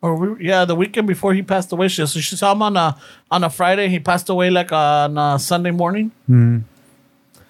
[0.00, 1.88] Or we, yeah, the weekend before he passed away.
[1.88, 2.96] She, so she saw him on a
[3.30, 3.88] on a Friday.
[3.88, 6.10] He passed away like on a Sunday morning.
[6.28, 6.58] Mm-hmm.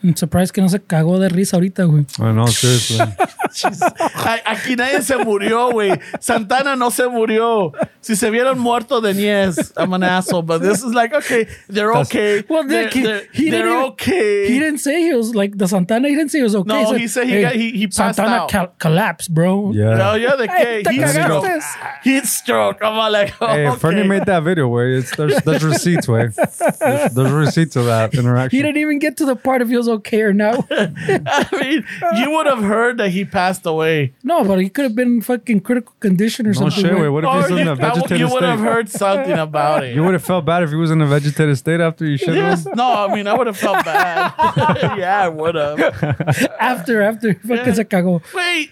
[0.04, 2.06] I'm surprised que no se cagó de risa ahorita, güey.
[2.20, 3.00] I know seriously.
[3.00, 5.98] A- Aquí nadie se murió, güey.
[6.20, 7.72] Santana no se murió.
[8.00, 10.42] Si se vieron muertos de niez, I'm an asshole.
[10.42, 12.44] But this is like, okay, they're That's- okay.
[12.48, 14.48] Well, they're, he, they're, he they're didn't even- okay.
[14.48, 16.08] He didn't say he was like the Santana.
[16.08, 16.68] He didn't say he was okay.
[16.82, 18.48] No, he said he got- he- he passed Santana out.
[18.50, 19.72] cal- collapsed, bro.
[19.72, 19.96] yeah.
[19.96, 21.22] No, yeah, de Hey, que te heat cagaste.
[21.62, 21.62] stroke.
[22.02, 22.78] Heat stroke.
[22.82, 23.78] I'm like, oh, Hey, okay.
[23.78, 24.68] Fernie made that video.
[24.68, 26.08] Way it's there's there's receipts.
[26.08, 26.28] Way
[26.80, 28.54] there's, there's receipts of that interaction.
[28.56, 30.66] He didn't even get to the part if he was okay or not.
[30.70, 31.84] I mean,
[32.18, 34.12] you would have heard that he passed away.
[34.22, 36.84] no, but he could have been in fucking critical condition or No something.
[36.84, 36.92] shit.
[36.92, 37.02] güey.
[37.02, 38.88] Wait, what if Or he's oh, in you, a I- vegetative you would have heard
[38.88, 39.94] something about it.
[39.94, 42.34] You would have felt bad if he was in a vegetative state after you shit
[42.34, 42.66] Yes.
[42.66, 42.72] him.
[42.76, 44.32] No, I mean, I would have felt bad.
[44.98, 45.78] yeah, I would have.
[46.60, 47.72] After, after, fucking Yeah.
[47.74, 48.20] se cagó.
[48.32, 48.70] Güey,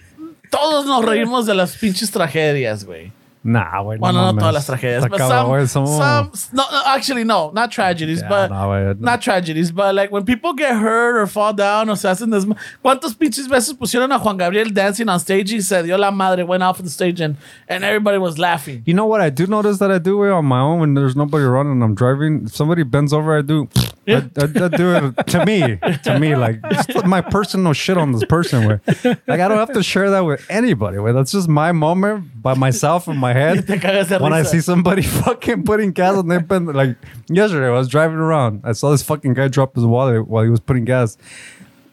[0.51, 3.13] todos nos reímos de las pinches tragedias, güey.
[3.45, 3.99] Nah, güey.
[3.99, 4.39] Bueno, no mames.
[4.41, 8.51] todas las tragedias, but some, somos- some, no, no, actually, no, not tragedies, Yeah, but
[8.51, 9.01] no, güey.
[9.01, 12.57] not tragedies, but like when people get hurt or fall down or se hacen desma
[12.85, 16.45] ¿Cuántos pinches veces pusieron a Juan Gabriel dancing on stage y se dio la madre,
[16.45, 17.37] went off the stage and,
[17.69, 18.83] and everybody was laughing?
[18.87, 21.17] You know what I do notice that I do way on my own when there's
[21.17, 22.45] nobody around and I'm driving.
[22.47, 23.69] If somebody bends over, I do.
[24.09, 28.13] I, I, I do it to me, to me, like just my personal shit on
[28.13, 28.67] this person.
[28.67, 30.99] Where, like I don't have to share that with anybody.
[30.99, 33.67] Where that's just my moment by myself in my head.
[33.67, 36.97] Te cagas de when I see somebody fucking putting gas and they've been like
[37.29, 38.63] yesterday, I was driving around.
[38.65, 41.17] I saw this fucking guy drop his wallet while he was putting gas,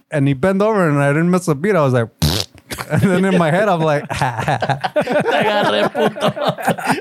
[0.10, 1.76] and he bent over and I didn't miss a beat.
[1.76, 2.19] I was like,
[2.92, 4.16] and then in my head I'm like, Te
[5.40, 6.28] agarré, puto.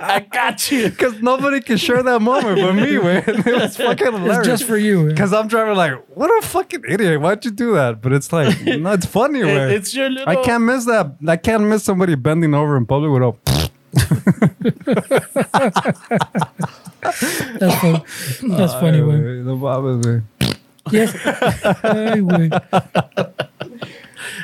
[0.03, 0.89] I got you.
[0.91, 3.23] because nobody can share that moment but me, man.
[3.27, 4.39] It was fucking hilarious.
[4.39, 5.07] It's just for you.
[5.07, 7.21] Because I'm driving like, what a fucking idiot.
[7.21, 8.01] Why'd you do that?
[8.03, 10.29] But it's like, no, it's funny, It- it's your little.
[10.29, 11.13] I can't miss that.
[11.27, 13.33] I can't miss somebody bending over in public with a.
[17.01, 18.03] That's funny.
[18.57, 19.45] That's funny, güey.
[19.45, 20.23] No mames, güey.
[20.91, 21.15] Yes.
[21.85, 22.51] Ay, güey.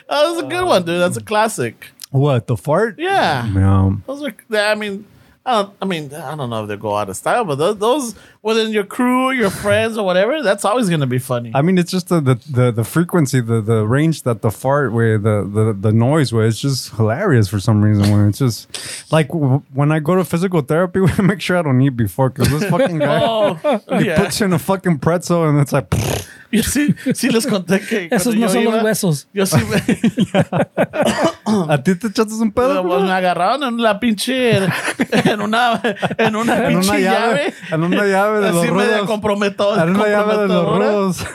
[0.08, 1.00] Oh, that was a good one, dude.
[1.00, 1.88] That's a um, classic.
[2.10, 2.98] What, the fart?
[2.98, 3.46] Yeah.
[3.46, 3.96] Yeah.
[4.06, 5.04] Those are, I mean,
[5.46, 7.76] I don't, I mean, I don't know if they go out of style, but those,
[7.76, 11.52] those within your crew, your friends, or whatever, that's always going to be funny.
[11.54, 14.94] I mean, it's just the, the, the, the frequency, the, the range that the fart
[14.94, 18.10] where the, the, the noise where it's just hilarious for some reason.
[18.10, 21.62] When it's just like w- when I go to physical therapy, we make sure I
[21.62, 24.16] don't eat before because this fucking guy oh, he yeah.
[24.16, 25.90] puts you in a fucking pretzel and it's like,
[26.56, 29.28] Yo sí, sí les conté que Esos no yo son los iba, huesos.
[29.32, 29.76] Yo sí me,
[31.72, 32.82] ¿a ti te echaste un pedo?
[32.86, 35.80] pues, me agarraron en la pinche, en una,
[36.18, 37.54] en una En pinche una llave, llave.
[37.72, 39.00] en una llave de los Así rudos.
[39.08, 41.26] comprometo- En una llave de los rudos.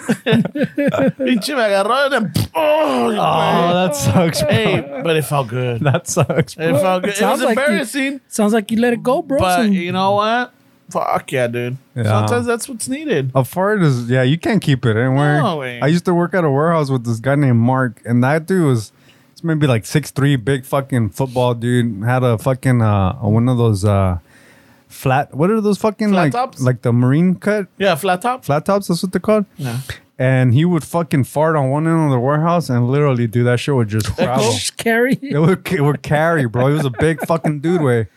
[1.17, 4.49] Pinche me agarró en oh, Oh, that sucks, bro.
[4.51, 5.79] Hey, but it felt good.
[5.81, 6.79] That sucks, It bro.
[6.79, 7.11] felt good.
[7.13, 9.39] It was Sounds like you- embarrassing, Sounds like you let it go, bro.
[9.39, 10.53] but you know what?
[10.89, 11.77] Fuck yeah, dude.
[11.95, 12.03] Yeah.
[12.03, 13.31] Sometimes that's what's needed.
[13.35, 15.41] A fart is yeah, you can't keep it anywhere.
[15.41, 15.79] No way.
[15.81, 18.65] I used to work at a warehouse with this guy named Mark, and that dude
[18.65, 18.91] was
[19.31, 22.03] it's maybe like six three, big fucking football dude.
[22.03, 24.17] Had a fucking uh one of those uh
[24.87, 26.61] flat what are those fucking Flat like tops?
[26.61, 28.43] like the marine cut Yeah, flat top.
[28.43, 29.45] flat tops, that's what they're called.
[29.57, 29.79] Yeah.
[30.17, 33.59] And he would fucking fart on one end of the warehouse and literally do that
[33.59, 34.51] shit would just travel.
[34.77, 35.13] Carry.
[35.21, 36.67] it would it would carry, bro.
[36.67, 38.07] He was a big fucking dude way.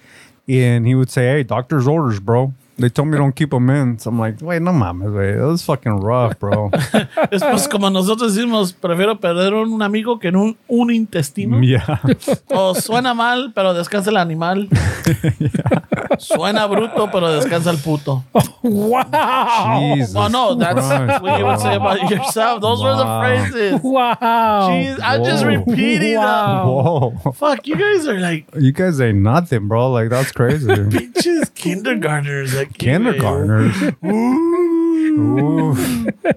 [0.49, 2.55] And he would say, Hey, doctor's orders, bro.
[2.79, 3.99] They told me don't keep them in.
[3.99, 5.35] So I'm like, wait, no mames, wait.
[5.37, 6.71] It was fucking rough, bro.
[7.31, 11.61] Es pues como nosotros decimos, prefiero perder un amigo que un, un intestino.
[11.63, 11.99] yeah.
[12.51, 14.69] O suena mal, pero descansa el animal.
[16.19, 18.23] Suena bruto, pero descansa el puto.
[18.63, 19.95] Wow.
[19.97, 22.61] Jesus Oh no, that's Christ, what you would say about yourself.
[22.61, 23.81] Those were the phrases.
[23.83, 24.69] Wow.
[24.71, 25.65] Jeez, I'm just Whoa.
[25.65, 26.25] repeating them.
[26.25, 27.33] Uh, Whoa.
[27.35, 29.91] Fuck, you guys are like You guys ain't nothing, bro.
[29.91, 30.67] Like, that's crazy.
[30.67, 32.55] bitches, kindergartners.
[32.63, 33.75] Like Kindergartners.
[34.05, 35.75] Ooh.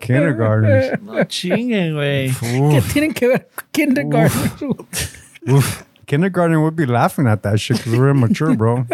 [0.02, 1.00] Kindergartners.
[1.04, 2.32] No chinguen, güey.
[2.32, 4.52] ¿Qué tienen que ver con kindergarten?
[5.48, 5.86] Oof.
[6.08, 8.88] Kindergarten would be laughing at that shit because we're immature, bro.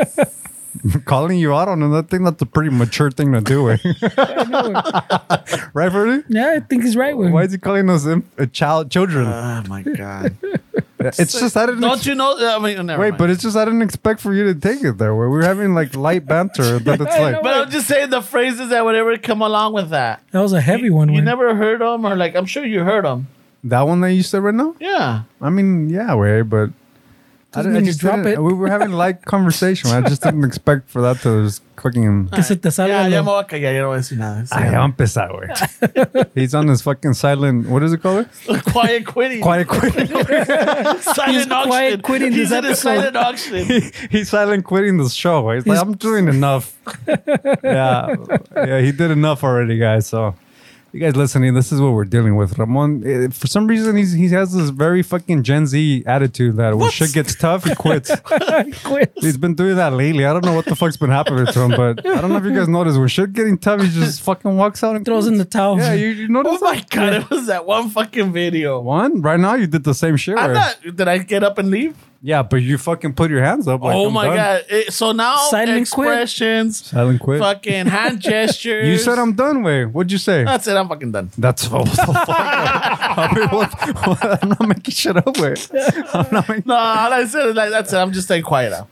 [1.05, 3.69] Calling you out on it, I think that's a pretty mature thing to do.
[3.69, 3.77] Eh?
[5.73, 6.23] right, Ferdy?
[6.27, 7.15] yeah, I think he's right.
[7.15, 9.27] Why is he calling us imp- uh, child children?
[9.27, 10.35] Oh my god.
[11.05, 11.81] It's just I didn't.
[11.81, 12.35] Don't ex- you know?
[12.37, 13.17] I mean, never wait, mind.
[13.17, 15.15] but it's just I didn't expect for you to take it there.
[15.15, 18.69] Where we're having like light banter, but it's like But I'm just saying the phrases
[18.69, 20.23] that would ever come along with that.
[20.31, 21.09] That was a heavy one.
[21.13, 21.25] You güey.
[21.25, 23.27] never heard them, or like I'm sure you heard them.
[23.63, 24.75] that one that you said right now.
[24.79, 25.23] Yeah.
[25.39, 26.73] I mean, yeah, way, but I,
[27.53, 28.41] Doesn't didn't- I mean you just drop didn't- it.
[28.43, 29.89] We were having light conversation.
[29.91, 32.29] I just didn't expect for that to just fucking.
[32.29, 33.99] Que se te salga Ya, ya lo- me voy a callar, ya no voy a
[33.99, 34.45] decir nada.
[34.51, 34.63] Ah, sí.
[34.63, 36.31] Ay, va a empezar, güey.
[36.35, 37.67] He's on his fucking silent.
[37.67, 38.27] What is it called?
[38.71, 39.41] Quiet quitting.
[39.41, 40.07] Quiet quitting.
[41.01, 41.67] silent He's auction.
[41.67, 42.95] quiet quitting He's this in a episode.
[42.95, 43.65] silent auction.
[43.65, 45.49] He- He's silent quitting the show.
[45.51, 46.71] He's like, I'm doing enough.
[47.63, 48.15] yeah,
[48.55, 50.07] yeah, he did enough already, guys.
[50.07, 50.35] So,
[50.93, 52.57] you guys listening, this is what we're dealing with.
[52.59, 56.77] Ramon, eh, for some reason, he's he has this very fucking Gen Z attitude that
[56.77, 58.11] when shit gets tough, he quits.
[58.83, 59.13] Quit.
[59.17, 60.25] He's been doing that lately.
[60.25, 62.43] I don't know what the fuck's been happening to him, but I don't know if
[62.43, 65.37] you guys noticed when shit getting tough, he just fucking walks out and Throws in
[65.37, 65.77] the towel.
[65.77, 66.89] Yeah, you, you Oh noticed my that?
[66.89, 68.79] god, it was that one fucking video.
[68.81, 70.35] One right now, you did the same shit.
[70.35, 70.77] Not.
[70.83, 71.95] Did I get up and leave?
[72.21, 73.81] Yeah, but you fucking put your hands up.
[73.81, 74.35] Like, oh I'm my done.
[74.35, 74.65] god!
[74.69, 76.07] It- so now Silent quit.
[76.07, 77.39] expressions, Silent quit.
[77.39, 78.87] fucking hand gestures.
[78.87, 79.63] You said I'm done.
[79.63, 80.43] Wait, what'd you say?
[80.43, 80.75] That's it.
[80.77, 81.31] I'm fucking done.
[81.37, 82.07] That's what the fuck.
[82.29, 85.37] I mean, what, what, I'm not making shit up.
[85.39, 85.69] Wait,
[86.13, 86.63] I'm not making.
[86.67, 87.97] No, all I said is like that's it.
[87.97, 88.87] I'm just staying quiet now.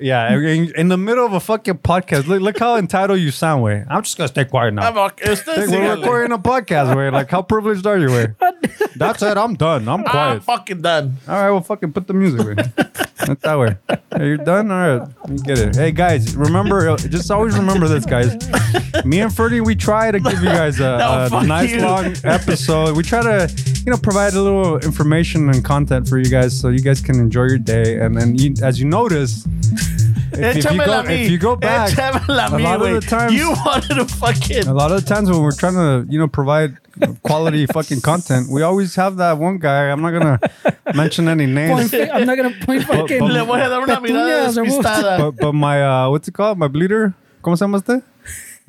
[0.00, 2.26] Yeah, in, in the middle of a fucking podcast.
[2.28, 3.62] Look, look how entitled you sound.
[3.62, 3.84] Way.
[3.88, 4.88] I'm just gonna stay quiet now.
[4.88, 5.34] I'm okay.
[5.34, 6.94] Hey, we're recording a podcast.
[6.96, 7.10] Way.
[7.10, 8.08] Like, how privileged are you?
[8.08, 8.26] Way.
[8.96, 9.36] That's it.
[9.36, 9.88] I'm done.
[9.88, 10.42] I'm I'm quiet.
[10.44, 11.16] fucking done.
[11.26, 12.54] All right, well, fucking put the music away.
[12.54, 13.76] That's that way.
[13.88, 14.70] Hey, you're done?
[14.70, 15.08] All right.
[15.28, 15.74] You get it.
[15.76, 18.36] Hey, guys, remember, uh, just always remember this, guys.
[19.04, 20.98] Me and Ferdy, we try to give you guys a,
[21.30, 21.80] No, a nice you.
[21.80, 22.96] long episode.
[22.96, 23.52] We try to,
[23.84, 27.16] you know, provide a little information and content for you guys so you guys can
[27.18, 27.98] enjoy your day.
[27.98, 29.46] And then, you, as you notice,
[30.32, 31.24] if, if, you Échamela go, a mí.
[31.24, 34.04] if you go back, Échamela a a mí, lot of the times- you wanted to
[34.06, 34.66] fucking.
[34.66, 36.76] a lot of the times when we're trying to, you know, provide
[37.22, 39.90] quality fucking content, we always have that one guy.
[39.90, 41.92] I'm not going to mention any names.
[41.94, 43.20] I'm not gonna point fucking.
[43.20, 44.82] but- Le voy a dar una mirada Petunias or what?
[45.18, 46.58] but but my uh what's it called?
[46.58, 47.14] My bleeder?
[47.42, 48.02] ¿Cómo se llama usted?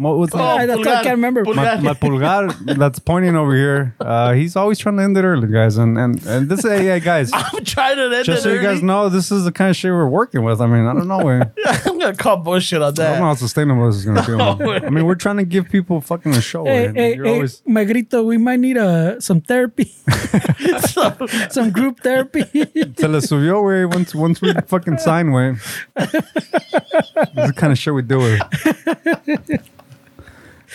[0.01, 1.43] Mo- What's Oh, I- that's what I can't remember.
[1.43, 1.61] pulgar.
[1.61, 2.47] my, my pulgar
[2.77, 3.93] that's pointing over here.
[3.99, 5.75] Uh, he's always trying to end it early, guys.
[5.77, 8.23] And and and this, hey, hey guys, I'm trying to end it early.
[8.23, 10.61] just it so you guys know, this is the kind of shit we're working with.
[10.61, 11.17] I mean, I don't know.
[11.23, 13.07] Where, I I'm gonna call bullshit on that.
[13.07, 14.37] I don't know how sustainable this is going to be.
[14.63, 14.85] man.
[14.85, 16.63] I mean, we're trying to give people fucking a show.
[16.63, 16.95] Hey, man.
[16.95, 19.93] hey, You're hey, always Magrito, we might need uh, some therapy,
[21.49, 22.43] some group therapy.
[22.43, 25.55] se le subió, way once once we fucking sign, way.
[25.97, 28.19] this is the kind of shit we do.
[28.19, 28.39] With.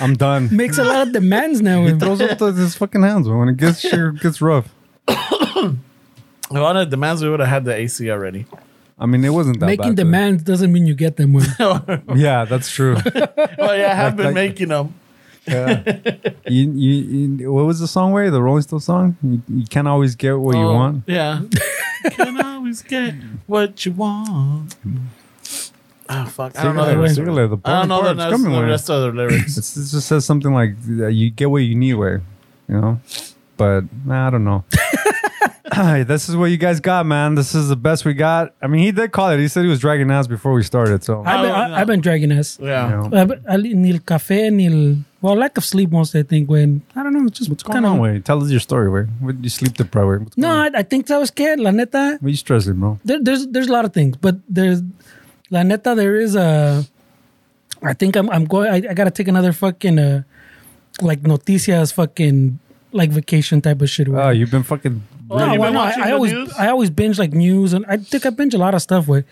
[0.01, 0.49] I'm done.
[0.55, 1.85] Makes a lot of demands now.
[1.85, 4.69] He throws up the, his fucking hands when it gets shit gets rough.
[5.09, 5.77] If
[6.51, 8.47] I had demands, we would have had the AC already.
[8.99, 9.97] I mean, it wasn't that Making bad.
[9.97, 11.33] demands doesn't mean you get them.
[11.33, 12.03] güey.
[12.17, 12.97] Yeah, that's true.
[13.59, 14.95] Oh yeah, I have been like- making them.
[15.47, 15.83] Yeah.
[16.49, 16.95] you, you,
[17.37, 18.13] you, what was the song?
[18.13, 19.17] Way the Rolling Stones song?
[19.23, 21.05] You, you can't always get what you Oh, want.
[21.07, 21.41] Yeah.
[22.05, 23.15] You can always get
[23.47, 24.77] what you want.
[26.09, 26.59] Oh fuck!
[26.59, 26.85] I don't know.
[26.85, 28.65] The Sígale, rest, sígale, the I don't know the, boring coming, the way.
[28.67, 29.57] rest of the lyrics.
[29.57, 31.95] It's, it just says something like uh, you get what you need.
[31.95, 32.21] Way,
[32.69, 33.01] you know.
[33.57, 34.65] But nah, I don't know.
[35.73, 37.35] Hey, this is what you guys got, man.
[37.35, 38.55] This is the best we got.
[38.63, 39.41] I mean, he did call it.
[39.41, 41.03] He said he was dragging ass before we started.
[41.03, 42.59] So I've been, I, I've been dragging ass.
[42.63, 42.85] Yeah.
[43.03, 43.17] you know.
[43.19, 44.97] Uh, but I- Ni el café, ni el.
[45.21, 46.49] Well, lack of sleep most, I think.
[46.49, 48.21] When I don't know, it's just What's going kind on, way?
[48.21, 49.05] Tell us your story, way.
[49.19, 50.07] What did you sleep deprived?
[50.09, 50.19] Way?
[50.19, 50.77] What's No, going on?
[50.77, 51.59] I, I think I was scared.
[51.59, 53.01] La neta, What are you stressing, bro?
[53.05, 54.81] there, there's there's a lot of things, but there's
[55.55, 55.95] la neta.
[55.95, 56.85] There is a.
[57.83, 58.69] I think I'm I'm going.
[58.71, 60.23] I, I gotta take another fucking uh,
[61.01, 62.59] like noticias fucking
[62.93, 64.09] like vacation type of shit.
[64.09, 65.03] Oh, you've been fucking.
[65.31, 66.53] Oh, no, you've been no, I, I always news?
[66.59, 69.25] I always binge like news, and I think I binge a lot of stuff with.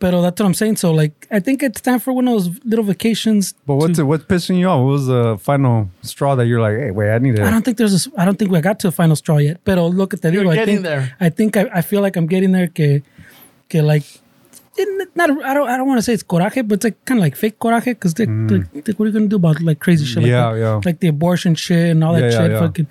[0.00, 0.76] But that's what I'm saying.
[0.76, 3.54] So like, I think it's time for one of those little vacations.
[3.64, 4.04] But what's to- it?
[4.10, 4.80] What's pissing you off?
[4.84, 7.42] What was the final straw that you're like, hey, wait, I need it.
[7.46, 9.38] I don't think there's a, s- I don't think we got to a final straw
[9.38, 9.60] yet.
[9.64, 11.16] But look at the You're digo, I getting think, there.
[11.20, 12.66] I think I, I feel like I'm getting there.
[12.66, 13.02] Que,
[13.68, 14.20] que like it-
[15.14, 17.22] not I don't I don't want to say it's coraje, but it's like kind of
[17.22, 18.28] like fake coraje because like,
[18.86, 20.22] like, what are you gonna do about like crazy shit?
[20.22, 20.28] Like Mm.
[20.30, 20.80] Yeah, the, yeah.
[20.84, 22.50] Like the abortion shit and all that Yeah, yeah, shit.
[22.52, 22.60] yeah.
[22.60, 22.86] Fucking.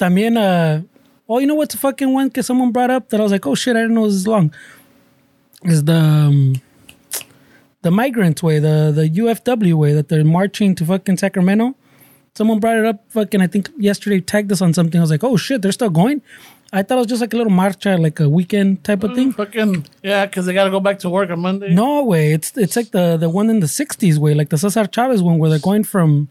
[0.00, 0.82] También, uh,
[1.28, 3.46] oh, you know what's a fucking one que someone brought up that I was like,
[3.46, 4.52] oh shit, I didn't know this was long.
[5.64, 6.54] Is the um,
[7.82, 11.74] the migrant way, the the UFW way that they're marching to fucking Sacramento.
[12.34, 14.98] Someone brought it up fucking I think yesterday tagged us on something.
[14.98, 16.22] I was like, oh shit, they're still going.
[16.74, 19.32] I thought it was just like a little marcha, like a weekend type of thing.
[19.32, 21.74] Fucking yeah, because they gotta go back to work on Monday.
[21.74, 22.32] No way.
[22.32, 25.38] It's it's like the the one in the '60s way, like the Cesar Chavez one,
[25.38, 26.28] where they're going from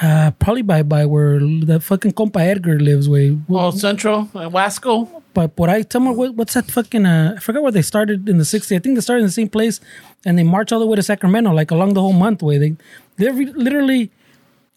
[0.00, 3.08] uh, probably by by where the fucking compa Edgar lives.
[3.08, 5.08] Way, Oh, Central, uh, Wasco.
[5.34, 7.04] but but I tell me what, what's that fucking?
[7.04, 8.74] Uh, I forgot where they started in the '60s.
[8.74, 9.80] I think they started in the same place,
[10.24, 12.42] and they march all the way to Sacramento, like along the whole month.
[12.42, 12.76] Way they
[13.16, 14.10] they re- literally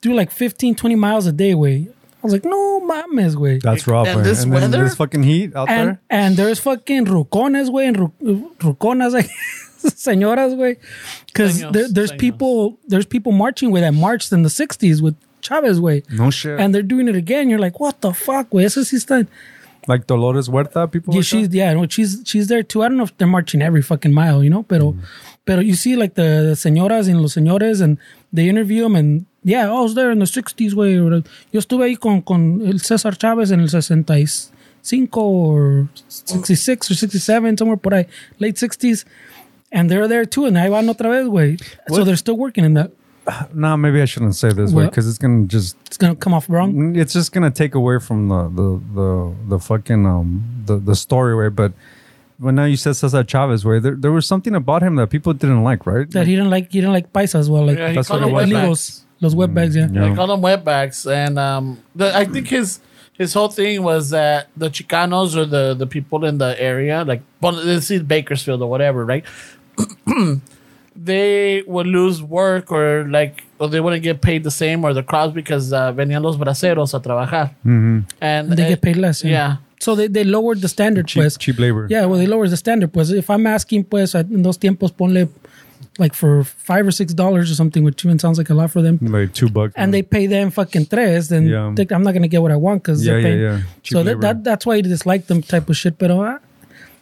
[0.02, 1.54] do like 15, 20 miles a day.
[1.54, 1.90] Way
[2.22, 3.60] I was like, no mames, way.
[3.60, 4.08] That's rough.
[4.08, 4.24] And man.
[4.26, 4.84] this and then weather?
[4.84, 6.02] this fucking heat out and there.
[6.10, 9.30] and there's fucking rucones, way, and ru- ruconas, like
[9.80, 10.78] señoras, way,
[11.28, 12.20] because Seños, there, there's seños.
[12.20, 16.60] people there's people marching with that marched in the '60s with Chavez, way, No shit.
[16.60, 17.50] and they're doing it again.
[17.50, 18.66] You're like, what the fuck, way?
[18.66, 19.26] Eso sí está.
[19.88, 21.14] like Dolores Huerta, people.
[21.14, 21.56] Yeah, like she's that?
[21.56, 22.84] yeah, no, she's she's there too.
[22.84, 25.00] I don't know if they're marching every fucking mile, you know, pero mm.
[25.50, 27.98] Pero you see like the, señoras and los señores and
[28.32, 30.96] they interview them and yeah, I was there in the 60s, way.
[31.00, 34.52] or, Yo estuve ahí con, con el César Chávez en el 65
[35.20, 38.06] or 66 or 67, somewhere por ahí,
[38.38, 39.06] late 60s.
[39.72, 41.60] And they're there too, and ahí van otra vez, güey.
[41.90, 42.92] So they're still working in that.
[43.54, 46.48] No, maybe I shouldn't say this way because it's gonna just It's gonna come off
[46.48, 46.96] wrong.
[46.96, 51.36] it's just gonna take away from the the the, the fucking um the, the story
[51.36, 51.50] way.
[51.50, 51.74] But
[52.40, 55.34] when now you said Cesar Chavez where there, there was something about him that people
[55.34, 56.10] didn't like, right?
[56.12, 58.22] That he didn't like, he didn't like paisas, as well, like Yeah, he That's called
[58.32, 58.80] what them it was.
[58.80, 59.04] wetbacks.
[59.22, 59.88] illegals, los wetbacks, yeah.
[59.92, 60.10] Yeah.
[60.10, 62.80] They call them wetbacks, and um, the, I think his
[63.18, 67.22] his whole thing was that the Chicanos or the the people in the area, like
[67.42, 69.26] well, this is Bakersfield or whatever, right?
[70.96, 75.04] they would lose work or like or they wouldn't get paid the same or the
[75.04, 78.00] crowds because uh, venían los braceros a trabajar, mm-hmm.
[78.22, 79.24] and They uh, get paid less.
[79.24, 79.32] Yeah.
[79.32, 79.56] Yeah.
[79.80, 81.38] So they, they lowered the standard, cheap, pues.
[81.38, 81.88] cheap labor.
[81.90, 83.12] Yeah, well, they lowered the standard, pues.
[83.12, 85.30] If I'm asking, pues, in those tiempos, ponle
[85.98, 88.82] like for five or six dollars or something, which even sounds like a lot for
[88.82, 89.74] them, like two bucks.
[89.78, 91.72] and they pay them fucking tres, then Yeah.
[91.76, 93.42] they- I'm not gonna get what I want because Yeah, they're yeah, paying.
[93.42, 93.58] yeah.
[93.84, 95.98] Cheap So that, that that's why you dislike them type of shit.
[95.98, 96.40] But uh,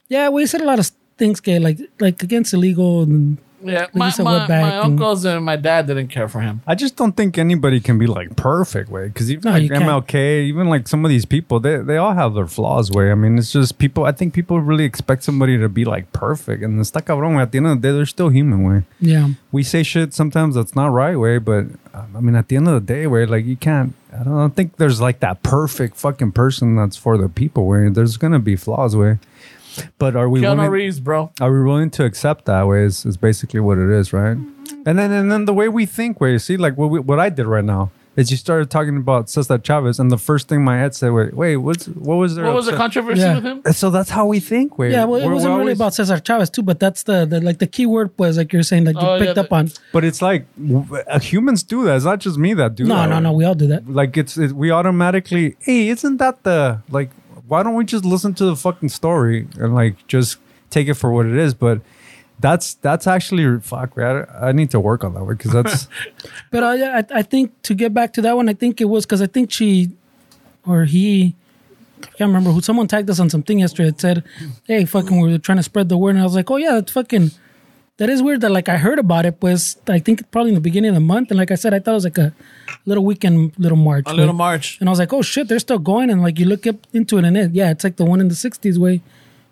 [0.10, 3.38] yeah, we said a lot of things, que like like against illegal and
[3.68, 6.62] yeah, you my, said my, my uncles and my dad didn't care for him.
[6.66, 9.70] I just don't think anybody can be like perfect way because even No, like you
[9.70, 9.84] can't.
[9.84, 12.92] MLK, even like some of these people, they they all have their flaws.
[12.92, 14.06] Way, I mean, it's just people.
[14.06, 17.34] I think people really expect somebody to be like perfect, and está cabrón.
[17.34, 17.42] güey.
[17.42, 18.64] At the end of the day, they're still human.
[18.64, 19.30] Way, yeah.
[19.52, 21.18] we say shit sometimes that's not right.
[21.18, 23.94] Way, but um, I mean, at the end of the day, way, like you can't.
[24.14, 27.68] I don't, I don't think there's like that perfect fucking person that's for the people.
[27.68, 28.96] Way, there's gonna be flaws.
[28.96, 29.20] Way,
[29.98, 30.72] but are we Keanu willing?
[30.72, 31.32] Reeves, bro.
[31.42, 32.84] Are we willing to accept that way?
[32.84, 34.38] Is, is basically what it is, right?
[34.86, 37.30] And then and then the way we think, way see, like what we, what I
[37.30, 40.76] did right now is you started talking about Cesar Chavez, and the first thing my
[40.80, 42.46] head said, wait, wait, what's what was there?
[42.46, 43.36] What was the controversy Yeah.
[43.36, 43.62] with him?
[43.64, 44.92] And So that's how we think, way.
[44.92, 47.26] Yeah, well, it We're- wasn't we're really always- about Cesar Chavez too, but that's the,
[47.26, 49.42] the like the key word was like you're saying that you Oh, yeah, picked the-
[49.42, 49.70] up on.
[49.94, 51.96] But it's like w- uh, humans do that.
[51.98, 53.10] It's not just me that do No, that.
[53.10, 53.88] no, no, we all do that.
[53.88, 57.12] Like it's it, we automatically, hey, isn't that the like?
[57.48, 60.38] Why don't we just listen to the fucking story and like just
[60.70, 61.54] take it for what it is?
[61.54, 61.82] But
[62.40, 63.98] that's that's actually fuck.
[63.98, 65.88] man, I, I need to work on that one because that's
[66.52, 68.86] But uh, yeah, I, I think to get back to that one, I think it
[68.86, 69.92] was because I think she
[70.68, 71.36] or he,
[72.04, 74.24] I can't remember who, someone tagged us on something yesterday that said,
[74.66, 76.12] hey, fucking, we're trying to spread the word.
[76.12, 77.32] And I was like, oh, yeah, that's fucking,
[77.98, 80.62] that is weird that like I heard about it, was I think probably in the
[80.62, 81.32] beginning of the month.
[81.32, 82.34] And like I said, I thought it was like a
[82.86, 84.06] little weekend, little march.
[84.08, 84.80] A little march.
[84.80, 86.10] And I was like, oh shit, they're still going.
[86.10, 88.28] And like you look up into it and it, yeah, it's like the one in
[88.28, 89.02] the 60s way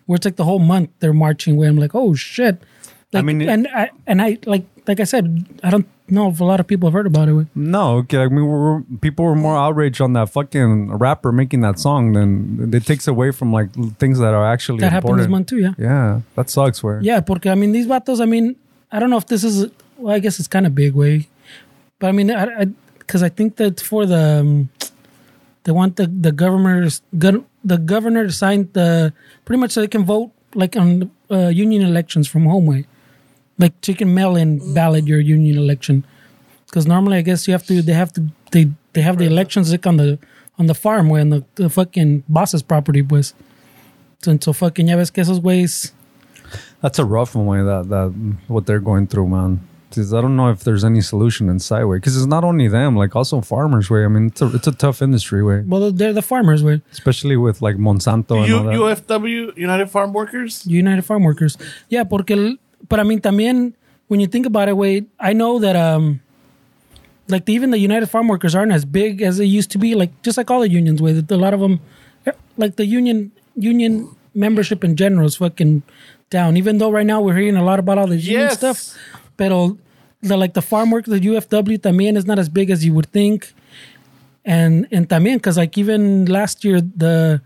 [0.06, 1.66] where it's like the whole month they're marching way.
[1.66, 2.62] I'm like, oh shit.
[3.12, 6.44] Like, mean, and I, and I, like, like I said, I don't know if a
[6.44, 7.46] lot of people have heard about it.
[7.54, 8.18] No, okay.
[8.18, 12.74] I mean, we're, people were more outraged on that fucking rapper making that song than
[12.74, 15.74] it takes away from like things that are actually That happened this month too, yeah.
[15.78, 16.82] Yeah, that sucks.
[16.82, 18.56] Where Yeah, porque I mean, these vatos, I mean,
[18.90, 21.28] I don't know if this is, well, I guess it's kind of big way.
[21.98, 22.66] But I mean, I,
[22.98, 24.68] because I, think that for the, um,
[25.64, 29.12] they want the, the governor, gov- the governor to sign the,
[29.44, 32.86] pretty much so they can vote like on uh, union elections from home way.
[33.58, 36.04] Like so you can mail in ballot your union election.
[36.66, 39.70] Because normally, I guess you have to, they have to, they, they have the elections
[39.70, 40.18] like on the,
[40.58, 43.34] on the farm way, the, the fucking boss's property, was.
[44.22, 45.92] So, so fucking, ya ves que esos güeyes,
[46.80, 47.46] that's a rough one.
[47.46, 48.08] Way that that
[48.48, 49.60] what they're going through, man.
[49.96, 52.96] is I don't know if there's any solution inside way because it's not only them,
[52.96, 54.04] like also farmers way.
[54.04, 56.82] I mean, it's a it's a tough industry way, Well, they're the farmers, way.
[56.92, 59.06] especially with like Monsanto and U- all that.
[59.06, 60.66] UFW, United Farm Workers.
[60.66, 61.56] United Farm Workers.
[61.88, 62.56] Yeah, porque, el-
[62.88, 63.74] but I mean, también,
[64.08, 66.20] when you think about it, wait, I know that, um,
[67.28, 69.94] like, the, even the United Farm Workers aren't as big as they used to be,
[69.94, 71.80] like, just like all the unions, way, that a lot of them,
[72.56, 75.82] like, the union, union membership in general is fucking
[76.30, 78.58] down, even though right now we're hearing a lot about all the union Yes.
[78.58, 78.96] stuff,
[79.36, 79.76] pero
[80.22, 83.06] the, like, the farm work, the UFW también is not as big as you would
[83.12, 83.52] think.
[84.44, 87.40] And, and también, because, like, even last year, the,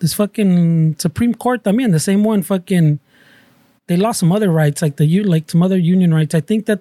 [0.00, 3.00] this fucking Supreme Court también, the same one fucking
[3.86, 6.34] they lost some other rights, like the u like some other union rights.
[6.34, 6.80] I think that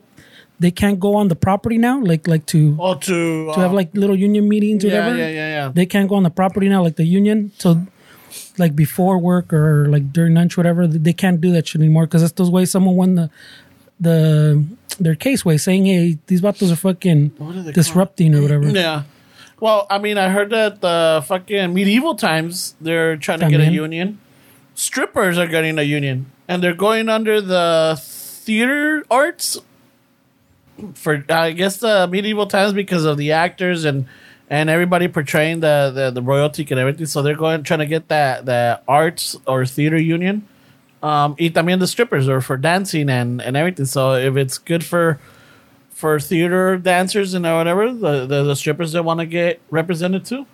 [0.59, 3.75] they can't go on the property now, like like to Oh, to, to have uh,
[3.75, 5.17] like little union meetings or yeah, whatever.
[5.17, 5.71] yeah, yeah, yeah.
[5.73, 7.51] They can't go on the property now, like the union.
[7.57, 7.85] So
[8.57, 12.21] like before work or like during lunch, whatever, they can't do that shit anymore because
[12.21, 13.29] that's the way someone won the
[13.99, 14.63] the
[14.99, 17.33] their case way saying, hey, these vatos are fucking
[17.65, 18.67] they disrupting or whatever.
[18.69, 19.03] Yeah.
[19.59, 23.71] Well, I mean, I heard that the fucking medieval times they're trying to get a
[23.71, 24.19] union.
[24.73, 29.59] Strippers are getting a union, and they're going under the theater arts
[30.93, 34.05] for I guess the medieval times because of the actors and
[34.49, 37.05] and everybody portraying the the, the royalty and everything.
[37.05, 40.47] So they're going trying to get that the arts or theater union.
[41.03, 43.85] Um, y también the strippers are for dancing and and everything.
[43.85, 45.19] So if it's good for
[45.89, 50.45] for theater dancers and whatever, the, the, the strippers they want to get represented too.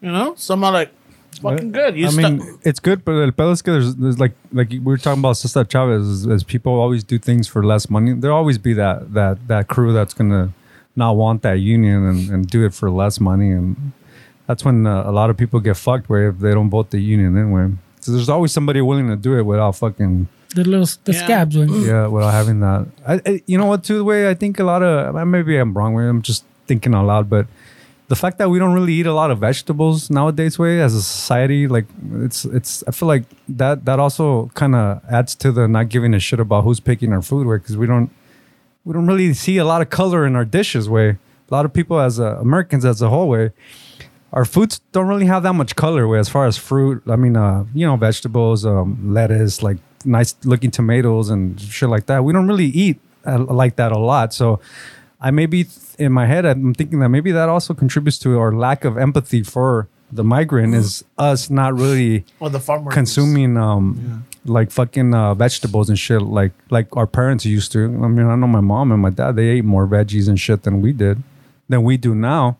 [0.00, 0.90] You know, some are like,
[1.38, 1.96] it's fucking good.
[1.96, 4.70] You I stu- mean, it's good, but el pedo es que there's, there's like like
[4.70, 8.12] we were talking about Cesar Chavez, as, as people always do things for less money.
[8.14, 10.52] There'll always be that that that crew that's gonna
[10.96, 13.92] not want that union and, and do it for less money, and
[14.46, 16.08] that's when uh, a lot of people get fucked.
[16.08, 17.70] Where if they don't vote the union anyway,
[18.00, 21.24] so there's always somebody willing to do it without fucking The little the Yeah.
[21.24, 21.66] scabs way.
[21.86, 22.86] yeah, without having that.
[23.06, 23.84] I, I you know what?
[23.84, 25.94] Too the way I think a lot of maybe I'm wrong.
[25.94, 27.46] Way I'm just thinking out loud, but
[28.08, 31.02] the fact that we don't really eat a lot of vegetables nowadays, way as a
[31.02, 32.82] society, like it's it's.
[32.86, 36.40] I feel like that that also kind of adds to the not giving a shit
[36.40, 38.10] about who's picking our food, way because we don't
[38.84, 41.18] we don't really see a lot of color in our dishes, way.
[41.50, 43.52] A lot of people as uh, Americans as a whole, way
[44.32, 47.02] our foods don't really have that much color way as far as fruit.
[47.08, 52.06] I mean, uh, you know, vegetables, um, lettuce, like nice looking tomatoes and shit like
[52.06, 52.24] that.
[52.24, 54.34] We don't really eat uh, like that a lot.
[54.34, 54.60] So
[55.20, 55.66] I maybe
[55.98, 59.42] in my head, I'm thinking that maybe that also contributes to our lack of empathy
[59.42, 62.94] for the migrant is us not really the farm workers.
[62.94, 67.84] consuming um like fucking uh, vegetables and shit like like our parents used to.
[67.84, 70.62] I mean, I know my mom and my dad they ate more veggies and shit
[70.62, 71.22] than we did,
[71.68, 72.56] than we do now.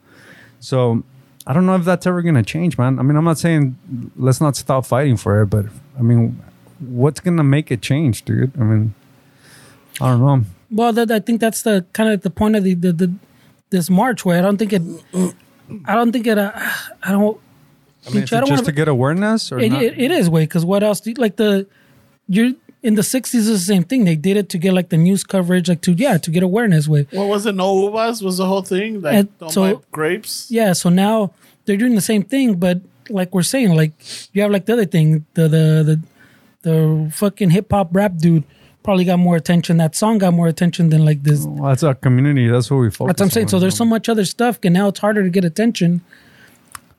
[0.61, 1.03] So
[1.47, 2.99] I don't know if that's ever gonna change, man.
[2.99, 3.79] I mean, I'm not saying
[4.17, 5.67] let's not stop fighting for it, but
[5.99, 6.43] I mean,
[6.81, 8.53] what's gonna make it change, dude?
[8.61, 8.95] I mean,
[10.01, 10.45] I don't know.
[10.71, 13.13] Well, that, I think that's the kind of the point of the, the, the
[13.71, 14.83] this march where I don't think it,
[15.87, 16.53] I don't think it, uh,
[17.03, 17.39] I don't.
[18.07, 19.83] I mean, Pinche, is I don't just wanna- to get awareness or It, not?
[19.83, 21.01] it, it is way because what else?
[21.01, 21.67] Do you, like the
[22.29, 24.05] you're in the '60s is the same thing.
[24.05, 26.87] They did it to get like the news coverage, like to yeah, to get awareness
[26.89, 27.07] way.
[27.13, 27.55] What was it?
[27.55, 29.03] No uvas was the whole thing.
[29.03, 30.51] Like, And don't so- buy grapes.
[30.51, 31.33] Yeah, so now
[31.65, 32.81] they're doing the same thing, but
[33.11, 33.93] like we're saying, like
[34.33, 36.01] you have like the other thing, the the the,
[36.63, 38.45] the fucking hip hop rap dude
[38.89, 39.77] probably got more attention.
[39.77, 41.45] That song got more attention than like this.
[41.45, 42.49] Well, that's our community.
[42.49, 43.11] That's what we focus.
[43.11, 43.45] That's what I'm saying.
[43.45, 43.49] on.
[43.51, 46.01] So there's so much other stuff, and now it's harder to get attention.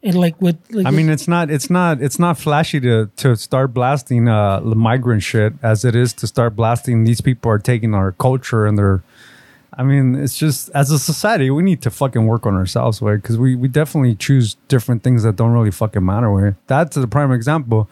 [0.04, 3.36] And like with, like I mean, it's not, it's not, it's not flashy to to
[3.36, 7.06] start blasting uh the migrant shit as it is to start blasting.
[7.06, 9.02] These people are taking our culture and they're.
[9.76, 13.20] I mean, it's just as a society, we need to fucking work on ourselves, right?
[13.20, 16.32] because we we definitely choose different things that don't really fucking matter.
[16.32, 17.90] Way that's the prime example.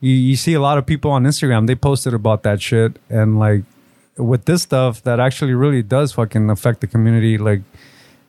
[0.00, 2.98] You you see a lot of people on Instagram they posted about that shit.
[3.10, 3.64] And like
[4.16, 7.62] with this stuff that actually really does fucking affect the community, like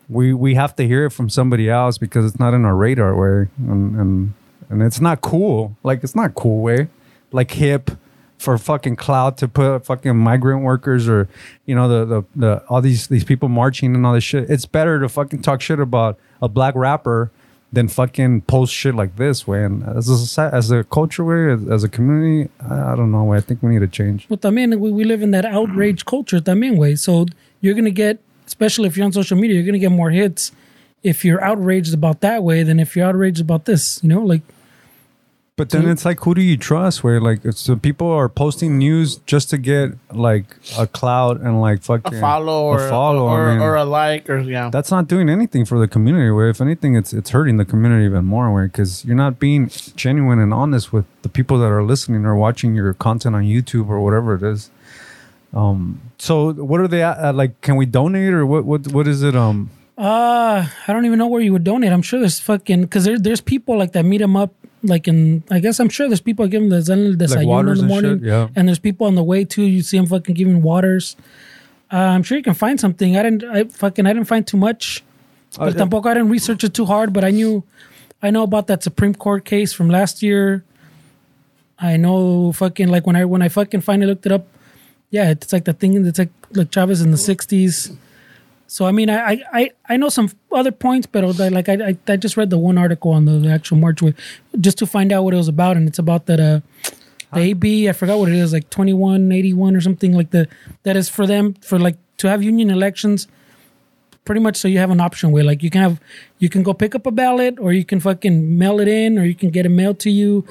[0.08, 3.16] we we have to hear it from somebody else because it's not in our radar
[3.16, 4.34] way and and,
[4.70, 5.76] and it's not cool.
[5.84, 6.90] Like it's not cool way
[7.32, 7.92] like hip
[8.38, 11.28] for fucking cloud to put fucking migrant workers or
[11.66, 14.50] you know the, the the all these these people marching and all this shit.
[14.50, 17.32] It's better to fucking talk shit about a black rapper
[17.72, 21.54] than fucking post shit like this way and as a society, as a culture way
[21.72, 24.80] as, a community I, I don't know I think we need to change But también
[24.80, 26.96] we, we live in that outrage culture también way.
[26.96, 27.26] So
[27.62, 30.52] you're gonna get, especially if you're on social media, you're gonna get more hits
[31.04, 34.02] if you're outraged about that way than if you're outraged about this.
[34.04, 34.42] You know, like
[35.60, 37.04] But then So- it's like, who do you trust?
[37.04, 40.46] Where like, it's the people are posting news just to get like
[40.78, 43.28] a cloud and like A fucking follow or a follow.
[43.28, 44.70] or, I mean, or a like or yeah.
[44.72, 46.32] that's not doing anything for the community.
[46.32, 48.54] Where if anything, it's it's hurting the community even more.
[48.54, 52.36] Where because you're not being genuine and honest with the people that are listening or
[52.38, 54.72] watching your content on YouTube or whatever it is.
[55.54, 57.60] Um, so what are they at, at, like?
[57.62, 58.64] Can we donate or what?
[58.66, 58.88] What?
[58.94, 59.36] What is it?
[59.36, 61.92] Um, Uh, I don't even know where you would donate.
[61.92, 64.54] I'm sure there's fucking because there, there's people like that meet them up
[64.84, 65.44] like in.
[65.50, 68.28] I guess I'm sure there's people giving the desayuno in waters the and morning, shit,
[68.28, 68.48] yeah.
[68.56, 69.64] and there's people on the way too.
[69.64, 71.16] You see them fucking giving waters.
[71.92, 73.18] Uh, I'm sure you can find something.
[73.18, 73.44] I didn't.
[73.44, 75.04] I fucking I didn't find too much.
[75.58, 75.82] But yeah.
[75.84, 77.14] tampoco I didn't research it too hard.
[77.14, 77.64] But I knew,
[78.22, 80.64] I know about that Supreme Court case from last year.
[81.80, 84.46] I know fucking like when I when I fucking finally looked it up.
[85.10, 86.06] Yeah, it's like the thing.
[86.06, 87.96] It's like like Chavez in the '60s.
[88.70, 91.98] So I mean, I I, I, I know some other points, but like I, I
[92.08, 94.14] I just read the one article on the, the actual march way,
[94.62, 96.60] just to find out what it was about, and it's about that uh
[97.34, 100.30] the AB I forgot what it is like twenty one eighty one or something like
[100.30, 100.48] the
[100.84, 103.28] that is for them for like to have union elections,
[104.24, 106.00] pretty much so you have an option where like you can have
[106.38, 109.26] you can go pick up a ballot or you can fucking mail it in or
[109.26, 110.46] you can get it mailed to you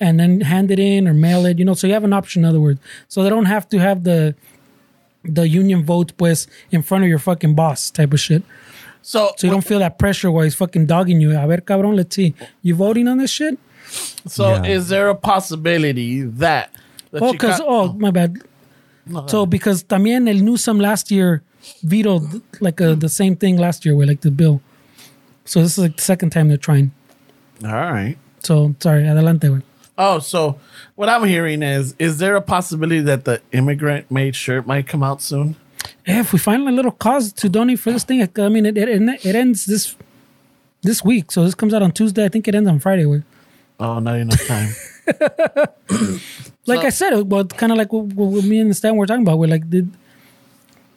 [0.00, 1.74] and then hand it in or mail it, you know.
[1.74, 4.34] So you have an option, in other words, so they don't have to have the
[5.28, 8.42] the union vote pues in front of your fucking boss type of shit.
[9.02, 11.30] So, So you don't feel that pressure while he's fucking dogging you.
[11.38, 12.34] A ver, cabrón, let's see.
[12.62, 13.58] You voting on this shit?
[14.26, 14.64] so Yeah.
[14.76, 16.70] is there a possibility that?
[17.12, 18.36] that Oh, because ca- oh my bad.
[19.28, 21.42] So because también el Newsom last year
[21.82, 24.60] vetoed like uh the same thing last year with like the bill.
[25.46, 26.90] So this is like the second time they're trying.
[27.64, 28.16] all right.
[28.40, 29.62] So sorry, adelante, güey.
[29.98, 30.58] Oh, so
[30.94, 35.02] what I'm hearing is, is there a possibility that the immigrant made shirt might come
[35.02, 35.56] out soon?
[36.06, 38.78] Yeah, if we find a little cause to donate for this thing, I mean, it,
[38.78, 38.88] it,
[39.26, 39.96] it ends this
[40.82, 41.32] this week.
[41.32, 42.24] So this comes out on Tuesday.
[42.24, 43.04] I think it ends on Friday.
[43.06, 43.24] Way.
[43.80, 44.70] Oh, not enough time.
[46.68, 49.22] Like I said, it- well, kind of like what, what me and Stan were talking
[49.22, 49.38] about.
[49.38, 49.90] We're like, did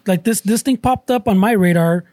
[0.06, 2.04] like this this thing popped up on my radar,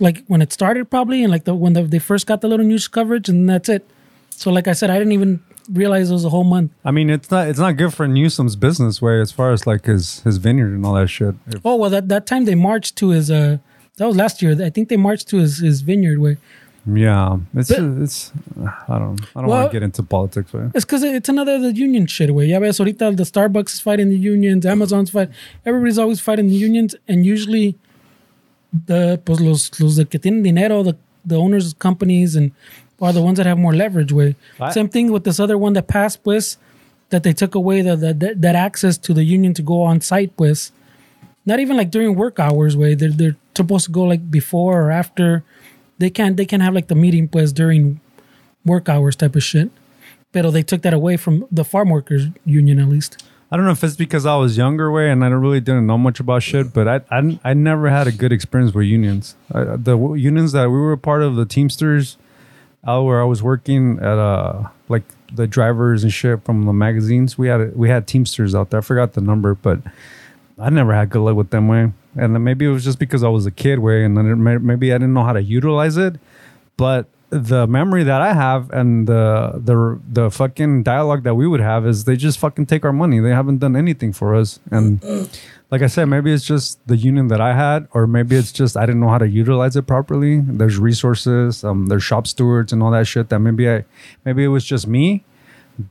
[0.00, 2.66] like when it started probably, and like the when the, they first got the little
[2.66, 3.88] news coverage, and that's it.
[4.30, 5.40] So like I said, I didn't even
[5.72, 6.70] realize it was a whole month.
[6.84, 9.84] I mean, it's not it's not good for Newsom's business way as far as like
[9.86, 11.34] his his vineyard and all that shit.
[11.48, 13.58] If- Oh well, that that time they marched to his uh
[13.98, 14.52] that was last year.
[14.64, 16.36] I think they marched to his his vineyard way.
[16.86, 18.32] yeah, it's But- it's
[18.88, 20.50] I don't I don't Well- want to get into politics.
[20.52, 22.46] But It's because it's another the union shit way.
[22.46, 25.30] Ya ves, ahorita the Starbucks is fighting the unions, Amazon's fight.
[25.64, 27.76] Everybody's always fighting the unions, and usually
[28.86, 30.94] the pues los los que tienen dinero, the
[31.24, 32.52] the owners of companies, and
[33.00, 34.12] are the ones that have more leverage.
[34.12, 34.36] Way
[34.70, 36.56] same thing with this other one that passed, pues
[37.10, 40.00] that they took away the, the, that that access to the union to go on
[40.00, 40.72] site, pues
[41.44, 42.76] not even like during work hours.
[42.76, 45.44] Way they're they're supposed to go like before or after.
[45.98, 48.00] They can't they can't have like the meeting pues during
[48.64, 49.70] work hours type of shit.
[50.32, 53.22] Pero they took that away from the farm workers union at least.
[53.50, 55.96] I don't know if it's because I was younger way and I really didn't know
[55.96, 59.36] much about shit, but I I, I never had a good experience with unions.
[59.52, 62.18] I, the w- unions that we were a part of, the Teamsters,
[62.86, 65.02] out where I was working at uh like
[65.32, 67.36] the drivers and shit from the magazines.
[67.36, 68.78] We had we had Teamsters out there.
[68.78, 69.80] I forgot the number, but
[70.58, 71.92] I never had good luck with them way.
[72.18, 74.36] And then maybe it was just because I was a kid way, and then it
[74.36, 76.16] maybe I didn't know how to utilize it.
[76.76, 81.60] But the memory that I have and the the the fucking dialogue that we would
[81.60, 83.18] have is they just fucking take our money.
[83.18, 84.60] They haven't done anything for us.
[84.70, 85.28] And
[85.70, 88.76] like I said, maybe it's just the union that I had, or maybe it's just
[88.76, 90.40] I didn't know how to utilize it properly.
[90.40, 93.84] There's resources, um, there's shop stewards and all that shit that maybe I
[94.24, 95.24] maybe it was just me.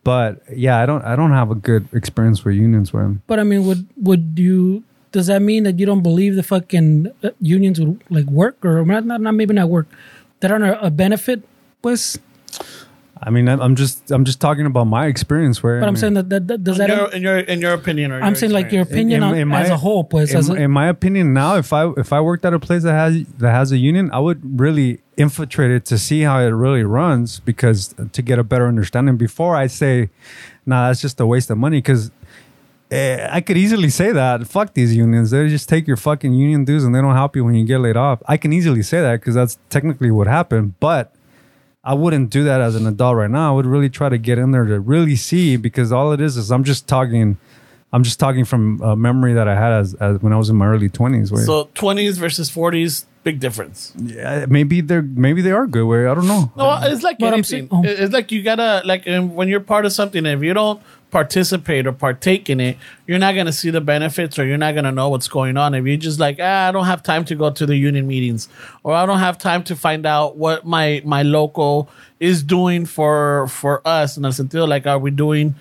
[0.03, 3.43] But yeah, I don't I don't have a good experience with unions with But I
[3.43, 4.83] mean, would would you?
[5.11, 8.83] Does that mean that you don't believe the fucking uh, unions would like work or
[8.85, 9.05] not?
[9.05, 9.87] Not, not maybe not work.
[10.39, 11.43] That aren't a, a benefit,
[11.81, 12.17] pues.
[13.21, 15.93] I mean, I- I'm just I'm just talking about my experience where But I I'm
[15.93, 16.97] mean- saying that, that, that does in, that?
[16.97, 19.37] your, in your in your opinion, or I'm your saying like your opinion In- on
[19.37, 20.31] in my- as a whole, pues.
[20.31, 22.83] in, as a, in my opinion now if i if i worked at a place
[22.83, 26.49] that has that has a union i would really infiltrate it to see how it
[26.49, 30.09] really runs because to get a better understanding before i say
[30.65, 32.11] nah that's just a waste of money because
[32.91, 34.45] eh, I could easily say that.
[34.47, 35.31] Fuck these unions.
[35.31, 37.79] They just take your fucking union dues and they don't help you when you get
[37.79, 38.21] laid off.
[38.27, 40.75] I can easily say that because that's technically what happened.
[40.79, 41.11] But
[41.85, 43.51] I wouldn't do that as an adult right now.
[43.51, 46.35] I would really try to get in there to really see because all it is
[46.35, 47.37] is I'm just talking.
[47.95, 50.57] I'm just talking from a memory that I had as, as when I was in
[50.57, 51.31] my early 20s.
[51.31, 53.93] Where So twenties versus forties, big difference.
[53.97, 55.85] yeah, maybe they're maybe they are good.
[55.85, 56.51] Where I don't know.
[56.57, 57.69] No, it's like But I'm anything.
[57.69, 57.83] saying- oh.
[58.03, 60.25] It's like you gotta like um, when you're part of something.
[60.25, 60.81] If you don't
[61.11, 62.77] participate or partake in it,
[63.07, 65.73] you're not gonna see the benefits, or you're not gonna know what's going on.
[65.73, 68.49] If you're just like, ah, I don't have time to go to the union meetings,
[68.83, 71.87] or I don't have time to find out what my my local
[72.19, 74.17] is doing for for us.
[74.17, 75.55] And I sentido like, are we doing?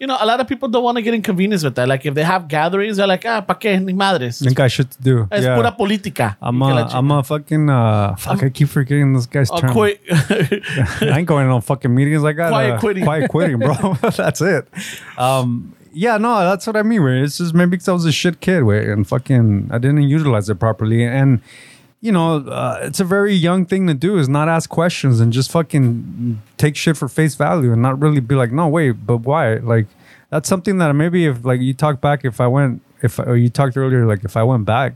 [0.00, 1.86] You know, a lot of people don't want to get inconvenienced with that.
[1.86, 4.40] Like if they have gatherings, they're like, ah, pa qué, ni madres.
[4.40, 5.28] I think I should do.
[5.30, 5.54] Es yeah.
[5.54, 6.38] pura política.
[6.40, 8.42] I'm que a, I'm a fucking uh fuck.
[8.42, 9.72] I keep forgetting this guy's term.
[9.72, 10.00] quick.
[10.10, 12.48] I ain't going to no fucking meetings like that.
[12.48, 13.04] Quiet uh, quitting.
[13.04, 13.74] Quiet quitting, bro.
[14.16, 14.66] That's it.
[15.18, 17.02] Um, Yeah, no, that's what I mean.
[17.02, 20.02] Where it's just maybe because I was a shit kid, way and fucking I didn't
[20.02, 21.40] utilize it properly, and
[22.00, 25.32] you know, uh, it's a very young thing to do is not ask questions and
[25.32, 29.18] just fucking take shit for face value and not really be like, no, wait, but
[29.18, 29.54] why?
[29.56, 29.86] Like
[30.30, 33.50] that's something that maybe if like you talk back, if I went, if or you
[33.50, 34.94] talked earlier, like if I went back,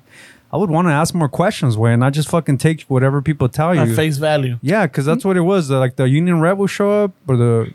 [0.52, 3.48] I would want to ask more questions, way, and not just fucking take whatever people
[3.48, 3.81] tell you.
[3.81, 4.59] At face value.
[4.62, 5.68] Yeah, because that's what it was.
[5.68, 7.74] Like the union rep will show up, or the,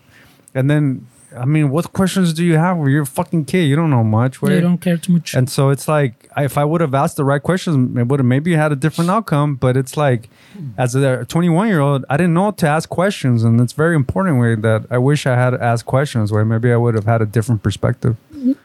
[0.55, 1.05] and then
[1.37, 2.77] I mean, what questions do you have?
[2.77, 4.39] Where you're a fucking kid, you don't know much.
[4.41, 5.35] They Where, don't care too much.
[5.35, 8.25] and so it's like if I would have asked the right questions, it would have
[8.25, 9.55] maybe had a different outcome.
[9.55, 10.29] But it's like,
[10.77, 14.39] as a 21 year old, I didn't know to ask questions, and it's very important
[14.39, 16.31] way that I wish I had asked questions.
[16.31, 18.17] Where maybe I would have had a different perspective.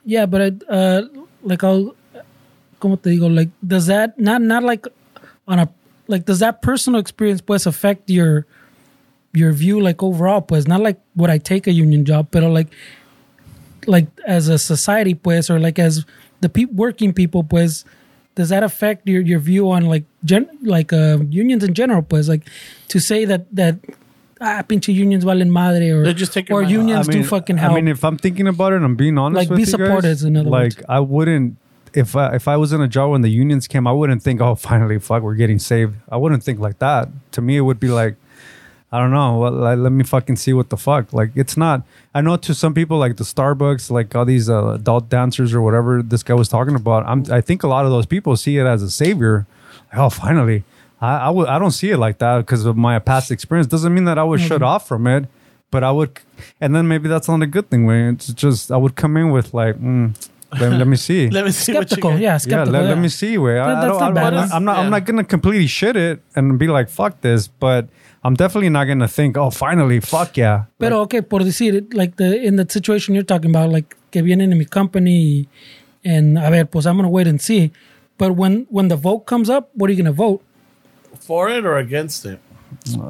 [0.04, 1.02] Yeah, but I, uh,
[1.42, 1.94] like I'll,
[2.80, 4.86] como te digo, like does that not not like
[5.46, 5.68] on a
[6.08, 8.46] like does that personal experience pues affect your
[9.34, 12.68] your view like overall pues not like would I take a union job, but like
[13.86, 16.04] like as a society pues or like as
[16.40, 17.84] the pe- working people pues
[18.34, 22.28] does that affect your your view on like gen like uh unions in general pues
[22.28, 22.48] like
[22.88, 23.76] to say that that
[24.40, 26.74] ah pinche unions valen madre or just take your or money.
[26.74, 29.36] unions do fucking help I mean, if I'm thinking about it, I'm being honest.
[29.36, 30.86] Like, with be supportive, in other like words.
[30.88, 31.56] I wouldn't.
[31.94, 34.40] If I, if I was in a job when the unions came, I wouldn't think,
[34.40, 35.94] oh, finally, fuck, we're getting saved.
[36.10, 37.08] I wouldn't think like that.
[37.32, 38.16] To me, it would be like,
[38.94, 39.38] I don't know.
[39.38, 41.12] Well, like, let me fucking see what the fuck.
[41.12, 41.82] Like, it's not.
[42.14, 45.60] I know to some people, like the Starbucks, like all these uh, adult dancers or
[45.62, 47.04] whatever this guy was talking about.
[47.04, 47.24] I'm.
[47.30, 49.46] I think a lot of those people see it as a savior.
[49.90, 50.62] Like, oh, finally.
[51.00, 53.66] I I don't see it like that because of my past experience.
[53.66, 55.26] Doesn't mean that I would shut off from it,
[55.72, 56.20] but I would.
[56.60, 57.84] And then maybe that's not a good thing.
[57.84, 60.14] Where it's just I would come in with like, mm,
[60.60, 61.28] let, let me see.
[61.38, 62.32] Let me see skeptical, what you yeah, get.
[62.32, 62.72] Yeah, skeptical.
[62.72, 62.88] let, yeah.
[62.90, 63.36] let me see.
[63.38, 64.78] Where I, That- I don't, not I don't, I'm not.
[64.78, 64.90] I'm Yeah.
[64.90, 67.88] not gonna completely shit it and be like, "Fuck this," but
[68.24, 72.40] I'm definitely not gonna think, "Oh, finally, fuck yeah." Pero okay, por decir, like the
[72.42, 75.46] in the situation you're talking about, like que vienen in mi company,
[76.04, 77.70] and a ver, pues I'm gonna wait and see.
[78.16, 80.40] But when when the vote comes up, what are you gonna vote?
[81.20, 82.40] For it or against it?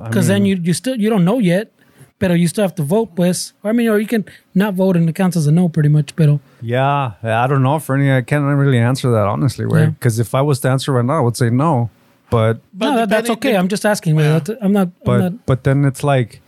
[0.05, 1.71] Because then you you still you don't know yet,
[2.19, 3.53] pero you still have to vote, pues.
[3.63, 4.25] I mean, or you can
[4.55, 6.17] not vote and it counts as a no, pretty much.
[6.17, 8.13] Pero yeah, I don't know, For Fernie.
[8.13, 9.91] I can't really answer that honestly, Yeah.
[9.91, 11.91] Because if I was to answer right now, I would say no.
[12.31, 13.57] But no, that, that's okay.
[13.57, 14.17] I'm just asking.
[14.19, 14.39] Yeah.
[14.39, 14.89] That's- I'm not.
[15.05, 16.41] but I'm not but then it's like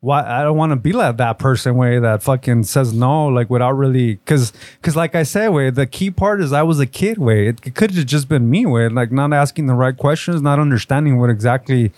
[0.00, 3.50] why i don't want to be like that person way that fucking says no like
[3.50, 6.86] without really because because like i said way the key part is i was a
[6.86, 10.40] kid way it, could have just been me way like not asking the right questions
[10.40, 11.90] not understanding what exactly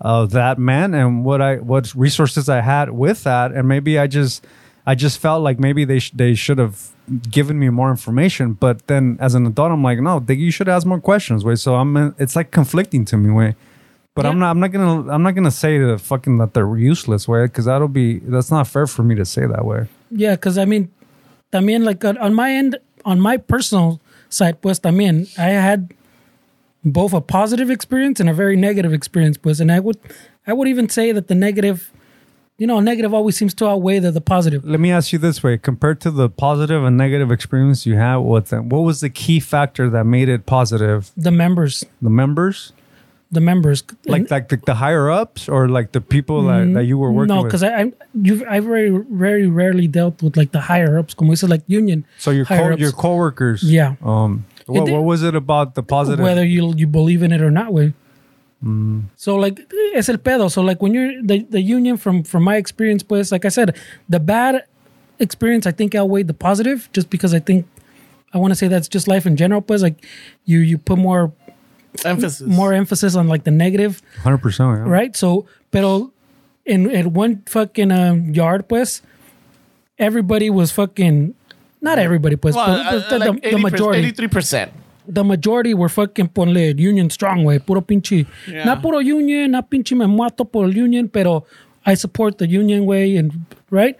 [0.00, 4.06] uh, that meant and what i what resources i had with that and maybe i
[4.06, 4.46] just
[4.86, 6.90] i just felt like maybe they sh- they should have
[7.30, 10.68] given me more information but then as an adult i'm like no they, you should
[10.68, 13.54] ask more questions way so i'm it's like conflicting to me way
[14.14, 14.50] but I'm not.
[14.50, 15.12] I'm not gonna.
[15.12, 18.20] I'm not gonna say to fucking that they're useless way because that'll be.
[18.20, 19.88] That's not fair for me to say that way.
[20.10, 20.88] Yeah, because I mean,
[21.52, 25.48] I mean, like on on my end, on my personal side, pues I mean, I
[25.48, 25.94] had
[26.84, 29.98] both a positive experience and a very negative experience, pues, and I would,
[30.46, 31.90] I would even say that the negative,
[32.56, 34.64] you know, negative always seems to outweigh the, the positive.
[34.64, 38.16] Let me ask you this way: compared to the positive and negative experience you had
[38.18, 41.10] with them, what was the key factor that made it positive?
[41.16, 42.72] The members, The members,
[43.32, 46.96] the members, like like the, the higher ups, or like the people that, that you
[46.96, 47.50] were working no, with.
[47.50, 51.32] because I, I, you, I very, very rarely dealt with like the higher ups, como
[51.32, 52.04] dice, like union.
[52.18, 52.80] so your co- ups.
[52.80, 53.96] your coworkers, Yeah.
[54.02, 56.22] Um, what, did- what was it about the positive?
[56.22, 57.92] whether you you believe in it or not way
[58.62, 59.02] Mm.
[59.16, 59.60] so like
[59.94, 63.30] es el pedo so like when you're the, the union from from my experience pues
[63.30, 63.76] like i said
[64.08, 64.64] the bad
[65.18, 67.66] experience i think outweighed the positive just because i think
[68.32, 70.02] i want to say that's just life in general pues like
[70.46, 71.32] you you put more
[72.04, 72.40] Emphasis.
[72.46, 74.00] more emphasis on like the negative.
[74.02, 74.86] negative Hundred percent.
[74.88, 76.10] right so pero
[76.64, 79.02] in in one fucking um, yard pues
[79.98, 81.34] everybody was fucking
[81.82, 84.70] not everybody pues Well, but uh, the, the- like the majority 83%.
[85.06, 88.26] The majority were fucking ponle union strong way puro pinche.
[88.48, 88.64] Yeah.
[88.64, 91.44] not puro union not pinche me mato por el union pero
[91.86, 93.96] I support the union way and right?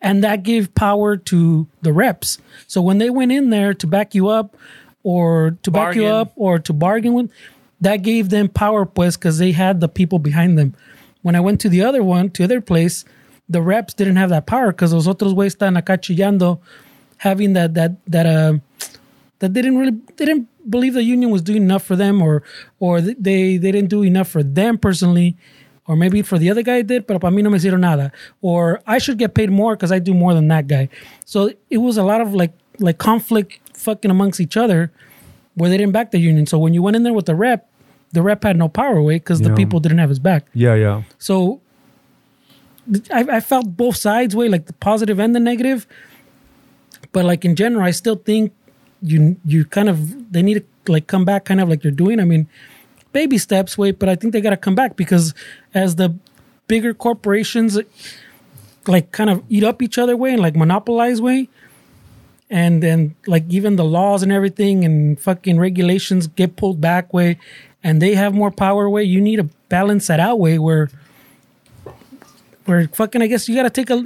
[0.00, 2.38] And that gave power to the reps.
[2.66, 4.56] So when they went in there to back you up
[5.02, 7.30] or to back you up or to bargain with
[7.80, 10.74] that gave them power pues because they had the people behind them.
[11.22, 13.04] When I went to the other one to other place
[13.48, 16.60] the reps didn't have that power because los otros güeyes están acá chillando
[17.18, 18.54] having that that that uh
[19.38, 22.42] that they didn't really they didn't believe the union was doing enough for them or
[22.78, 25.36] or they they didn't do enough for them personally.
[25.88, 28.10] Or maybe for the other guy did pero para mí no me hicieron nada.
[28.42, 30.88] Or I should get paid more because I do more than that guy.
[31.24, 34.90] So it was a lot of like like conflict fucking amongst each other
[35.54, 36.44] where they didn't back the union.
[36.46, 37.68] So when you went in there with the rep
[38.12, 40.46] the rep had no power away because the people didn't have his back.
[40.54, 41.02] Yeah, yeah.
[41.18, 41.60] so
[43.12, 45.86] I, I felt both sides way, like the positive and the negative.
[47.12, 48.52] But like in general, I still think
[49.02, 52.20] you you kind of they need to like come back, kind of like they're doing.
[52.20, 52.48] I mean,
[53.12, 55.34] baby steps, wait, but I think they got to come back because
[55.74, 56.14] as the
[56.68, 57.78] bigger corporations
[58.88, 61.48] like kind of eat up each other way and like monopolize way
[62.48, 67.38] and then like even the laws and everything and fucking regulations get pulled back way
[67.82, 70.88] and they have more power way you need to balance that out way where
[72.66, 74.04] where fucking i guess you gotta take a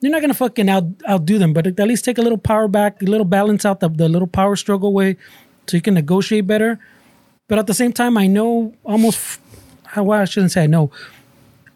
[0.00, 3.02] you're not gonna fucking out outdo them but at least take a little power back
[3.02, 5.16] a little balance out the, the little power struggle way
[5.66, 6.78] so you can negotiate better
[7.48, 9.40] but at the same time i know almost
[9.84, 10.90] how well i shouldn't say i know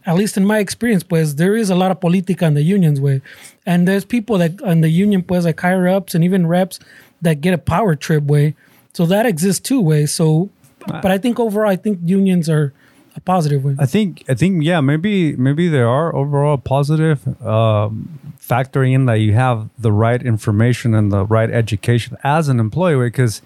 [0.07, 3.01] at least in my experience, pues there is a lot of politica in the unions
[3.01, 3.21] way,
[3.67, 6.79] and there's people that in the union, pues like higher ups and even reps
[7.21, 8.55] that get a power trip way.
[8.95, 10.13] So that exists two ways.
[10.13, 10.51] So,
[10.91, 11.01] ah.
[11.03, 12.73] but I think overall, I think unions are
[13.17, 13.77] a positive way.
[13.79, 19.17] I think I think yeah maybe maybe there are overall positive um, factoring in that
[19.21, 23.43] you have the right information and the right education as an employee because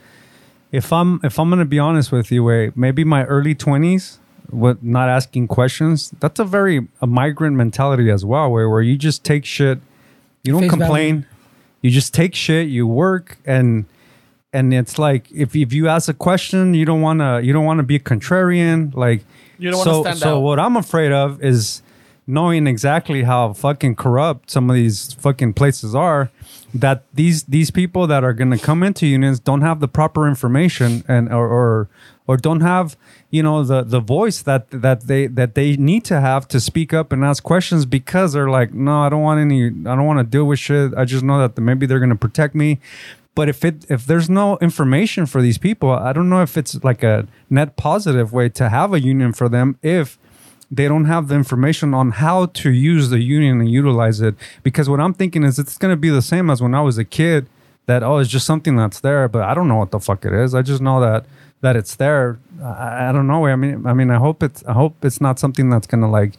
[0.72, 4.18] if I'm if I'm gonna be honest with you, way maybe my early twenties
[4.50, 8.96] with not asking questions that's a very a migrant mentality as well where where you
[8.96, 9.78] just take shit
[10.42, 11.28] you don't Face complain value.
[11.80, 13.86] you just take shit you work and
[14.52, 17.64] and it's like if, if you ask a question you don't want to you don't
[17.64, 19.24] want to be a contrarian like
[19.58, 20.40] You don't so, stand so out.
[20.40, 21.82] what i'm afraid of is
[22.26, 26.30] knowing exactly how fucking corrupt some of these fucking places are
[26.72, 30.26] that these these people that are going to come into unions don't have the proper
[30.26, 31.88] information and or or,
[32.26, 32.96] or don't have
[33.30, 36.92] you know the the voice that that they that they need to have to speak
[36.92, 40.18] up and ask questions because they're like no I don't want any I don't want
[40.18, 42.80] to deal with shit I just know that maybe they're going to protect me
[43.34, 46.82] but if it if there's no information for these people I don't know if it's
[46.84, 50.18] like a net positive way to have a union for them if
[50.70, 54.34] they don't have the information on how to use the union and utilize it.
[54.62, 56.98] Because what I'm thinking is it's going to be the same as when I was
[56.98, 57.46] a kid.
[57.86, 60.32] That oh, it's just something that's there, but I don't know what the fuck it
[60.32, 60.54] is.
[60.54, 61.26] I just know that
[61.60, 62.38] that it's there.
[62.62, 63.44] I, I don't know.
[63.44, 66.08] I mean, I mean, I hope it's I hope it's not something that's going to
[66.08, 66.32] like,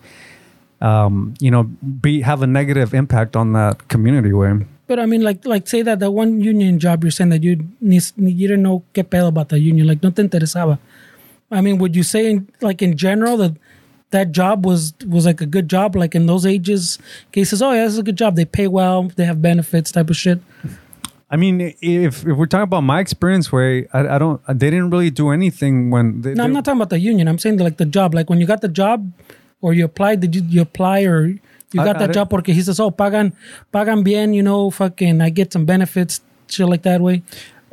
[0.82, 4.34] um, you know, be have a negative impact on that community.
[4.34, 4.66] Way.
[4.88, 7.68] But I mean, like, like say that that one union job you're saying that you
[7.82, 10.80] you didn't know qué pedo about the union, like no te interesaba.
[11.52, 13.53] I mean, would you say in, like in general that
[14.12, 16.99] that job was was like a good job, like in those ages?
[17.32, 18.36] Cases, oh yeah, this is a good job.
[18.36, 20.40] They pay well, they have benefits, type of shit.
[21.30, 24.41] I mean, if if we're talking about my experience, where I, I don't.
[24.48, 26.22] They didn't really do anything when.
[26.22, 27.28] They, No, I'm not talking about the union.
[27.28, 28.14] I'm saying like the job.
[28.14, 29.12] Like when you got the job,
[29.62, 31.34] or you applied, did you, you apply or
[31.76, 32.30] you I- got I that didn't- job?
[32.30, 33.34] Porque he says, oh, pagan,
[33.72, 37.22] pagan bien, you know, fucking, I get some benefits, shit like that way.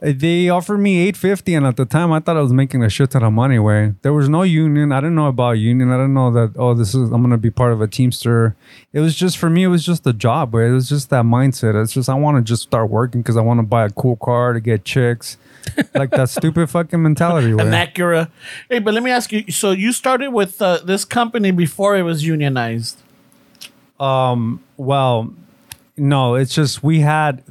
[0.05, 2.89] They offered me eight fifty, and at the time I thought I was making a
[2.91, 3.61] shit ton of money.
[3.61, 4.91] Way there was no union.
[4.91, 5.93] I didn't know about union.
[5.93, 6.55] I didn't know that.
[6.57, 8.57] Oh, this is I'm gonna be part of a Teamster.
[8.93, 9.63] It was just for me.
[9.63, 10.55] It was just a job.
[10.55, 11.81] Way it was just that mindset.
[11.81, 14.17] It's just I want to just start working because I want to buy a cool
[14.17, 15.37] car to get chicks,
[15.95, 17.53] like that stupid fucking mentality.
[17.53, 17.87] An Way.
[17.87, 18.29] Acura.
[18.69, 19.53] Hey, but let me ask you.
[19.53, 22.99] So you started with uh, this company before it was unionized.
[24.03, 25.33] Um, well,
[25.97, 27.43] no, it's just we had.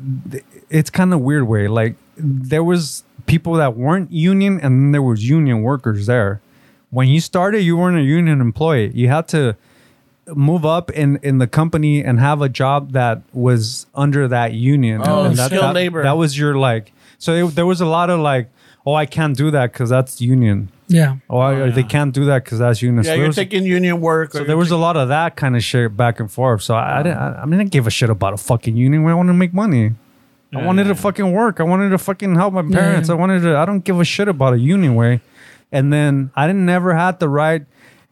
[0.70, 1.68] It's kind of weird way.
[1.68, 6.42] Like there was people that weren't union, and then there was union workers there.
[6.90, 8.92] When you started, you weren't a union employee.
[8.94, 9.56] You had to
[10.36, 15.02] move up in in the company and have a job that was under that union.
[15.06, 16.04] Oh, and that, skilled that, labor.
[16.04, 16.92] That was your like.
[17.18, 18.50] So it, there was a lot of like,
[18.86, 20.70] oh, I can't do that because that's union.
[20.88, 21.18] Yeah.
[21.30, 23.04] Oh, I, oh, they can't do that because that's union.
[23.04, 24.34] Yeah, so you're was- taking union work.
[24.34, 26.62] so there was a lot of that kind of shit back and forth.
[26.64, 27.18] So I, I didn't.
[27.18, 29.06] I, I mean, I didn't give a shit about a fucking union.
[29.08, 29.94] I wanted to make money.
[30.54, 31.62] I wanted to fucking work.
[31.62, 33.08] I wanted to fucking help my parents.
[33.08, 33.16] yeah.
[33.16, 33.58] I wanted to.
[33.58, 35.22] I don't give a shit about a union way.
[35.72, 37.66] And then I didn't never had the right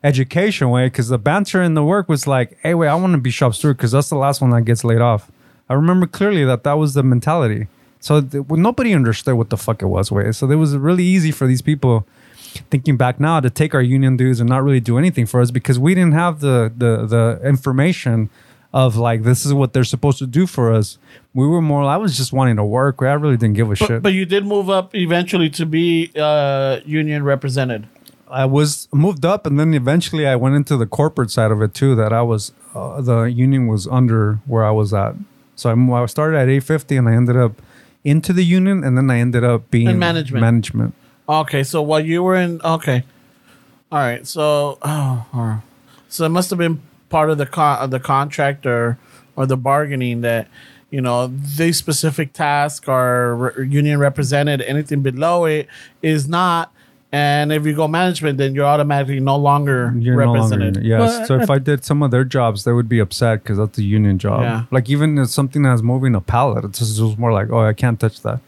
[0.05, 3.17] education way because the banter in the work was like, "Hey, wait, I want to
[3.19, 5.29] be shop steward because that's the last one that gets laid off."
[5.69, 7.67] I remember clearly that that was the mentality.
[7.99, 10.11] So th- well, nobody understood what the fuck it was.
[10.11, 10.31] Way.
[10.31, 12.07] So it was really easy for these people
[12.71, 15.51] thinking back now to take our union dues and not really do anything for us
[15.51, 18.30] because we didn't have the the the information
[18.73, 20.97] of like this is what they're supposed to do for us.
[21.34, 21.84] We were more.
[21.84, 23.01] I was just wanting to work.
[23.01, 23.88] I really didn't give a shit.
[23.89, 27.88] But, but you did move up eventually to be uh, union represented.
[28.30, 31.73] I was moved up, and then eventually I went into the corporate side of it
[31.73, 31.95] too.
[31.95, 35.15] That I was uh, the union was under where I was at.
[35.55, 37.59] So I, I started at eight fifty, and I ended up
[38.03, 40.41] into the union, and then I ended up being In management.
[40.41, 40.93] Management.
[41.27, 43.03] Okay, so while you were in, okay,
[43.91, 44.26] all right.
[44.26, 45.61] So, oh, oh.
[46.07, 48.97] so it must have been part of the con- of the contract or
[49.35, 50.47] or the bargaining that
[50.89, 54.61] you know these specific task are re- union represented.
[54.61, 55.67] Anything below it
[56.01, 56.73] is not
[57.11, 60.84] And if you go management, then you're automatically no longer You're no longer represented.
[60.86, 60.99] yes.
[60.99, 63.80] Well, so if I did some of their jobs, they would be upset because that's
[63.80, 64.41] a union job.
[64.41, 64.64] Yeah.
[64.69, 67.73] Like even if something that's moving a pallet, it's just, it's more like, oh, I
[67.73, 68.40] can't touch that.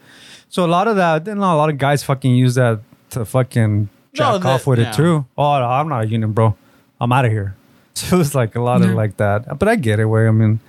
[0.48, 2.80] So a lot of that, then a lot of guys fucking use that
[3.10, 4.90] to fucking No, jack off with yeah.
[4.90, 5.26] it too.
[5.36, 6.54] Oh, I'm not a union, bro.
[7.00, 7.56] I'm out of here.
[7.94, 9.58] So it's like a lot of like that.
[9.58, 10.06] But I get it.
[10.06, 10.60] Where I mean,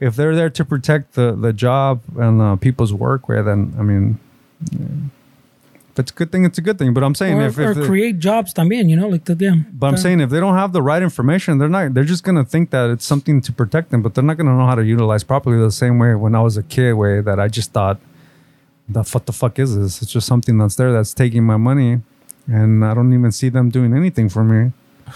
[0.00, 3.82] if they're there to protect the the job and uh, people's work, where then I
[3.82, 4.18] mean.
[4.72, 4.86] yeah.
[5.98, 6.94] If it's a good thing, it's a good thing.
[6.94, 9.56] But I'm saying or, if, or if create jobs también, you know, like the yeah.
[9.72, 11.92] but I'm saying if they don't have the right information, they're not.
[11.92, 14.66] They're just gonna think that it's something to protect them, but they're not gonna know
[14.66, 15.58] how to utilize properly.
[15.58, 17.98] The same way when I was a kid, way that I just thought,
[18.88, 20.00] "The what the fuck is this?
[20.00, 22.00] It's just something that's there that's taking my money,
[22.46, 24.72] and I don't even see them doing anything for me."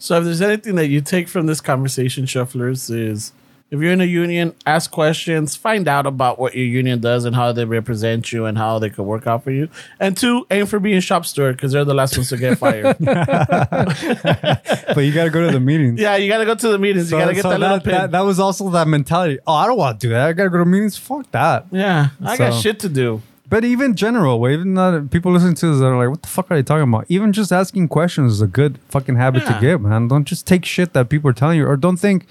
[0.00, 3.32] So if there's anything that you take from this conversation, shufflers, is
[3.70, 7.36] if you're in a union, ask questions, find out about what your union does and
[7.36, 9.68] how they represent you and how they could work out for you.
[10.00, 12.96] And two, aim for being shop steward because they're the last ones to get fired.
[14.94, 16.00] But you got to go to the meetings.
[16.00, 17.12] yeah, you got to go to the meetings.
[17.12, 17.92] you got to get that, little that, pin.
[17.92, 19.38] that, that was also that mentality.
[19.46, 20.28] Oh, I don't want to do that.
[20.28, 20.96] I got to go to meetings.
[20.96, 21.66] Fuck that.
[21.70, 23.22] yeah, I got shit to do.
[23.50, 26.50] But even general, even not people listening to this that are like, "What the fuck
[26.50, 29.54] are they talking about?" Even just asking questions is a good fucking habit Yeah.
[29.54, 30.08] to get, man.
[30.08, 32.26] Don't just take shit that people are telling you, or don't think,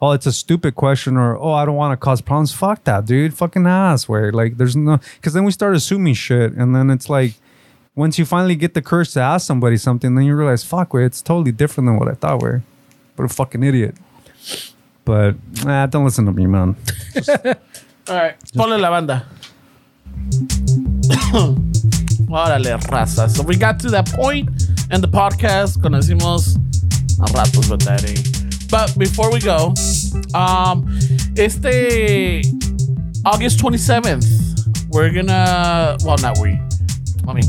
[0.00, 3.04] "Oh, it's a stupid question," or "Oh, I don't want to cause problems." Fuck that,
[3.04, 3.34] dude.
[3.34, 4.08] Fucking ass.
[4.08, 7.34] Way like, there's no, because then we start assuming shit, and then it's like,
[7.96, 11.04] once you finally get the courage to ask somebody something, then you realize, "Fuck, way,
[11.04, 12.62] it's totally different than what I thought." Way,
[13.16, 13.96] what a fucking idiot.
[15.04, 15.34] But
[15.64, 16.76] nah, don't listen to me, man.
[18.08, 19.24] All right, ponle la banda.
[22.30, 23.28] Órale, raza.
[23.28, 24.48] So we got to that point
[24.90, 25.78] in the podcast.
[25.78, 26.56] Conocimos
[27.20, 28.70] a ratos with?
[28.70, 29.74] But before we go,
[30.34, 30.86] um,
[31.36, 32.42] este
[33.24, 34.26] August 27th,
[34.90, 36.58] we're gonna, well, not we.
[37.28, 37.44] I mean,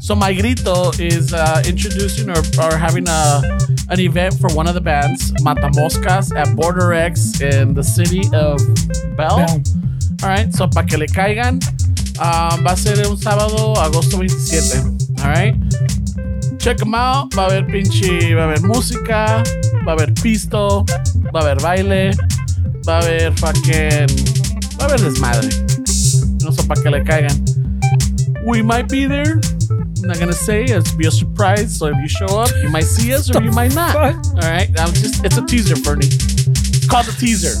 [0.00, 3.42] so My Grito is uh, introducing or, or having a
[3.90, 8.58] an event for one of the bands, Matamoscas, at Border X in the city of
[9.16, 9.38] Bell.
[9.38, 9.62] Bell.
[10.22, 11.58] All right, so para que le caigan,
[12.20, 14.78] um, va a ser un sábado, agosto 27.
[15.22, 15.56] All right,
[16.58, 17.34] check them out.
[17.34, 19.42] Va a haber pinche, va a haber música,
[19.86, 20.84] va a haber pisto,
[21.34, 22.10] va a haber baile,
[22.86, 24.06] va a haber fucking,
[24.78, 25.48] va a haber desmadre.
[26.42, 27.44] No sé para que le caigan.
[28.46, 29.40] We might be there.
[30.02, 31.76] I'm not gonna say it's be a surprise.
[31.76, 33.96] So if you show up, you might see us or you might not.
[33.96, 36.06] All right, I'm just it's a teaser, Fernie.
[36.06, 37.56] It's called a teaser.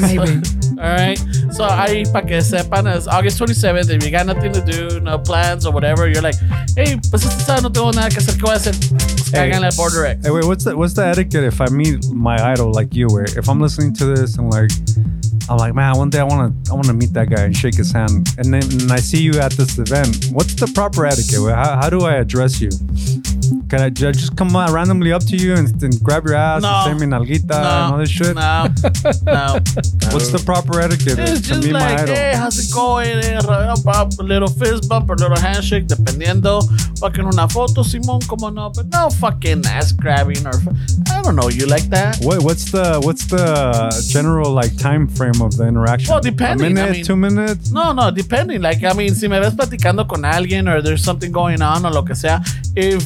[0.00, 0.40] Maybe.
[0.78, 1.18] All right.
[1.52, 3.90] So ahí para que sepan es August 27th.
[3.90, 6.36] If you got nothing to do, no plans or whatever, you're like,
[6.76, 8.34] hey, pues este sábado no tengo nada que hacer.
[8.36, 8.74] ¿Qué voy a hacer?
[9.32, 9.50] Hey.
[9.76, 10.24] Border X.
[10.24, 13.08] Hey, wait, what's the what's the etiquette if I meet my idol like you?
[13.08, 14.70] Where if I'm listening to this and like
[15.48, 17.92] I'm like, man, one day I wanna I wanna meet that guy and shake his
[17.92, 20.28] hand, and then and I see you at this event.
[20.32, 21.54] What's the proper etiquette?
[21.54, 22.70] How, how do I address you?
[23.68, 26.68] Can I just come randomly up to you and, and grab your ass No.
[26.86, 28.34] and say me nalguita and all this shit?
[28.36, 28.66] no,
[29.24, 29.54] no.
[30.14, 33.08] What's the proper etiquette It's just like, hey, how's it going?
[33.24, 36.62] Eh, A little fist bump, a little handshake, dependiendo.
[37.00, 38.70] Fucking una foto, Simón, como no.
[38.70, 40.54] But no fucking ass grabbing or,
[41.10, 42.18] I don't know, you like that?
[42.22, 46.12] What, what's the what's the general like time frame of the interaction?
[46.12, 47.70] Well, depending, A I minute, mean- two minutes.
[47.72, 48.60] No, no, depending.
[48.62, 51.90] Like, I mean, si me ves platicando con alguien or there's something going on or
[51.90, 52.40] lo que sea,
[52.76, 53.02] if,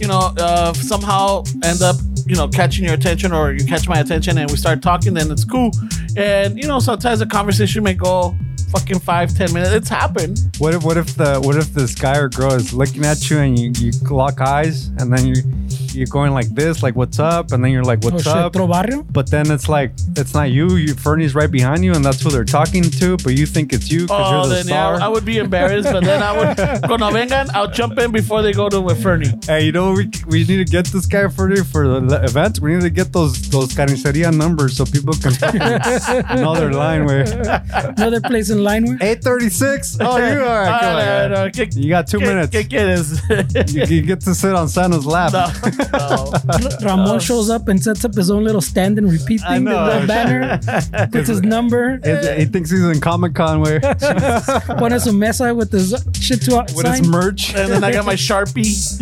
[0.00, 1.96] you know, uh, somehow end up,
[2.26, 5.30] you know, catching your attention or you catch my attention and we start talking, then
[5.30, 5.70] it's cool.
[6.16, 8.36] And, you know, sometimes the conversation may go
[8.70, 9.72] fucking five, ten minutes.
[9.72, 10.40] It's happened.
[10.58, 13.38] What if what if the what if this guy or girl is looking at you
[13.38, 15.34] and you, you lock eyes and then you
[15.96, 18.54] you're going like this, like what's up, and then you're like Oh what's shit, up,
[18.54, 20.76] otro but then it's like it's not you.
[20.76, 23.90] You Fernie's right behind you, and that's who they're talking to, but you think it's
[23.90, 25.00] you because Oh, you're the then yeah, star.
[25.00, 26.56] I would be embarrassed, but then I would,
[26.86, 29.32] cuando vengan, I'll jump in before they go to with Fernie.
[29.46, 32.60] Hey, you know we, we need to get this guy Fernie for the event.
[32.60, 35.32] We need to get those those carniceria numbers so people can
[36.30, 37.06] another line.
[37.06, 37.22] Where
[37.96, 39.96] Another place in line where eight thirty six.
[40.06, 40.64] Oh, you are.
[40.66, 42.50] Ah, Come on, no, no, ¿qué- You got two qué- minutes.
[42.52, 43.20] ¿Qué quieres?
[43.74, 45.32] You, you get to sit on Santa's lap.
[45.32, 45.46] no,
[45.92, 46.68] no.
[46.82, 49.84] Ramon shows up and sets up his own little stand and repeat thing, the know.
[49.86, 50.58] little banner,
[51.12, 53.80] puts his number, He- He thinks he's in Comic Con where
[54.78, 57.54] pone su mesa with his shit to with sign, his merch.
[57.54, 58.98] And then I got my Sharpie.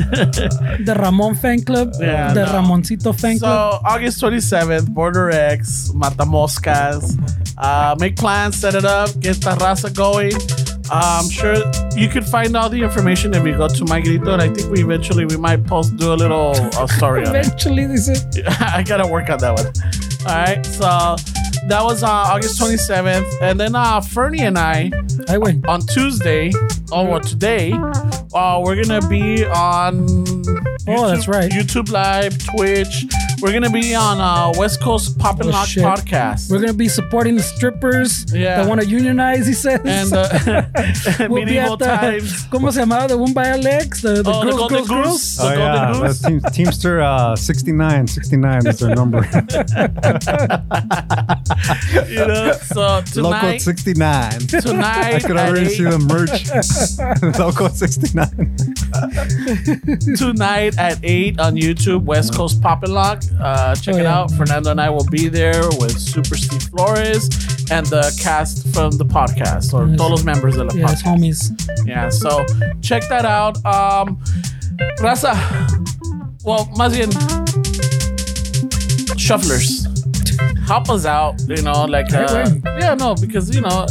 [0.84, 2.52] the Ramon fan club, Yeah, the no.
[2.52, 3.80] Ramoncito fan club.
[3.82, 7.18] So August 27th, Border X, Matamoscas.
[7.56, 10.32] Uh, make plans, set it up, get the raza going.
[10.90, 11.56] Uh, I'm sure
[11.96, 14.32] you could find all the information if you go to my grito.
[14.34, 17.46] And I think we eventually we might post do a little uh, story on it.
[17.46, 19.66] Eventually, they said, I gotta work on that one.
[20.26, 21.16] All right, so
[21.68, 24.90] that was uh, August 27th, and then uh, Fernie and I
[25.28, 25.66] I went.
[25.66, 26.50] on Tuesday,
[26.92, 27.72] or well, today,
[28.34, 30.06] Uh, we're gonna be on.
[30.86, 31.50] Oh, that's right.
[31.50, 33.06] YouTube Live, Twitch.
[33.44, 35.84] We're gonna be on uh, West Coast Pop and Oh, Lock shit.
[35.84, 36.50] podcast.
[36.50, 38.56] We're gonna be supporting the strippers Yeah.
[38.62, 39.46] that want to unionize.
[39.46, 39.80] He says.
[39.84, 40.28] and uh,
[41.28, 42.46] we'll be medieval at the times.
[42.46, 43.06] ¿Cómo se llamaba?
[43.08, 44.00] The one by Alex.
[44.00, 45.06] The, the Oh, the girls, Golden girls, girls.
[45.12, 45.36] Goose.
[45.36, 46.00] The Oh Golden yeah, Goose.
[46.00, 48.06] that's team, Teamster uh, 69.
[48.06, 49.18] 69 is their number.
[52.08, 54.38] you know, so Loco tonight, 69.
[54.48, 56.48] tonight I could already see the merch.
[57.38, 58.56] Loco 69.
[60.16, 63.22] tonight at 8 on YouTube, West Coast Pop and Lock.
[63.40, 64.14] Uh, check Oh, it yeah.
[64.18, 64.30] out.
[64.32, 67.28] Fernando and I will be there with Super Steve Flores
[67.70, 69.96] and the cast from the podcast, or Yes.
[69.98, 71.18] todos los members de la Yeah, it's podcast.
[71.18, 71.86] homies.
[71.86, 72.44] Yeah, so
[72.80, 73.56] check that out.
[73.64, 74.18] Um,
[75.00, 75.34] Raza,
[76.44, 77.10] well, más bien,
[79.16, 79.86] shufflers,
[80.66, 83.86] help us out, you know, like, uh, yeah, no, because, you know,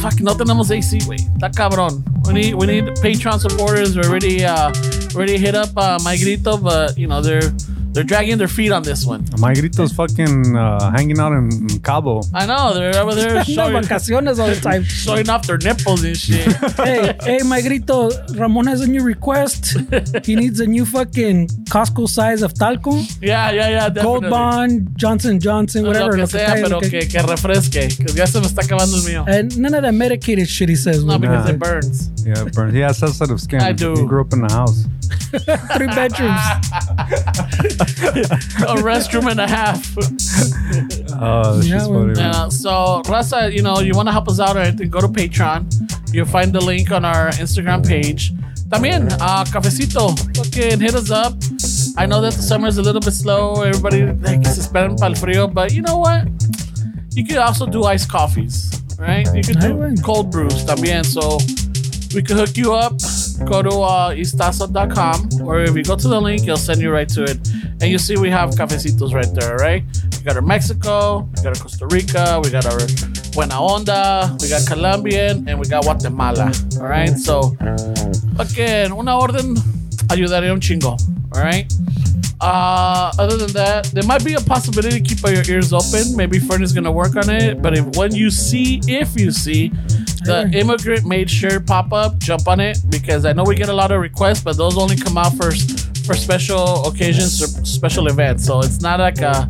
[0.00, 1.18] fuck, no tenemos AC, güey.
[1.38, 2.02] Está cabrón.
[2.26, 3.96] We need, we need Patreon supporters.
[3.96, 4.72] We already, uh,
[5.14, 7.52] already hit up uh, My Grito, but, you know, they're,
[7.92, 9.24] they're dragging their feet on this one.
[9.38, 12.22] My grito's fucking uh, hanging out in, in Cabo.
[12.32, 14.84] I know, they're over there No showing, vacaciones all the time.
[15.04, 16.46] showing off their nipples and shit.
[16.76, 19.76] hey, hey, my grito, Ramon has a new request.
[20.24, 24.28] He needs a new fucking Costco size of talco, yeah, yeah, yeah, Gold.
[24.30, 26.12] Bond, Johnson Johnson, whatever.
[26.12, 27.88] lo que lo sea, pero lo que- que, que refresque.
[27.96, 29.24] Que ya se me está acabando el mío.
[29.26, 31.02] And none of that medicated shit he says.
[31.04, 31.22] No, güey.
[31.22, 31.50] because Nah.
[31.54, 32.10] it burns.
[32.24, 32.72] Yeah, burns.
[32.74, 33.60] He has sensitive skin.
[33.62, 33.94] I do.
[33.94, 34.84] He grew up in the house.
[35.76, 36.40] Three bedrooms.
[37.80, 39.80] A restroom and a half.
[41.22, 42.14] Oh, that's Yeah, funny.
[42.18, 45.08] Yeah, so, Rasa, you know, you want to help us out or anything, go to
[45.08, 45.66] Patreon.
[46.14, 48.32] You'll find the link on our Instagram page.
[48.70, 50.16] También, uh, cafecito.
[50.36, 51.34] Fucking hit us up.
[51.98, 53.62] I know that the summer is a little bit slow.
[53.62, 56.26] Everybody like, se esperan para el frío, but you know what?
[57.10, 59.26] You could also do iced coffees, right?
[59.34, 61.04] You could do cold brews también.
[61.04, 61.38] So
[62.14, 62.94] we could hook you up.
[63.46, 67.08] Go to uh, istazo.com, or if you go to the link, it'll send you right
[67.08, 67.38] to it.
[67.80, 69.82] And you see we have cafecitos right there, right?
[70.16, 72.78] We got our Mexico, we got our Costa Rica, we got our
[73.32, 76.52] Buena Onda, we got Colombian, and we got Guatemala.
[76.80, 77.56] All right, so
[78.38, 79.56] again, una orden
[80.08, 80.98] ayudaría un chingo.
[81.34, 81.72] All right.
[82.42, 86.16] Uh, other than that, there might be a possibility to keep your ears open.
[86.16, 87.60] Maybe Fern is gonna work on it.
[87.60, 89.70] But if when you see, if you see
[90.24, 93.74] the immigrant made shirt pop up, jump on it because I know we get a
[93.74, 95.50] lot of requests, but those only come out for
[96.10, 98.44] for special occasions or special events.
[98.44, 99.48] So it's not like a,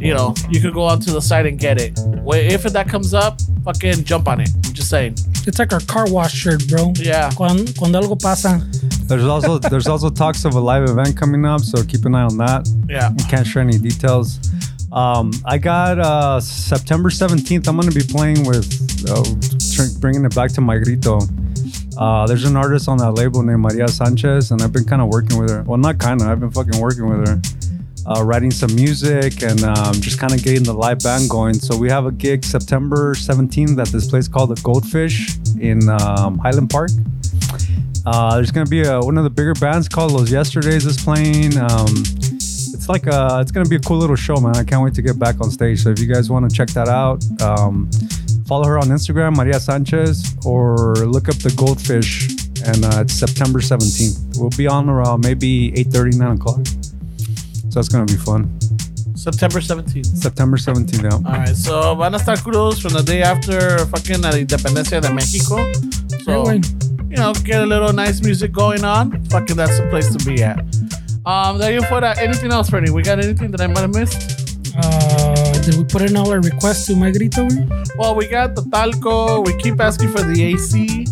[0.00, 1.98] you know, you could go onto the site and get it.
[2.22, 4.50] Wait, If that comes up, fucking jump on it.
[4.54, 5.14] I'm just saying.
[5.46, 6.92] It's like our car wash shirt, bro.
[6.96, 7.30] Yeah.
[7.32, 8.60] Cuando, cuando algo pasa.
[9.04, 12.22] There's also there's also talks of a live event coming up, so keep an eye
[12.22, 12.68] on that.
[12.88, 13.10] Yeah.
[13.10, 14.38] We can't share any details.
[14.92, 17.68] Um, I got uh, September 17th.
[17.68, 18.66] I'm gonna be playing with
[19.08, 19.22] uh,
[20.00, 21.20] bringing it back to my grito.
[21.96, 25.08] Uh, there's an artist on that label named Maria Sanchez, and I've been kind of
[25.08, 25.62] working with her.
[25.62, 26.28] Well, not kind of.
[26.28, 27.40] I've been fucking working with her,
[28.06, 31.54] uh, writing some music and um, just kind of getting the live band going.
[31.54, 36.38] So we have a gig September 17th at this place called the Goldfish in um,
[36.38, 36.90] Highland Park.
[38.06, 41.56] Uh, there's gonna be a, one of the bigger bands called Los Yesterdays is playing.
[41.58, 42.02] Um,
[42.80, 44.56] it's like a, it's gonna be a cool little show, man.
[44.56, 45.82] I can't wait to get back on stage.
[45.82, 47.90] So if you guys want to check that out, um,
[48.46, 52.30] follow her on Instagram, Maria Sanchez, or look up the Goldfish.
[52.64, 54.38] And uh, it's September 17th.
[54.38, 56.66] We'll be on around maybe 8:30, 9 o'clock.
[57.68, 58.48] So that's gonna be fun.
[59.14, 60.16] September 17th.
[60.16, 61.02] September 17th.
[61.02, 61.10] Yeah.
[61.12, 65.12] All right, so van a estar crudos from the day after fucking la independencia de
[65.12, 65.56] Mexico.
[66.24, 66.50] So,
[67.10, 69.22] you know, get a little nice music going on.
[69.26, 70.64] Fucking that's the place to be at.
[71.26, 72.90] Um, de ahí en fuera, anything else, Freddie?
[72.90, 74.56] We got anything that I might have missed?
[74.76, 77.46] Uh, did we put in all our requests to my grito.
[77.98, 79.44] Well, we got the talco.
[79.44, 80.86] We keep asking for the AC.
[80.86, 81.06] He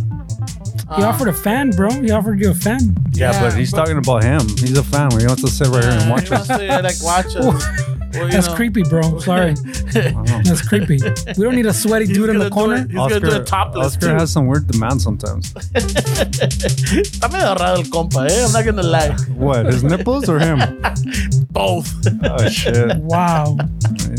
[1.02, 1.90] Uh, offered a fan, bro.
[1.90, 2.96] He offered you a fan.
[3.12, 4.40] Yeah, Yeah, but he's but- talking about him.
[4.56, 5.10] He's a fan.
[5.10, 6.48] We want to sit right here and watch he us.
[6.48, 6.62] wants
[7.02, 7.64] like watch us.
[8.14, 8.54] Well, That's know.
[8.56, 9.18] creepy, bro.
[9.20, 9.54] Sorry.
[9.92, 10.98] That's creepy.
[11.36, 12.74] We don't need a sweaty He's dude in gonna the do corner.
[12.76, 12.90] it.
[12.90, 14.14] He's gonna do it topless Oscar too.
[14.14, 15.52] has some weird demands sometimes.
[15.52, 18.44] Está medio raro el compa, eh?
[18.44, 19.10] I'm not gonna lie.
[19.36, 20.58] What, his nipples or him?
[21.50, 21.92] Both.
[22.24, 22.96] Oh shit!
[22.98, 23.56] Wow.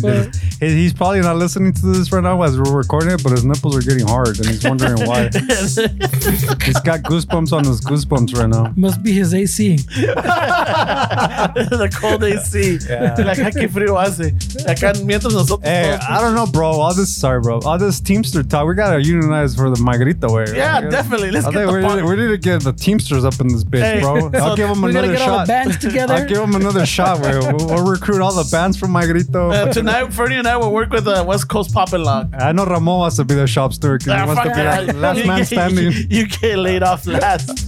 [0.02, 3.46] But- he's probably not listening to this right now as we're recording it, but his
[3.46, 5.24] nipples are getting hard, and he's wondering why.
[5.30, 8.74] he's got goosebumps on his goosebumps right now.
[8.76, 9.78] Must be his AC.
[10.70, 12.80] the cold AC.
[13.24, 14.32] Like, ay, qué frío hace.
[14.66, 15.68] Acá mientras nosotros.
[15.68, 16.68] Hey, todos- I don't know, bro.
[16.72, 17.60] All this, sorry, bro.
[17.62, 20.46] All this Teamster talk, we gotta unionize for the Magrita way.
[20.56, 20.92] Yeah, right?
[20.92, 21.32] definitely.
[21.32, 23.48] Let's I get think the we, need, we need to get the Teamsters up in
[23.48, 24.30] this bitch, Hey, bro.
[24.42, 25.48] I'll give him another get all the shot.
[25.48, 26.14] bands together.
[26.16, 27.20] I'll give him another shot.
[27.22, 29.50] Where we'll, we'll recruit all the bands from Magrito.
[29.52, 32.04] Uh, fucking and I, Fernie and I will work with the West Coast Pop and
[32.04, 32.28] Lock.
[32.38, 34.56] I know Ramon wants to be the shop steward because Ah, he wants to be
[34.56, 34.86] that.
[34.88, 35.92] that last You man get- standing.
[36.10, 37.68] You get laid off last.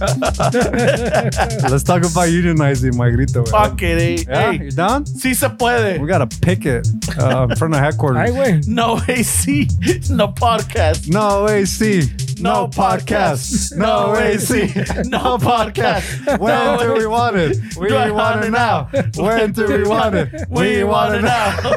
[1.70, 3.42] Let's talk about unionizing, my grito.
[3.44, 3.50] güey.
[3.50, 4.24] Fuck it, eh?
[4.28, 5.04] Yeah, Hey, you down?
[5.04, 5.98] sí se puede.
[6.00, 6.86] We got to picket
[7.18, 8.18] uh, in front of headquarters.
[8.18, 8.66] Ay, güey.
[8.66, 9.68] No AC,
[10.10, 11.08] no podcast.
[11.08, 12.02] No AC.
[12.42, 13.76] No No, podcast.
[13.76, 14.66] No AC.
[15.08, 16.38] No podcast.
[16.38, 17.56] When do we want it?
[17.78, 18.88] We Do I want it now.
[19.16, 20.28] When do we want it?
[20.50, 21.56] We want it now.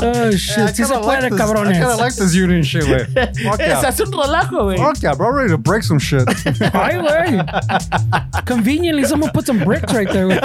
[0.00, 0.76] Oh, shit.
[0.76, 1.98] Sí se puede, this, I kind of cabrones.
[1.98, 3.04] like this union shit, güey.
[3.44, 3.82] Fuck Se yeah.
[3.82, 4.76] hace un relajo, güey.
[4.78, 5.30] Fuck yeah, bro.
[5.30, 6.22] Ready to break some shit.
[6.72, 8.46] Ay, güey.
[8.46, 10.28] Conveniently, someone put some bricks right there.
[10.28, 10.38] güey.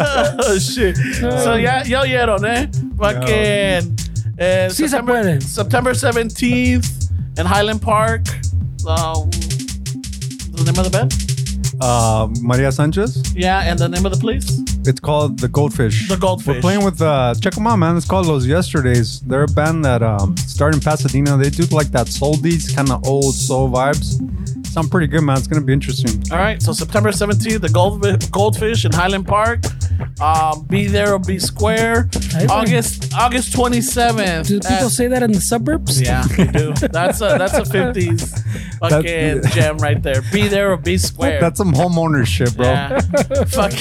[0.00, 0.96] oh, shit.
[1.20, 2.66] So ya, ya oyeron, eh?
[2.98, 4.09] Fucking.
[4.42, 5.40] Eh, Sí se September, puede.
[5.42, 8.22] September 17th in Highland Park.
[8.86, 9.28] Um,
[10.52, 11.12] the name of the band?
[11.80, 13.22] Uh, Maria Sanchez.
[13.36, 14.62] Yeah, and the name of the place?
[14.86, 16.08] It's called The Goldfish.
[16.08, 16.54] The Goldfish.
[16.56, 17.96] We're playing with, uh, check them out, man.
[17.96, 19.20] It's called Los Yesterdays.
[19.20, 21.36] They're a band that um, started in Pasadena.
[21.36, 24.18] They do like that soul beats, kind of old soul vibes.
[24.68, 25.36] Sound pretty good, man.
[25.36, 26.22] It's going to be interesting.
[26.32, 29.60] All right, so September 17th, the Gold, Goldfish in Highland Park.
[30.20, 32.08] Um, be there or be square.
[32.48, 34.46] August August 27th.
[34.48, 36.00] Do people at- say that in the suburbs?
[36.00, 36.72] Yeah, they do.
[36.90, 39.02] That's a that's a 50s fucking
[39.42, 40.22] That's- gem right there.
[40.32, 41.38] Be there or be square.
[41.40, 42.66] That's some homeowner shit, bro.
[42.66, 43.00] yeah.
[43.46, 43.72] Fuck.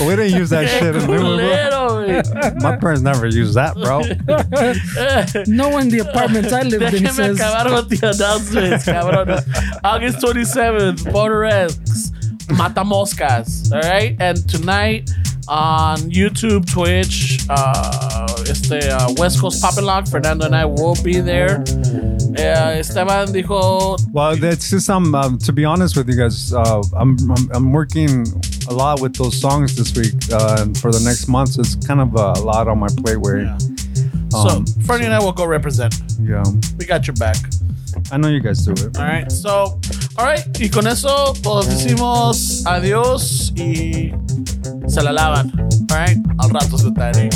[0.00, 0.96] We didn't use that shit.
[0.96, 4.00] in Lima, Culero, My parents never used that, bro.
[5.46, 7.38] No one in the apartments I lived in Déjeme says.
[7.40, 9.80] acabar with the announcements, cabrones.
[9.84, 11.78] August 27th, Border X,
[12.48, 13.72] Matamoscas.
[13.72, 15.10] All right, and tonight
[15.48, 18.26] on YouTube, Twitch, uh,
[18.68, 21.62] the uh, West Coast Pop and Lock, Fernando and I will be there.
[22.38, 26.82] Uh, Esteban dijo, Well, that's just um, um to be honest with you guys, uh,
[26.96, 28.26] I'm, I'm I'm working
[28.68, 31.74] a lot with those songs this week, uh, and for the next month, so it's
[31.86, 33.18] kind of a lot on my plate.
[33.18, 33.58] Where, Yeah.
[34.30, 35.94] so um, Fernie and I will go represent.
[36.20, 36.44] yeah,
[36.78, 37.36] We got your back.
[38.12, 38.96] I know you guys do it.
[38.96, 39.80] All right, so,
[40.16, 44.12] all right, y con eso todos decimos adiós y
[44.88, 45.50] se la lavan.
[45.90, 47.28] All right, al rato se tarde.